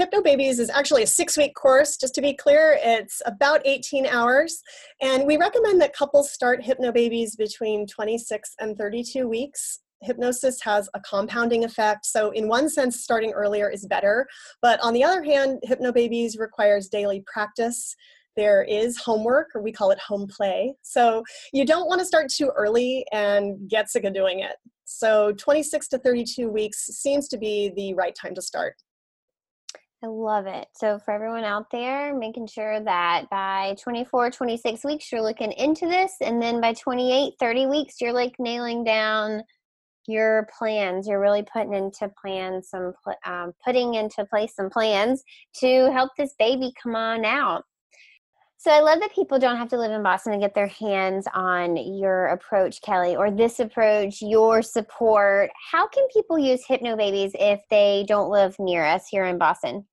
Hypnobabies 0.01 0.59
is 0.59 0.71
actually 0.71 1.03
a 1.03 1.07
six 1.07 1.37
week 1.37 1.55
course, 1.55 1.97
just 1.97 2.15
to 2.15 2.23
be 2.23 2.35
clear. 2.35 2.79
It's 2.81 3.21
about 3.27 3.61
18 3.65 4.07
hours. 4.07 4.63
And 5.01 5.27
we 5.27 5.37
recommend 5.37 5.81
that 5.81 5.95
couples 5.95 6.33
start 6.33 6.63
Hypnobabies 6.63 7.37
between 7.37 7.87
26 7.87 8.55
and 8.61 8.77
32 8.77 9.29
weeks. 9.29 9.81
Hypnosis 10.03 10.61
has 10.63 10.89
a 10.95 11.01
compounding 11.01 11.65
effect. 11.65 12.07
So, 12.07 12.31
in 12.31 12.49
one 12.49 12.69
sense, 12.69 13.01
starting 13.03 13.33
earlier 13.33 13.71
is 13.71 13.87
better. 13.87 14.27
But 14.61 14.81
on 14.81 14.95
the 14.95 15.05
other 15.05 15.23
hand, 15.23 15.61
Hypnobabies 15.67 16.39
requires 16.39 16.89
daily 16.89 17.23
practice 17.33 17.95
there 18.37 18.63
is 18.63 18.97
homework, 18.97 19.49
or 19.55 19.63
we 19.63 19.73
call 19.73 19.91
it 19.91 19.99
home 19.99 20.27
play. 20.27 20.75
So 20.83 21.23
you 21.53 21.67
don't 21.67 21.87
want 21.87 22.01
to 22.01 22.07
start 22.07 22.31
too 22.31 22.51
early 22.57 23.05
and 23.13 23.69
get 23.69 23.91
sick 23.91 24.05
of 24.05 24.15
doing 24.15 24.41
it. 24.41 24.57
So 24.85 25.33
26 25.33 25.89
to 25.89 25.99
32 25.99 26.49
weeks 26.49 26.79
seems 26.79 27.29
to 27.29 27.39
be 27.39 27.73
the 27.77 27.95
right 27.95 28.15
time 28.15 28.35
to 28.35 28.43
start. 28.43 28.77
I 30.05 30.09
love 30.09 30.47
it. 30.47 30.67
So, 30.75 30.99
for 30.99 31.15
everyone 31.15 31.45
out 31.45 31.71
there, 31.71 32.13
making 32.13 32.49
sure 32.49 32.81
that 32.81 33.31
by 33.31 33.77
24, 33.81 34.33
26 34.33 34.85
weeks, 34.85 35.13
you're 35.13 35.23
looking 35.23 35.53
into 35.53 35.87
this. 35.87 36.15
And 36.21 36.43
then 36.43 36.61
by 36.61 36.73
28, 36.73 37.35
30 37.39 37.67
weeks, 37.67 38.01
you're 38.01 38.13
like 38.13 38.35
nailing 38.41 38.83
down 38.83 39.43
your 40.09 40.49
plans. 40.59 41.07
You're 41.07 41.21
really 41.21 41.45
putting 41.45 41.75
into 41.75 42.11
plans 42.21 42.69
some, 42.71 42.95
um, 43.25 43.53
putting 43.65 43.95
into 43.95 44.25
place 44.25 44.57
some 44.57 44.71
plans 44.71 45.23
to 45.61 45.93
help 45.93 46.11
this 46.19 46.35
baby 46.37 46.73
come 46.83 46.97
on 46.97 47.25
out. 47.25 47.63
So 48.59 48.73
I 48.73 48.81
love 48.81 49.01
that 49.01 49.13
people 49.13 49.39
don't 49.39 49.57
have 49.57 49.69
to 49.71 49.79
live 49.79 49.91
in 49.91 50.03
Boston 50.03 50.33
to 50.33 50.39
get 50.39 50.55
their 50.55 50.69
hands 50.69 51.27
on 51.35 51.77
your 51.77 52.27
approach, 52.27 52.81
Kelley, 52.81 53.17
or 53.17 53.31
this 53.31 53.59
approach, 53.59 54.23
your 54.23 54.63
support. 54.63 55.51
How 55.73 55.89
can 55.89 56.07
people 56.13 56.39
use 56.39 56.65
Hypnobabies 56.69 57.33
if 57.35 57.61
they 57.71 58.05
don't 58.07 58.31
live 58.31 58.57
near 58.61 58.85
us 58.85 59.09
here 59.09 59.25
in 59.25 59.39
Boston? 59.39 59.85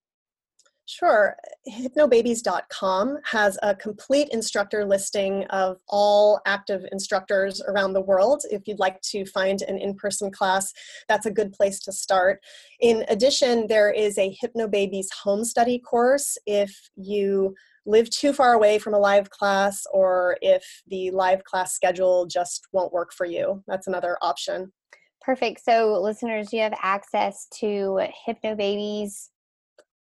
Sure. 0.92 1.36
Hypnobabies.com 1.70 3.20
has 3.26 3.60
a 3.62 3.76
complete 3.76 4.28
instructor 4.32 4.84
listing 4.84 5.44
of 5.52 5.78
all 5.88 6.42
active 6.48 6.84
instructors 6.92 7.62
around 7.62 7.94
the 7.94 8.02
world. 8.02 8.42
If 8.50 8.68
you'd 8.68 8.80
like 8.80 9.00
to 9.02 9.24
find 9.28 9.62
an 9.62 9.78
in 9.78 9.94
person 9.94 10.32
class, 10.32 10.74
that's 11.08 11.28
a 11.28 11.32
good 11.32 11.54
place 11.54 11.80
to 11.82 11.92
start. 11.92 12.42
In 12.80 13.06
addition, 13.08 13.68
there 13.68 13.92
is 13.92 14.18
a 14.18 14.36
Hypnobabies 14.44 15.14
home 15.24 15.46
study 15.46 15.78
course 15.78 16.40
if 16.48 16.76
you 16.96 17.54
live 17.86 18.10
too 18.10 18.34
far 18.34 18.54
away 18.54 18.80
from 18.80 18.96
a 18.96 19.00
live 19.00 19.30
class 19.30 19.84
or 19.94 20.38
if 20.42 20.82
the 20.88 21.12
live 21.12 21.44
class 21.44 21.76
schedule 21.76 22.26
just 22.26 22.68
won't 22.74 22.92
work 22.92 23.14
for 23.14 23.28
you. 23.28 23.64
That's 23.68 23.86
another 23.86 24.18
option. 24.24 24.74
Perfect. 25.22 25.64
So, 25.64 26.02
listeners, 26.02 26.52
you 26.52 26.62
have 26.62 26.74
access 26.82 27.46
to 27.60 28.08
Hypnobabies 28.28 29.28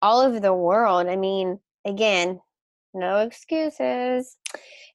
all 0.04 0.20
over 0.20 0.40
the 0.40 0.54
world. 0.54 1.08
I 1.08 1.16
mean, 1.16 1.60
again, 1.86 2.42
no 2.94 3.20
excuses. 3.20 4.38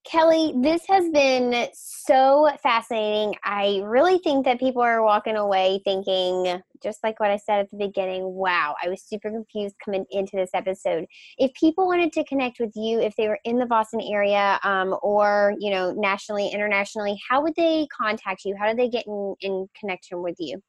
Kelley, 0.04 0.54
this 0.60 0.82
has 0.86 1.10
been 1.10 1.66
so 1.74 2.50
fascinating. 2.62 3.34
I 3.42 3.80
really 3.84 4.18
think 4.18 4.44
that 4.44 4.60
people 4.60 4.82
are 4.82 5.02
walking 5.02 5.36
away 5.36 5.80
thinking, 5.84 6.60
just 6.82 7.02
like 7.02 7.18
what 7.20 7.30
I 7.30 7.38
said 7.38 7.60
at 7.60 7.70
the 7.70 7.78
beginning, 7.78 8.22
wow, 8.22 8.74
I 8.82 8.88
was 8.88 9.02
super 9.02 9.30
confused 9.30 9.74
coming 9.84 10.04
into 10.10 10.36
this 10.36 10.50
episode. 10.54 11.06
If 11.38 11.52
people 11.54 11.86
wanted 11.86 12.12
to 12.12 12.24
connect 12.24 12.60
with 12.60 12.72
you, 12.76 13.00
if 13.00 13.16
they 13.16 13.28
were 13.28 13.40
in 13.44 13.58
the 13.58 13.66
Boston 13.66 14.00
area 14.00 14.60
um, 14.62 14.94
or, 15.02 15.54
you 15.58 15.70
know, 15.70 15.92
nationally, 15.92 16.48
internationally, 16.48 17.18
how 17.28 17.42
would 17.42 17.54
they 17.56 17.86
contact 17.94 18.42
you? 18.44 18.54
How 18.58 18.70
do 18.70 18.76
they 18.76 18.88
get 18.88 19.06
in, 19.06 19.34
in 19.40 19.68
connection 19.78 20.22
with 20.22 20.36
you? 20.38 20.62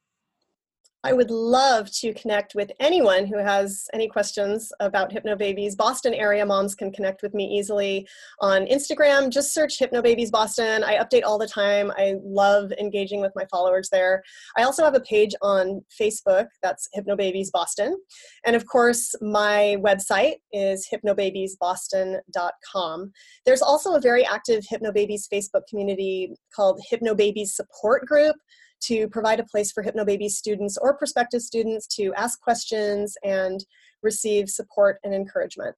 I 1.02 1.14
would 1.14 1.30
love 1.30 1.90
to 1.92 2.12
connect 2.12 2.54
with 2.54 2.70
anyone 2.78 3.24
who 3.24 3.38
has 3.38 3.88
any 3.94 4.06
questions 4.06 4.70
about 4.80 5.10
Hypnobabies. 5.10 5.74
Boston 5.74 6.12
area 6.12 6.44
moms 6.44 6.74
can 6.74 6.92
connect 6.92 7.22
with 7.22 7.32
me 7.32 7.46
easily 7.46 8.06
on 8.40 8.66
Instagram. 8.66 9.30
Just 9.30 9.54
search 9.54 9.78
Hypnobabies 9.78 10.30
Boston. 10.30 10.84
I 10.84 10.98
update 10.98 11.22
all 11.24 11.38
the 11.38 11.46
time. 11.46 11.90
I 11.96 12.16
love 12.22 12.70
engaging 12.78 13.22
with 13.22 13.32
my 13.34 13.46
followers 13.50 13.88
there. 13.90 14.22
I 14.58 14.64
also 14.64 14.84
have 14.84 14.94
a 14.94 15.00
page 15.00 15.34
on 15.40 15.80
Facebook 15.98 16.48
that's 16.62 16.86
Hypnobabies 16.94 17.50
Boston. 17.50 17.96
And 18.44 18.54
of 18.54 18.66
course, 18.66 19.14
my 19.22 19.78
website 19.80 20.34
is 20.52 20.86
hypnobabiesboston.com. 20.92 23.12
There's 23.46 23.62
also 23.62 23.94
a 23.94 24.00
very 24.00 24.26
active 24.26 24.66
Hypnobabies 24.70 25.32
Facebook 25.32 25.62
community 25.66 26.34
called 26.54 26.78
Hypnobabies 26.92 27.48
Support 27.48 28.04
Group 28.04 28.36
to 28.82 29.08
provide 29.08 29.40
a 29.40 29.44
place 29.44 29.72
for 29.72 29.82
Hypnobaby 29.82 30.30
students 30.30 30.78
or 30.78 30.96
prospective 30.96 31.42
students 31.42 31.86
to 31.96 32.12
ask 32.14 32.40
questions 32.40 33.16
and 33.24 33.64
receive 34.02 34.48
support 34.48 34.98
and 35.04 35.14
encouragement. 35.14 35.76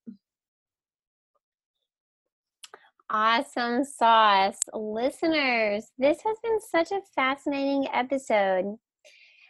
Awesome 3.10 3.84
sauce. 3.84 4.58
Listeners, 4.72 5.92
this 5.98 6.18
has 6.24 6.38
been 6.42 6.58
such 6.60 6.92
a 6.92 7.02
fascinating 7.14 7.86
episode. 7.92 8.76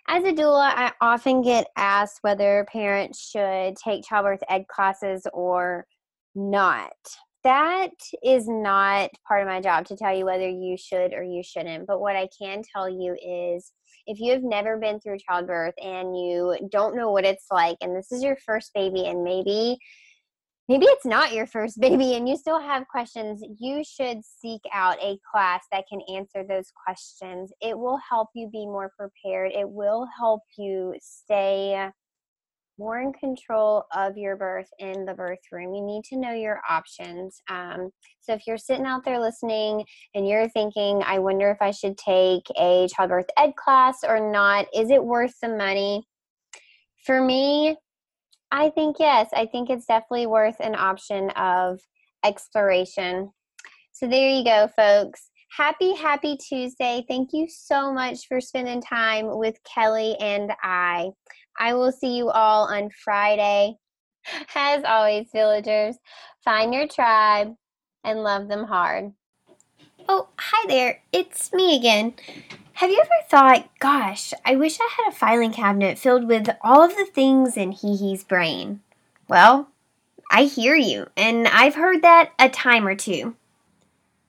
As 0.09 0.25
a 0.25 0.33
doula, 0.33 0.73
I 0.75 0.93
often 1.01 1.43
get 1.43 1.69
asked 1.77 2.19
whether 2.23 2.67
parents 2.73 3.21
should 3.31 3.77
take 3.77 4.05
childbirth 4.05 4.43
ed 4.49 4.67
classes 4.67 5.27
or 5.33 5.87
not 6.35 6.93
that 7.45 7.91
is 8.23 8.47
not 8.49 9.11
part 9.27 9.43
of 9.43 9.49
my 9.49 9.61
job 9.61 9.87
to 9.87 9.97
tell 9.97 10.17
you 10.17 10.25
whether 10.25 10.49
you 10.49 10.77
should 10.77 11.13
or 11.13 11.23
you 11.23 11.43
shouldn't. 11.43 11.87
But 11.87 12.01
what 12.01 12.17
I 12.17 12.29
can 12.41 12.63
tell 12.75 12.89
you 12.89 13.15
is 13.15 13.73
if 14.07 14.21
you 14.21 14.33
have 14.33 14.43
never 14.43 14.79
been 14.79 15.01
through 15.01 15.19
childbirth 15.19 15.75
and 15.83 16.17
you 16.17 16.57
don't 16.71 16.97
know 16.97 17.11
what 17.11 17.25
it's 17.25 17.47
like, 17.51 17.77
and 17.81 17.97
this 17.97 18.13
is 18.13 18.23
your 18.23 18.37
first 18.45 18.73
baby, 18.75 19.07
and 19.07 19.23
maybe 19.23 19.79
maybe 20.69 20.87
it's 20.87 21.05
not 21.05 21.33
your 21.33 21.47
first 21.47 21.81
baby 21.81 22.15
and 22.15 22.29
you 22.29 22.37
still 22.37 22.61
have 22.61 22.87
questions, 22.89 23.43
you 23.59 23.83
should 23.85 24.19
seek 24.25 24.63
out 24.73 24.97
a 25.03 25.19
class 25.31 25.65
that 25.73 25.85
can 25.89 26.01
answer 26.15 26.45
those 26.49 26.73
questions. 26.85 27.53
It 27.61 27.79
will 27.79 27.99
help 28.09 28.29
you 28.35 28.49
be 28.51 28.67
more 28.67 28.93
prepared. 28.97 29.53
It 29.53 29.69
will 29.69 30.09
help 30.19 30.43
you 30.57 30.95
stay 31.01 31.91
more 32.79 33.01
in 33.01 33.13
control 33.13 33.85
of 33.95 34.17
your 34.17 34.37
birth 34.37 34.69
in 34.79 35.05
the 35.05 35.15
birth 35.15 35.41
room. 35.51 35.75
You 35.75 35.85
need 35.85 36.05
to 36.05 36.17
know 36.17 36.33
your 36.33 36.61
options. 36.69 37.41
Um, 37.49 37.91
so 38.21 38.33
if 38.33 38.43
you're 38.47 38.59
sitting 38.59 38.87
out 38.87 39.05
there 39.05 39.21
listening 39.21 39.85
and 40.15 40.27
you're 40.27 40.49
thinking, 40.49 41.03
I 41.05 41.19
wonder 41.19 41.51
if 41.51 41.59
I 41.61 41.71
should 41.71 41.99
take 41.99 42.45
a 42.59 42.89
childbirth 42.95 43.27
ed 43.37 43.55
class 43.57 43.99
or 44.07 44.33
not, 44.33 44.67
is 44.75 44.91
it 44.91 45.05
worth 45.05 45.35
the 45.41 45.49
money? 45.49 46.05
For 47.05 47.21
me, 47.21 47.77
I 48.51 48.71
think 48.71 48.97
yes. 48.99 49.29
I 49.35 49.47
think 49.47 49.71
it's 49.71 49.87
definitely 49.87 50.27
worth 50.27 50.57
an 50.61 50.75
option 50.75 51.31
of 51.31 51.81
exploration. 52.25 53.31
So 53.93 54.07
there 54.07 54.31
you 54.31 54.45
go, 54.45 54.69
folks. 54.77 55.31
Happy, 55.57 55.95
happy 55.95 56.37
Tuesday. 56.37 57.05
Thank 57.09 57.31
you 57.33 57.47
so 57.49 57.93
much 57.93 58.27
for 58.27 58.41
spending 58.41 58.81
time 58.81 59.27
with 59.39 59.57
Kelley 59.65 60.17
and 60.19 60.51
I. 60.63 61.11
I 61.59 61.75
will 61.75 61.93
see 61.93 62.17
you 62.17 62.31
all 62.31 62.67
on 62.73 62.91
Friday. 62.91 63.77
As 64.55 64.85
always, 64.85 65.29
villagers, 65.33 65.97
find 66.45 66.73
your 66.73 66.89
tribe 66.89 67.55
and 68.05 68.23
love 68.23 68.49
them 68.49 68.65
hard. 68.65 69.13
Oh, 70.09 70.29
hi 70.39 70.67
there. 70.69 71.01
It's 71.13 71.53
me 71.53 71.77
again. 71.77 72.15
Have 72.75 72.91
you 72.91 72.99
ever 73.01 73.29
thought, 73.29 73.69
gosh, 73.79 74.33
I 74.45 74.57
wish 74.57 74.79
I 74.81 74.89
had 74.97 75.13
a 75.13 75.17
filing 75.17 75.53
cabinet 75.53 75.99
filled 75.99 76.27
with 76.27 76.49
all 76.63 76.83
of 76.83 76.97
the 76.97 77.07
things 77.07 77.57
in 77.57 77.73
Hee 77.73 77.97
Hee's 77.97 78.25
brain? 78.25 78.81
Well, 79.29 79.69
I 80.31 80.45
hear 80.45 80.75
you, 80.75 81.09
and 81.17 81.47
I've 81.47 81.75
heard 81.75 82.03
that 82.03 82.33
a 82.39 82.49
time 82.49 82.87
or 82.87 82.97
two. 82.97 83.37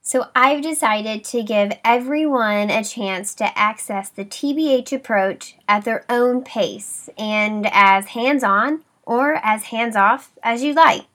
So 0.06 0.26
I've 0.36 0.60
decided 0.60 1.24
to 1.24 1.42
give 1.42 1.72
everyone 1.82 2.68
a 2.68 2.84
chance 2.84 3.34
to 3.36 3.58
access 3.58 4.10
the 4.10 4.26
TBH 4.26 4.92
approach 4.92 5.56
at 5.66 5.86
their 5.86 6.04
own 6.10 6.44
pace 6.44 7.08
and 7.16 7.66
as 7.72 8.08
hands 8.08 8.44
on 8.44 8.82
or 9.04 9.40
as 9.42 9.64
hands 9.64 9.96
off 9.96 10.30
as 10.42 10.62
you 10.62 10.74
like. 10.74 11.06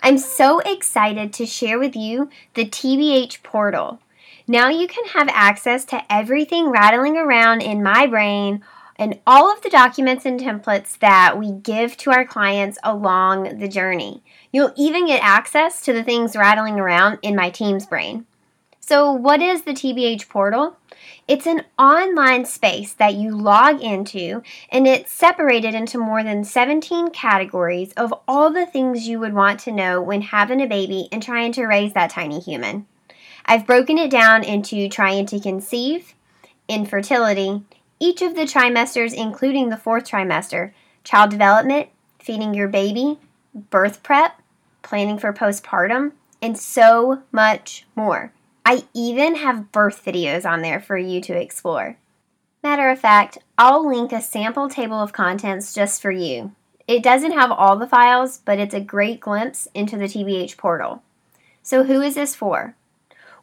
I'm 0.00 0.18
so 0.18 0.58
excited 0.58 1.32
to 1.32 1.46
share 1.46 1.78
with 1.78 1.96
you 1.96 2.28
the 2.52 2.66
TBH 2.66 3.42
portal. 3.42 4.00
Now 4.46 4.68
you 4.68 4.86
can 4.86 5.06
have 5.14 5.30
access 5.30 5.86
to 5.86 6.02
everything 6.12 6.68
rattling 6.68 7.16
around 7.16 7.62
in 7.62 7.82
my 7.82 8.06
brain 8.06 8.62
and 9.00 9.18
all 9.26 9.50
of 9.50 9.62
the 9.62 9.70
documents 9.70 10.26
and 10.26 10.38
templates 10.38 10.98
that 10.98 11.38
we 11.38 11.52
give 11.52 11.96
to 11.96 12.10
our 12.10 12.26
clients 12.26 12.78
along 12.84 13.58
the 13.58 13.66
journey. 13.66 14.22
You'll 14.52 14.74
even 14.76 15.06
get 15.06 15.24
access 15.24 15.80
to 15.82 15.94
the 15.94 16.04
things 16.04 16.36
rattling 16.36 16.78
around 16.78 17.18
in 17.22 17.34
my 17.34 17.48
team's 17.48 17.86
brain. 17.86 18.26
So, 18.78 19.10
what 19.10 19.40
is 19.40 19.62
the 19.62 19.72
TBH 19.72 20.28
portal? 20.28 20.76
It's 21.26 21.46
an 21.46 21.64
online 21.78 22.44
space 22.44 22.92
that 22.94 23.14
you 23.14 23.30
log 23.30 23.80
into, 23.80 24.42
and 24.68 24.86
it's 24.86 25.12
separated 25.12 25.74
into 25.74 25.96
more 25.96 26.22
than 26.22 26.44
17 26.44 27.10
categories 27.10 27.92
of 27.92 28.12
all 28.28 28.50
the 28.50 28.66
things 28.66 29.08
you 29.08 29.18
would 29.20 29.32
want 29.32 29.60
to 29.60 29.72
know 29.72 30.02
when 30.02 30.22
having 30.22 30.60
a 30.60 30.66
baby 30.66 31.08
and 31.10 31.22
trying 31.22 31.52
to 31.52 31.66
raise 31.66 31.94
that 31.94 32.10
tiny 32.10 32.40
human. 32.40 32.86
I've 33.46 33.66
broken 33.66 33.96
it 33.96 34.10
down 34.10 34.44
into 34.44 34.88
trying 34.88 35.24
to 35.26 35.40
conceive, 35.40 36.14
infertility, 36.68 37.62
each 38.00 38.22
of 38.22 38.34
the 38.34 38.42
trimesters, 38.42 39.14
including 39.14 39.68
the 39.68 39.76
fourth 39.76 40.04
trimester, 40.04 40.72
child 41.04 41.30
development, 41.30 41.88
feeding 42.18 42.54
your 42.54 42.66
baby, 42.66 43.18
birth 43.54 44.02
prep, 44.02 44.40
planning 44.82 45.18
for 45.18 45.32
postpartum, 45.32 46.12
and 46.42 46.58
so 46.58 47.22
much 47.30 47.86
more. 47.94 48.32
I 48.64 48.84
even 48.94 49.36
have 49.36 49.72
birth 49.72 50.04
videos 50.04 50.48
on 50.48 50.62
there 50.62 50.80
for 50.80 50.96
you 50.96 51.20
to 51.22 51.38
explore. 51.38 51.96
Matter 52.62 52.90
of 52.90 52.98
fact, 52.98 53.38
I'll 53.56 53.86
link 53.86 54.12
a 54.12 54.20
sample 54.20 54.68
table 54.68 55.00
of 55.00 55.12
contents 55.12 55.74
just 55.74 56.02
for 56.02 56.10
you. 56.10 56.52
It 56.86 57.02
doesn't 57.02 57.32
have 57.32 57.50
all 57.50 57.76
the 57.76 57.86
files, 57.86 58.38
but 58.44 58.58
it's 58.58 58.74
a 58.74 58.80
great 58.80 59.20
glimpse 59.20 59.68
into 59.74 59.96
the 59.96 60.04
TBH 60.04 60.56
portal. 60.56 61.02
So, 61.62 61.84
who 61.84 62.00
is 62.00 62.16
this 62.16 62.34
for? 62.34 62.74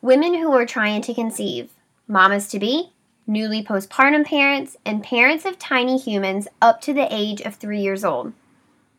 Women 0.01 0.36
who 0.36 0.51
are 0.51 0.66
trying 0.66 1.01
to 1.03 1.14
conceive, 1.14 1.72
mamas 2.08 2.47
to 2.49 2.60
be, 2.60 2.91
newly 3.28 3.61
postpartum 3.63 4.25
parents, 4.25 4.78
and 4.86 5.03
parents 5.03 5.45
of 5.45 5.59
tiny 5.59 5.97
humans 5.97 6.47
up 6.61 6.82
to 6.82 6.93
the 6.93 7.07
age 7.13 7.41
of 7.41 7.55
three 7.55 7.82
years 7.82 8.03
old. 8.03 8.34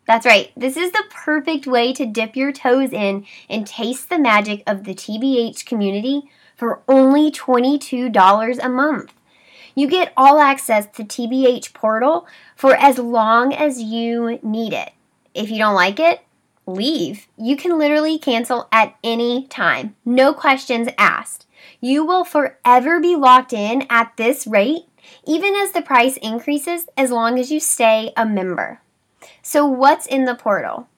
That's 0.07 0.25
right, 0.25 0.53
this 0.57 0.77
is 0.77 0.93
the 0.93 1.05
perfect 1.11 1.67
way 1.67 1.93
to 1.93 2.07
dip 2.07 2.37
your 2.37 2.53
toes 2.53 2.93
in 2.93 3.27
and 3.51 3.67
taste 3.67 4.09
the 4.09 4.19
magic 4.19 4.63
of 4.67 4.85
the 4.85 4.95
TBH 4.95 5.67
community 5.67 6.31
for 6.57 6.81
only 6.89 7.31
$22 7.31 8.59
a 8.65 8.69
month. 8.69 9.13
You 9.75 9.87
get 9.87 10.13
all 10.17 10.41
access 10.41 10.87
to 10.97 11.05
TBH 11.05 11.73
Portal 11.73 12.27
for 12.57 12.75
as 12.75 12.99
long 12.99 13.53
as 13.53 13.81
you 13.81 14.39
need 14.43 14.73
it. 14.73 14.93
If 15.35 15.51
you 15.51 15.59
don't 15.59 15.75
like 15.75 16.01
it, 16.01 16.21
leave. 16.67 17.29
You 17.37 17.57
can 17.57 17.79
literally 17.79 18.19
cancel 18.19 18.69
at 18.73 18.97
any 19.05 19.47
time, 19.47 19.95
no 20.05 20.35
questions 20.35 20.89
asked. 20.99 21.47
You 21.81 22.05
will 22.05 22.25
forever 22.25 23.01
be 23.01 23.17
locked 23.17 23.53
in 23.53 23.87
at 23.91 24.17
this 24.17 24.47
rate, 24.47 24.85
even 25.27 25.55
as 25.55 25.73
the 25.73 25.83
price 25.83 26.17
increases, 26.19 26.87
as 26.97 27.11
long 27.11 27.39
as 27.39 27.51
you 27.51 27.61
stay 27.61 28.13
a 28.17 28.27
member. 28.27 28.81
So, 29.43 29.67
what's 29.67 30.07
in 30.07 30.25
the 30.25 30.35
portal? 30.35 30.89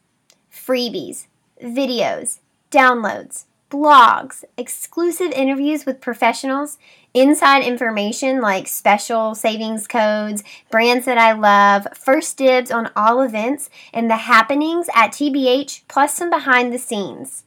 Freebies, 0.53 1.27
videos, 1.63 2.39
downloads, 2.71 3.45
blogs, 3.71 4.45
exclusive 4.57 5.31
interviews 5.33 5.87
with 5.87 6.01
professionals, 6.01 6.79
inside 7.15 7.63
information 7.63 8.41
like 8.41 8.67
special 8.67 9.35
savings 9.35 9.87
codes, 9.87 10.43
brands 10.71 11.07
that 11.07 11.19
I 11.19 11.33
love, 11.33 11.87
first 11.95 12.37
dibs 12.37 12.71
on 12.71 12.91
all 12.97 13.23
events, 13.23 13.71
and 13.93 14.11
the 14.11 14.17
happenings 14.17 14.89
at 14.95 15.13
TBH, 15.13 15.83
plus 15.89 16.15
some 16.15 16.31
behind 16.31 16.73
the 16.73 16.79
scenes. 16.79 17.45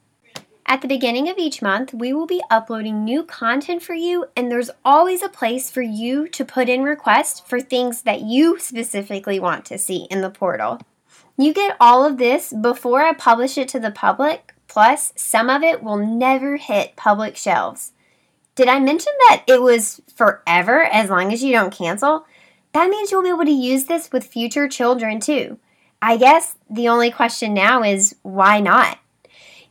At 0.65 0.81
the 0.81 0.87
beginning 0.87 1.29
of 1.29 1.37
each 1.37 1.61
month, 1.61 1.93
we 1.93 2.13
will 2.13 2.25
be 2.25 2.41
uploading 2.49 3.03
new 3.03 3.23
content 3.23 3.83
for 3.83 3.93
you, 3.93 4.27
and 4.35 4.49
there's 4.49 4.71
always 4.85 5.21
a 5.21 5.29
place 5.29 5.69
for 5.69 5.81
you 5.81 6.27
to 6.29 6.45
put 6.45 6.69
in 6.69 6.83
requests 6.83 7.41
for 7.41 7.59
things 7.59 8.03
that 8.03 8.21
you 8.21 8.57
specifically 8.59 9.39
want 9.39 9.65
to 9.65 9.77
see 9.77 10.07
in 10.09 10.21
the 10.21 10.29
portal. 10.29 10.79
You 11.37 11.53
get 11.53 11.75
all 11.79 12.05
of 12.05 12.17
this 12.17 12.53
before 12.53 13.01
I 13.01 13.13
publish 13.13 13.57
it 13.57 13.67
to 13.69 13.79
the 13.79 13.91
public, 13.91 14.53
plus, 14.67 15.11
some 15.15 15.49
of 15.49 15.63
it 15.63 15.83
will 15.83 15.97
never 15.97 16.55
hit 16.55 16.95
public 16.95 17.35
shelves. 17.35 17.91
Did 18.55 18.69
I 18.69 18.79
mention 18.79 19.11
that 19.29 19.43
it 19.47 19.61
was 19.61 20.01
forever 20.15 20.83
as 20.83 21.09
long 21.09 21.33
as 21.33 21.43
you 21.43 21.51
don't 21.51 21.73
cancel? 21.73 22.25
That 22.71 22.89
means 22.89 23.11
you'll 23.11 23.23
be 23.23 23.29
able 23.29 23.45
to 23.45 23.51
use 23.51 23.85
this 23.85 24.11
with 24.11 24.25
future 24.25 24.69
children 24.69 25.19
too. 25.19 25.59
I 26.01 26.17
guess 26.17 26.55
the 26.69 26.87
only 26.87 27.11
question 27.11 27.53
now 27.53 27.83
is 27.83 28.15
why 28.21 28.59
not? 28.59 28.99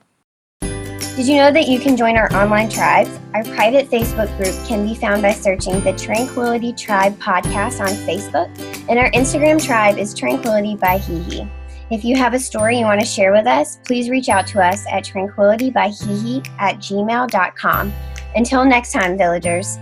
Did 1.19 1.27
you 1.27 1.35
know 1.35 1.51
that 1.51 1.67
you 1.67 1.81
can 1.81 1.97
join 1.97 2.15
our 2.15 2.33
online 2.33 2.69
tribes? 2.69 3.09
Our 3.33 3.43
private 3.43 3.89
Facebook 3.89 4.33
group 4.37 4.55
can 4.65 4.87
be 4.87 4.95
found 4.95 5.21
by 5.21 5.33
searching 5.33 5.81
the 5.81 5.91
Tranquility 5.91 6.71
Tribe 6.71 7.19
podcast 7.19 7.81
on 7.81 7.89
Facebook, 8.07 8.47
and 8.87 8.97
our 8.97 9.11
Instagram 9.11 9.61
tribe 9.61 9.97
is 9.97 10.13
Tranquility 10.13 10.77
by 10.77 10.97
Hee. 10.97 11.45
If 11.91 12.05
you 12.05 12.15
have 12.15 12.33
a 12.33 12.39
story 12.39 12.79
you 12.79 12.85
want 12.85 13.01
to 13.01 13.05
share 13.05 13.33
with 13.33 13.47
us, 13.47 13.79
please 13.83 14.09
reach 14.09 14.29
out 14.29 14.47
to 14.47 14.65
us 14.65 14.85
at 14.89 15.03
tranquilitybyheehee 15.03 16.47
at 16.57 16.77
gmail.com. 16.77 17.93
Until 18.35 18.63
next 18.63 18.93
time, 18.93 19.17
villagers. 19.17 19.77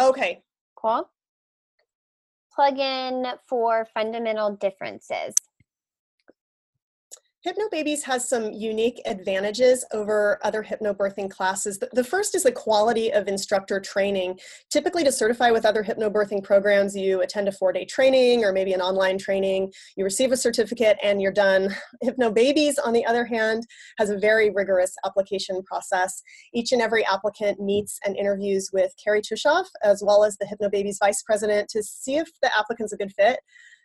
Okay. 0.00 0.42
Cool. 0.76 1.08
Plug 2.52 2.78
in 2.78 3.26
for 3.48 3.86
fundamental 3.94 4.56
differences. 4.56 5.34
Hypnobabies 7.48 8.02
has 8.02 8.28
some 8.28 8.52
unique 8.52 9.00
advantages 9.06 9.82
over 9.92 10.38
other 10.44 10.62
hypnobirthing 10.62 11.30
classes. 11.30 11.78
The 11.92 12.04
first 12.04 12.34
is 12.34 12.42
the 12.42 12.52
quality 12.52 13.10
of 13.10 13.26
instructor 13.26 13.80
training. 13.80 14.38
Typically, 14.68 15.02
to 15.04 15.10
certify 15.10 15.50
with 15.50 15.64
other 15.64 15.82
hypnobirthing 15.82 16.44
programs, 16.44 16.94
you 16.94 17.22
attend 17.22 17.48
a 17.48 17.52
four 17.52 17.72
day 17.72 17.86
training 17.86 18.44
or 18.44 18.52
maybe 18.52 18.74
an 18.74 18.82
online 18.82 19.16
training, 19.16 19.72
you 19.96 20.04
receive 20.04 20.30
a 20.30 20.36
certificate, 20.36 20.98
and 21.02 21.22
you're 21.22 21.32
done. 21.32 21.74
Hypnobabies, 22.04 22.74
on 22.84 22.92
the 22.92 23.06
other 23.06 23.24
hand, 23.24 23.64
has 23.96 24.10
a 24.10 24.18
very 24.18 24.50
rigorous 24.50 24.94
application 25.06 25.62
process. 25.62 26.22
Each 26.52 26.72
and 26.72 26.82
every 26.82 27.06
applicant 27.06 27.60
meets 27.60 27.98
and 28.04 28.14
interviews 28.14 28.68
with 28.74 28.92
Kerry 29.02 29.22
Tuschhoff, 29.22 29.66
as 29.82 30.02
well 30.04 30.22
as 30.22 30.36
the 30.36 30.44
Hypnobabies 30.44 30.98
vice 31.00 31.22
president, 31.22 31.70
to 31.70 31.82
see 31.82 32.16
if 32.16 32.28
the 32.42 32.50
applicant's 32.54 32.92
a 32.92 32.98
good 32.98 33.12
fit 33.14 33.40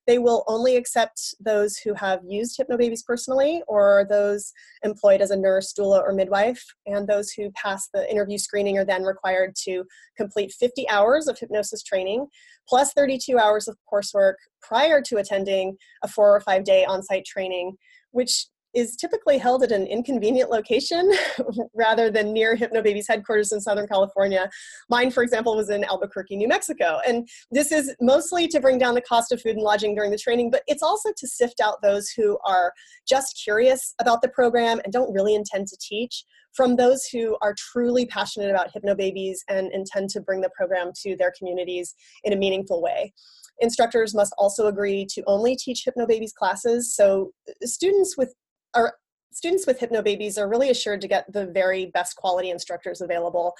They 0.06 0.20
will 0.20 0.44
only 0.48 0.76
accept 0.76 1.36
those 1.40 1.78
who 1.78 1.94
have 1.94 2.20
used 2.28 2.60
Hypnobabies 2.60 3.06
personally 3.06 3.64
or 3.68 4.06
those 4.10 4.52
employed 4.84 5.22
as 5.22 5.32
a 5.32 5.38
nurse, 5.38 5.74
doula, 5.78 6.02
or 6.02 6.14
midwife. 6.14 6.64
And 6.86 7.08
those 7.08 7.32
who 7.32 7.52
pass 7.52 7.90
the 7.94 8.10
interview 8.12 8.38
screening 8.38 8.78
are 8.78 8.86
then 8.86 9.04
required 9.04 9.56
to 9.64 9.86
complete 10.18 10.52
50 10.52 10.90
hours 10.90 11.28
of 11.28 11.40
hypnosis 11.40 11.84
training 11.84 12.28
plus 12.68 12.94
32 12.94 13.38
hours 13.38 13.68
of 13.68 13.78
coursework 13.92 14.36
prior 14.62 15.02
to 15.02 15.18
attending 15.18 15.78
a 16.04 16.08
four 16.08 16.36
or 16.36 16.40
five 16.42 16.64
day 16.64 16.86
on 16.86 17.04
site 17.04 17.26
training, 17.26 17.76
which 18.12 18.48
is 18.74 18.96
typically 18.96 19.38
held 19.38 19.64
at 19.64 19.72
an 19.72 19.86
inconvenient 19.88 20.50
location 20.50 21.12
rather 21.74 22.10
than 22.10 22.34
near 22.34 22.56
Hypnobabies 22.56 23.06
headquarters 23.08 23.52
in 23.52 23.62
Southern 23.62 23.88
California. 23.88 24.50
Mine, 24.90 25.12
for 25.12 25.24
example, 25.24 25.56
was 25.56 25.70
in 25.70 25.84
Albuquerque, 25.84 26.36
New 26.36 26.48
Mexico. 26.48 27.00
And 27.08 27.28
this 27.52 27.72
is 27.72 27.96
mostly 28.02 28.48
to 28.48 28.60
bring 28.60 28.78
down 28.78 28.96
the 28.96 29.02
cost 29.02 29.32
of 29.32 29.42
food 29.42 29.56
and 29.56 29.64
lodging 29.64 29.96
during 29.96 30.12
the 30.12 30.18
training, 30.18 30.52
but 30.52 30.64
it's 30.68 30.84
also 30.84 31.12
to 31.16 31.28
sift 31.28 31.60
out 31.62 31.82
those 31.82 32.10
who 32.10 32.38
are 32.46 32.74
just 33.08 33.40
curious 33.44 33.94
about 34.00 34.22
the 34.22 34.30
program 34.30 34.80
and 34.84 34.92
don't 34.92 35.14
really 35.14 35.36
intend 35.36 35.68
to 35.68 35.78
teach 35.80 36.26
from 36.54 36.76
those 36.76 37.06
who 37.06 37.36
are 37.42 37.56
truly 37.58 38.06
passionate 38.06 38.50
about 38.50 38.72
Hypnobabies 38.74 39.38
and 39.50 39.72
intend 39.72 40.10
to 40.12 40.22
bring 40.22 40.42
the 40.42 40.52
program 40.56 40.92
to 41.02 41.16
their 41.18 41.34
communities 41.38 41.96
in 42.24 42.34
a 42.34 42.36
meaningful 42.36 42.82
way. 42.82 43.14
Instructors 43.60 44.16
must 44.16 44.34
also 44.38 44.68
agree 44.68 45.06
to 45.14 45.24
only 45.28 45.56
teach 45.56 45.86
Hypnobabies 45.86 46.34
classes, 46.34 46.96
so 46.96 47.32
students 47.64 48.18
with 48.18 48.34
are 48.74 48.96
students 49.32 49.66
with 49.66 49.80
Hypnobabies 49.80 50.38
are 50.38 50.48
really 50.48 50.70
assured 50.70 51.02
to 51.02 51.08
get 51.08 51.32
the 51.32 51.48
very 51.48 51.88
best 51.88 52.16
quality 52.16 52.50
instructors 52.50 53.02
available. 53.02 53.56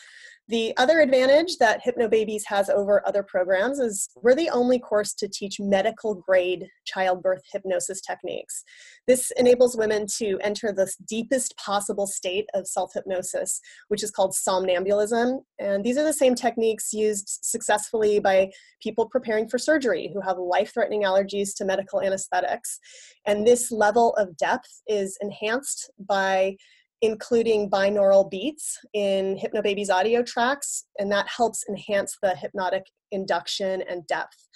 The 0.50 0.76
other 0.76 1.00
advantage 1.00 1.58
that 1.60 1.82
Hypnobabies 1.86 2.42
has 2.48 2.70
over 2.70 3.02
other 3.08 3.24
programs 3.24 3.80
is 3.80 4.10
we're 4.22 4.36
the 4.36 4.50
only 4.50 4.78
course 4.78 5.14
to 5.14 5.30
teach 5.30 5.58
medical 5.58 6.16
grade 6.16 6.68
childbirth 6.86 7.44
hypnosis 7.54 8.02
techniques. 8.02 8.66
This 9.08 9.32
enables 9.38 9.78
women 9.78 10.06
to 10.18 10.38
enter 10.42 10.74
the 10.74 10.92
deepest 11.08 11.56
possible 11.56 12.08
state 12.08 12.46
of 12.54 12.68
self 12.68 12.92
hypnosis, 12.94 13.62
which 13.88 14.04
is 14.04 14.12
called 14.12 14.34
somnambulism. 14.34 15.40
And 15.60 15.82
these 15.82 15.98
are 15.98 16.04
the 16.04 16.12
same 16.12 16.36
techniques 16.36 16.92
used 16.92 17.40
successfully 17.42 18.20
by 18.20 18.52
people 18.82 19.08
preparing 19.08 19.48
for 19.48 19.58
surgery 19.58 20.12
who 20.14 20.20
have 20.20 20.38
life 20.38 20.74
threatening 20.74 21.04
allergies 21.04 21.56
to 21.56 21.66
medical 21.66 22.02
anesthetics. 22.02 22.80
And 23.26 23.48
this 23.48 23.72
level 23.72 24.14
of 24.16 24.36
depth 24.36 24.82
is 24.88 25.18
enhanced 25.22 25.90
by 25.98 26.58
including 27.04 27.70
binaural 27.70 28.32
beats 28.32 28.80
in 28.94 29.38
Hypnobabies 29.38 29.90
audio 29.90 30.24
tracks, 30.24 30.86
and 30.98 31.12
that 31.12 31.28
helps 31.28 31.66
enhance 31.68 32.18
the 32.22 32.34
hypnotic 32.34 32.86
induction 33.12 33.84
and 33.90 34.08
depth. 34.08 34.48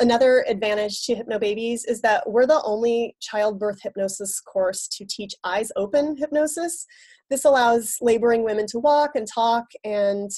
Another 0.00 0.44
advantage 0.48 1.06
to 1.06 1.14
Hypnobabies 1.14 1.82
is 1.86 2.00
that 2.00 2.28
we're 2.28 2.48
the 2.48 2.60
only 2.64 3.14
childbirth 3.20 3.78
hypnosis 3.80 4.40
course 4.40 4.88
to 4.88 5.06
teach 5.08 5.36
eyes 5.44 5.70
open 5.76 6.16
hypnosis. 6.16 6.84
This 7.30 7.44
allows 7.44 7.96
laboring 8.00 8.42
women 8.42 8.66
to 8.70 8.80
walk 8.80 9.12
and 9.14 9.28
talk 9.32 9.66
and 9.84 10.32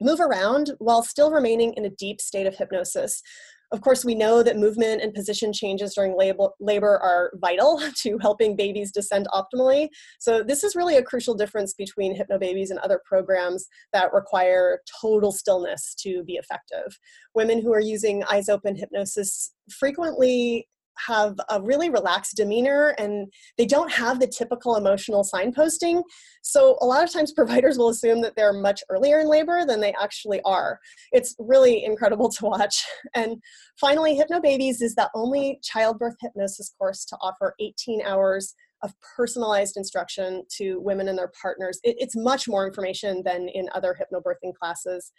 move 0.00 0.18
around 0.18 0.70
while 0.78 1.02
still 1.02 1.30
remaining 1.30 1.74
in 1.74 1.84
a 1.84 1.90
deep 1.90 2.22
state 2.22 2.46
of 2.46 2.56
hypnosis. 2.56 3.22
Of 3.72 3.82
course, 3.82 4.04
we 4.04 4.16
know 4.16 4.42
that 4.42 4.56
movement 4.56 5.00
and 5.00 5.14
position 5.14 5.52
changes 5.52 5.94
during 5.94 6.16
labor 6.16 6.98
are 6.98 7.30
vital 7.36 7.80
to 8.02 8.18
helping 8.18 8.56
babies 8.56 8.90
descend 8.90 9.28
optimally. 9.32 9.88
So, 10.18 10.42
this 10.42 10.64
is 10.64 10.74
really 10.74 10.96
a 10.96 11.02
crucial 11.02 11.34
difference 11.34 11.74
between 11.74 12.18
Hypnobabies 12.18 12.70
and 12.70 12.80
other 12.80 13.00
programs 13.04 13.66
that 13.92 14.12
require 14.12 14.80
total 15.00 15.30
stillness 15.30 15.94
to 16.00 16.24
be 16.24 16.34
effective. 16.34 16.98
Women 17.34 17.62
who 17.62 17.72
are 17.72 17.80
using 17.80 18.24
eyes 18.24 18.48
open 18.48 18.74
hypnosis 18.74 19.52
frequently 19.70 20.66
have 20.98 21.36
a 21.48 21.60
really 21.60 21.90
relaxed 21.90 22.36
demeanor 22.36 22.94
and 22.98 23.32
they 23.56 23.66
don't 23.66 23.90
have 23.90 24.20
the 24.20 24.26
typical 24.26 24.76
emotional 24.76 25.24
signposting. 25.24 26.02
So, 26.42 26.78
a 26.80 26.86
lot 26.86 27.04
of 27.04 27.12
times 27.12 27.32
providers 27.36 27.78
will 27.78 27.88
assume 27.88 28.20
that 28.22 28.34
they're 28.36 28.52
much 28.52 28.82
earlier 28.88 29.20
in 29.20 29.28
labor 29.28 29.64
than 29.66 29.80
they 29.80 29.94
actually 30.00 30.40
are. 30.44 30.78
It's 31.12 31.34
really 31.38 31.84
incredible 31.84 32.28
to 32.30 32.44
watch. 32.44 32.84
And 33.14 33.42
finally, 33.80 34.18
Hypnobabies 34.18 34.80
is 34.82 34.94
the 34.94 35.10
only 35.14 35.58
childbirth 35.62 36.16
hypnosis 36.20 36.72
course 36.78 37.04
to 37.06 37.16
offer 37.20 37.54
18 37.60 38.02
hours 38.02 38.54
of 38.82 38.94
personalized 39.16 39.76
instruction 39.76 40.44
to 40.56 40.80
women 40.80 41.08
and 41.08 41.18
their 41.18 41.32
partners. 41.40 41.80
It, 41.82 41.96
it's 41.98 42.16
much 42.16 42.48
more 42.48 42.66
information 42.66 43.22
than 43.24 43.48
in 43.48 43.68
other 43.74 43.96
hypnobirthing 43.98 44.54
classes. 44.54 45.12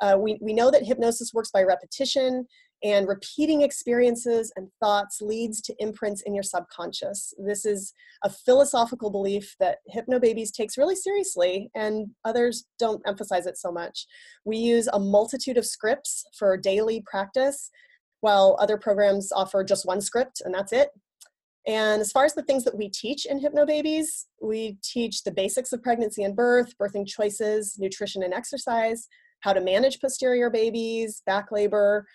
Uh, 0.00 0.16
we, 0.18 0.38
we 0.40 0.52
know 0.52 0.70
that 0.70 0.84
hypnosis 0.84 1.32
works 1.34 1.50
by 1.50 1.62
repetition 1.62 2.46
and 2.84 3.08
repeating 3.08 3.62
experiences 3.62 4.52
and 4.56 4.68
thoughts 4.80 5.20
leads 5.20 5.60
to 5.62 5.74
imprints 5.78 6.22
in 6.22 6.34
your 6.34 6.44
subconscious. 6.44 7.34
This 7.44 7.66
is 7.66 7.92
a 8.22 8.30
philosophical 8.30 9.10
belief 9.10 9.56
that 9.58 9.78
Hypnobabies 9.94 10.52
takes 10.52 10.78
really 10.78 10.94
seriously, 10.94 11.70
and 11.74 12.08
others 12.24 12.66
don't 12.78 13.02
emphasize 13.06 13.46
it 13.46 13.58
so 13.58 13.72
much. 13.72 14.06
We 14.44 14.58
use 14.58 14.88
a 14.92 15.00
multitude 15.00 15.58
of 15.58 15.66
scripts 15.66 16.24
for 16.38 16.56
daily 16.56 17.02
practice, 17.06 17.70
while 18.20 18.56
other 18.60 18.76
programs 18.76 19.32
offer 19.32 19.62
just 19.64 19.86
one 19.86 20.00
script 20.00 20.42
and 20.44 20.54
that's 20.54 20.72
it. 20.72 20.90
And 21.66 22.00
as 22.00 22.10
far 22.10 22.24
as 22.24 22.34
the 22.34 22.42
things 22.42 22.64
that 22.64 22.76
we 22.76 22.88
teach 22.88 23.26
in 23.26 23.40
Hypnobabies, 23.40 24.24
we 24.40 24.78
teach 24.82 25.22
the 25.22 25.30
basics 25.30 25.72
of 25.72 25.82
pregnancy 25.82 26.22
and 26.22 26.34
birth, 26.34 26.72
birthing 26.78 27.06
choices, 27.06 27.76
nutrition 27.78 28.22
and 28.22 28.32
exercise, 28.32 29.06
how 29.40 29.52
to 29.52 29.60
manage 29.60 30.00
posterior 30.00 30.50
babies, 30.50 31.22
back 31.26 31.52
labor, 31.52 32.06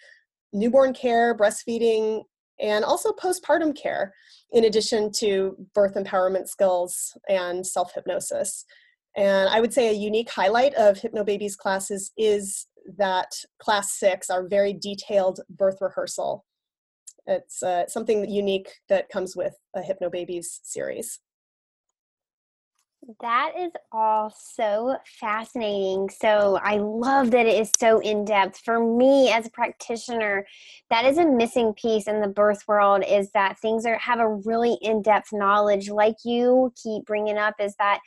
newborn 0.53 0.93
care, 0.93 1.35
breastfeeding, 1.35 2.23
and 2.59 2.85
also 2.85 3.11
postpartum 3.11 3.75
care, 3.75 4.13
in 4.51 4.65
addition 4.65 5.11
to 5.11 5.57
birth 5.73 5.95
empowerment 5.95 6.47
skills 6.47 7.17
and 7.27 7.65
self 7.65 7.93
hypnosis. 7.93 8.65
And 9.15 9.49
I 9.49 9.59
would 9.59 9.73
say 9.73 9.89
a 9.89 9.93
unique 9.93 10.29
highlight 10.29 10.73
of 10.75 10.97
Hypnobabies 10.97 11.57
classes 11.57 12.11
is 12.17 12.67
that 12.97 13.31
class 13.59 13.93
six, 13.93 14.29
our 14.29 14.47
very 14.47 14.73
detailed 14.73 15.39
birth 15.49 15.77
rehearsal. 15.81 16.45
It's 17.27 17.61
uh, 17.63 17.87
something 17.87 18.29
unique 18.29 18.69
that 18.89 19.09
comes 19.09 19.35
with 19.35 19.53
a 19.75 19.81
Hypnobabies 19.81 20.45
series. 20.63 21.19
That 23.21 23.51
is 23.59 23.71
all 23.91 24.33
so 24.37 24.95
fascinating. 25.19 26.09
So 26.09 26.57
I 26.63 26.77
love 26.77 27.31
that 27.31 27.45
it 27.45 27.59
is 27.59 27.71
so 27.77 27.99
in 27.99 28.23
depth. 28.23 28.61
For 28.63 28.79
me 28.79 29.29
as 29.29 29.47
a 29.47 29.49
practitioner, 29.49 30.45
that 30.89 31.03
is 31.03 31.17
a 31.17 31.25
missing 31.25 31.73
piece 31.73 32.07
in 32.07 32.21
the 32.21 32.29
birth 32.29 32.63
world 32.67 33.03
is 33.05 33.29
that 33.31 33.59
things 33.59 33.85
are 33.85 33.97
have 33.97 34.19
a 34.19 34.29
really 34.29 34.77
in-depth 34.81 35.33
knowledge 35.33 35.89
like 35.89 36.15
you 36.23 36.73
keep 36.81 37.05
bringing 37.05 37.37
up 37.37 37.55
is 37.59 37.75
that 37.77 37.99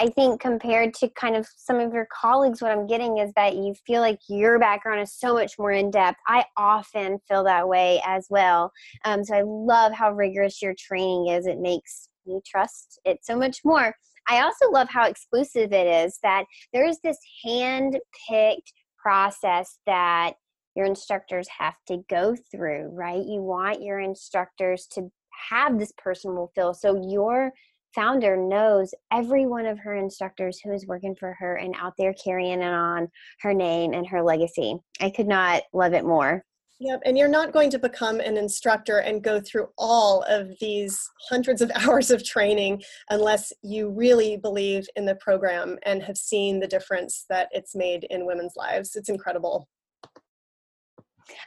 I 0.00 0.08
think 0.08 0.40
compared 0.40 0.94
to 0.94 1.08
kind 1.10 1.34
of 1.34 1.46
some 1.56 1.80
of 1.80 1.92
your 1.92 2.06
colleagues, 2.12 2.62
what 2.62 2.70
I'm 2.70 2.86
getting 2.86 3.18
is 3.18 3.32
that 3.34 3.56
you 3.56 3.74
feel 3.84 4.00
like 4.00 4.20
your 4.28 4.58
background 4.58 5.00
is 5.00 5.12
so 5.12 5.34
much 5.34 5.58
more 5.58 5.72
in 5.72 5.90
depth. 5.90 6.18
I 6.28 6.44
often 6.56 7.18
feel 7.28 7.42
that 7.44 7.68
way 7.68 8.00
as 8.06 8.28
well. 8.30 8.70
Um, 9.04 9.24
so 9.24 9.34
I 9.34 9.42
love 9.44 9.92
how 9.92 10.12
rigorous 10.12 10.62
your 10.62 10.74
training 10.78 11.28
is. 11.28 11.46
It 11.46 11.58
makes 11.58 12.08
you 12.28 12.40
trust 12.46 13.00
it 13.04 13.18
so 13.22 13.36
much 13.36 13.60
more. 13.64 13.94
I 14.28 14.42
also 14.42 14.70
love 14.70 14.88
how 14.90 15.06
exclusive 15.06 15.72
it 15.72 15.86
is 15.86 16.18
that 16.22 16.44
there 16.72 16.86
is 16.86 16.98
this 17.02 17.18
hand 17.44 17.98
picked 18.28 18.72
process 18.98 19.78
that 19.86 20.34
your 20.74 20.86
instructors 20.86 21.48
have 21.58 21.74
to 21.88 22.04
go 22.08 22.36
through, 22.52 22.90
right? 22.92 23.24
You 23.24 23.40
want 23.40 23.82
your 23.82 24.00
instructors 24.00 24.86
to 24.92 25.10
have 25.50 25.78
this 25.78 25.92
personal 25.96 26.50
feel. 26.54 26.74
So 26.74 27.02
your 27.08 27.52
founder 27.94 28.36
knows 28.36 28.92
every 29.12 29.46
one 29.46 29.66
of 29.66 29.78
her 29.78 29.94
instructors 29.94 30.60
who 30.62 30.72
is 30.72 30.86
working 30.86 31.16
for 31.18 31.34
her 31.38 31.56
and 31.56 31.74
out 31.78 31.94
there 31.98 32.14
carrying 32.14 32.60
it 32.60 32.72
on 32.72 33.08
her 33.40 33.54
name 33.54 33.92
and 33.92 34.06
her 34.06 34.22
legacy. 34.22 34.76
I 35.00 35.10
could 35.10 35.26
not 35.26 35.62
love 35.72 35.94
it 35.94 36.04
more. 36.04 36.44
Yep, 36.80 37.02
and 37.04 37.18
you're 37.18 37.26
not 37.26 37.52
going 37.52 37.70
to 37.70 37.78
become 37.78 38.20
an 38.20 38.36
instructor 38.36 38.98
and 38.98 39.22
go 39.22 39.40
through 39.40 39.68
all 39.76 40.22
of 40.28 40.52
these 40.60 41.10
hundreds 41.28 41.60
of 41.60 41.72
hours 41.74 42.12
of 42.12 42.24
training 42.24 42.82
unless 43.10 43.52
you 43.62 43.90
really 43.90 44.36
believe 44.36 44.86
in 44.94 45.04
the 45.04 45.16
program 45.16 45.76
and 45.82 46.02
have 46.02 46.16
seen 46.16 46.60
the 46.60 46.68
difference 46.68 47.24
that 47.28 47.48
it's 47.50 47.74
made 47.74 48.04
in 48.10 48.26
women's 48.26 48.54
lives. 48.56 48.94
It's 48.94 49.08
incredible. 49.08 49.68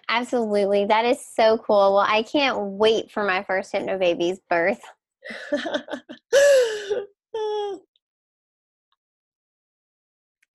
Absolutely. 0.09 0.85
That 0.85 1.05
is 1.05 1.25
so 1.33 1.57
cool. 1.57 1.95
Well, 1.95 2.05
I 2.07 2.23
can't 2.23 2.57
wait 2.59 3.09
for 3.09 3.23
my 3.23 3.41
first 3.43 3.71
hypno 3.71 3.97
baby's 3.97 4.39
birth. 4.49 4.81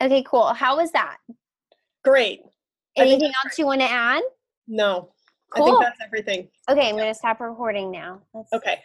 okay, 0.03 0.23
cool. 0.25 0.53
How 0.53 0.77
was 0.77 0.93
that? 0.93 1.17
Great. 2.05 2.41
Anything 2.97 3.33
else 3.45 3.59
you 3.59 3.67
want 3.67 3.81
to 3.81 3.91
add? 3.91 4.23
No. 4.67 5.11
Cool. 5.51 5.65
I 5.65 5.67
think 5.67 5.81
that's 5.81 5.99
everything. 6.05 6.49
Okay, 6.69 6.89
I'm 6.89 6.97
going 6.97 7.13
to 7.13 7.15
stop 7.15 7.41
recording 7.41 7.91
now. 7.91 8.21
Let's 8.35 8.53
okay. 8.53 8.81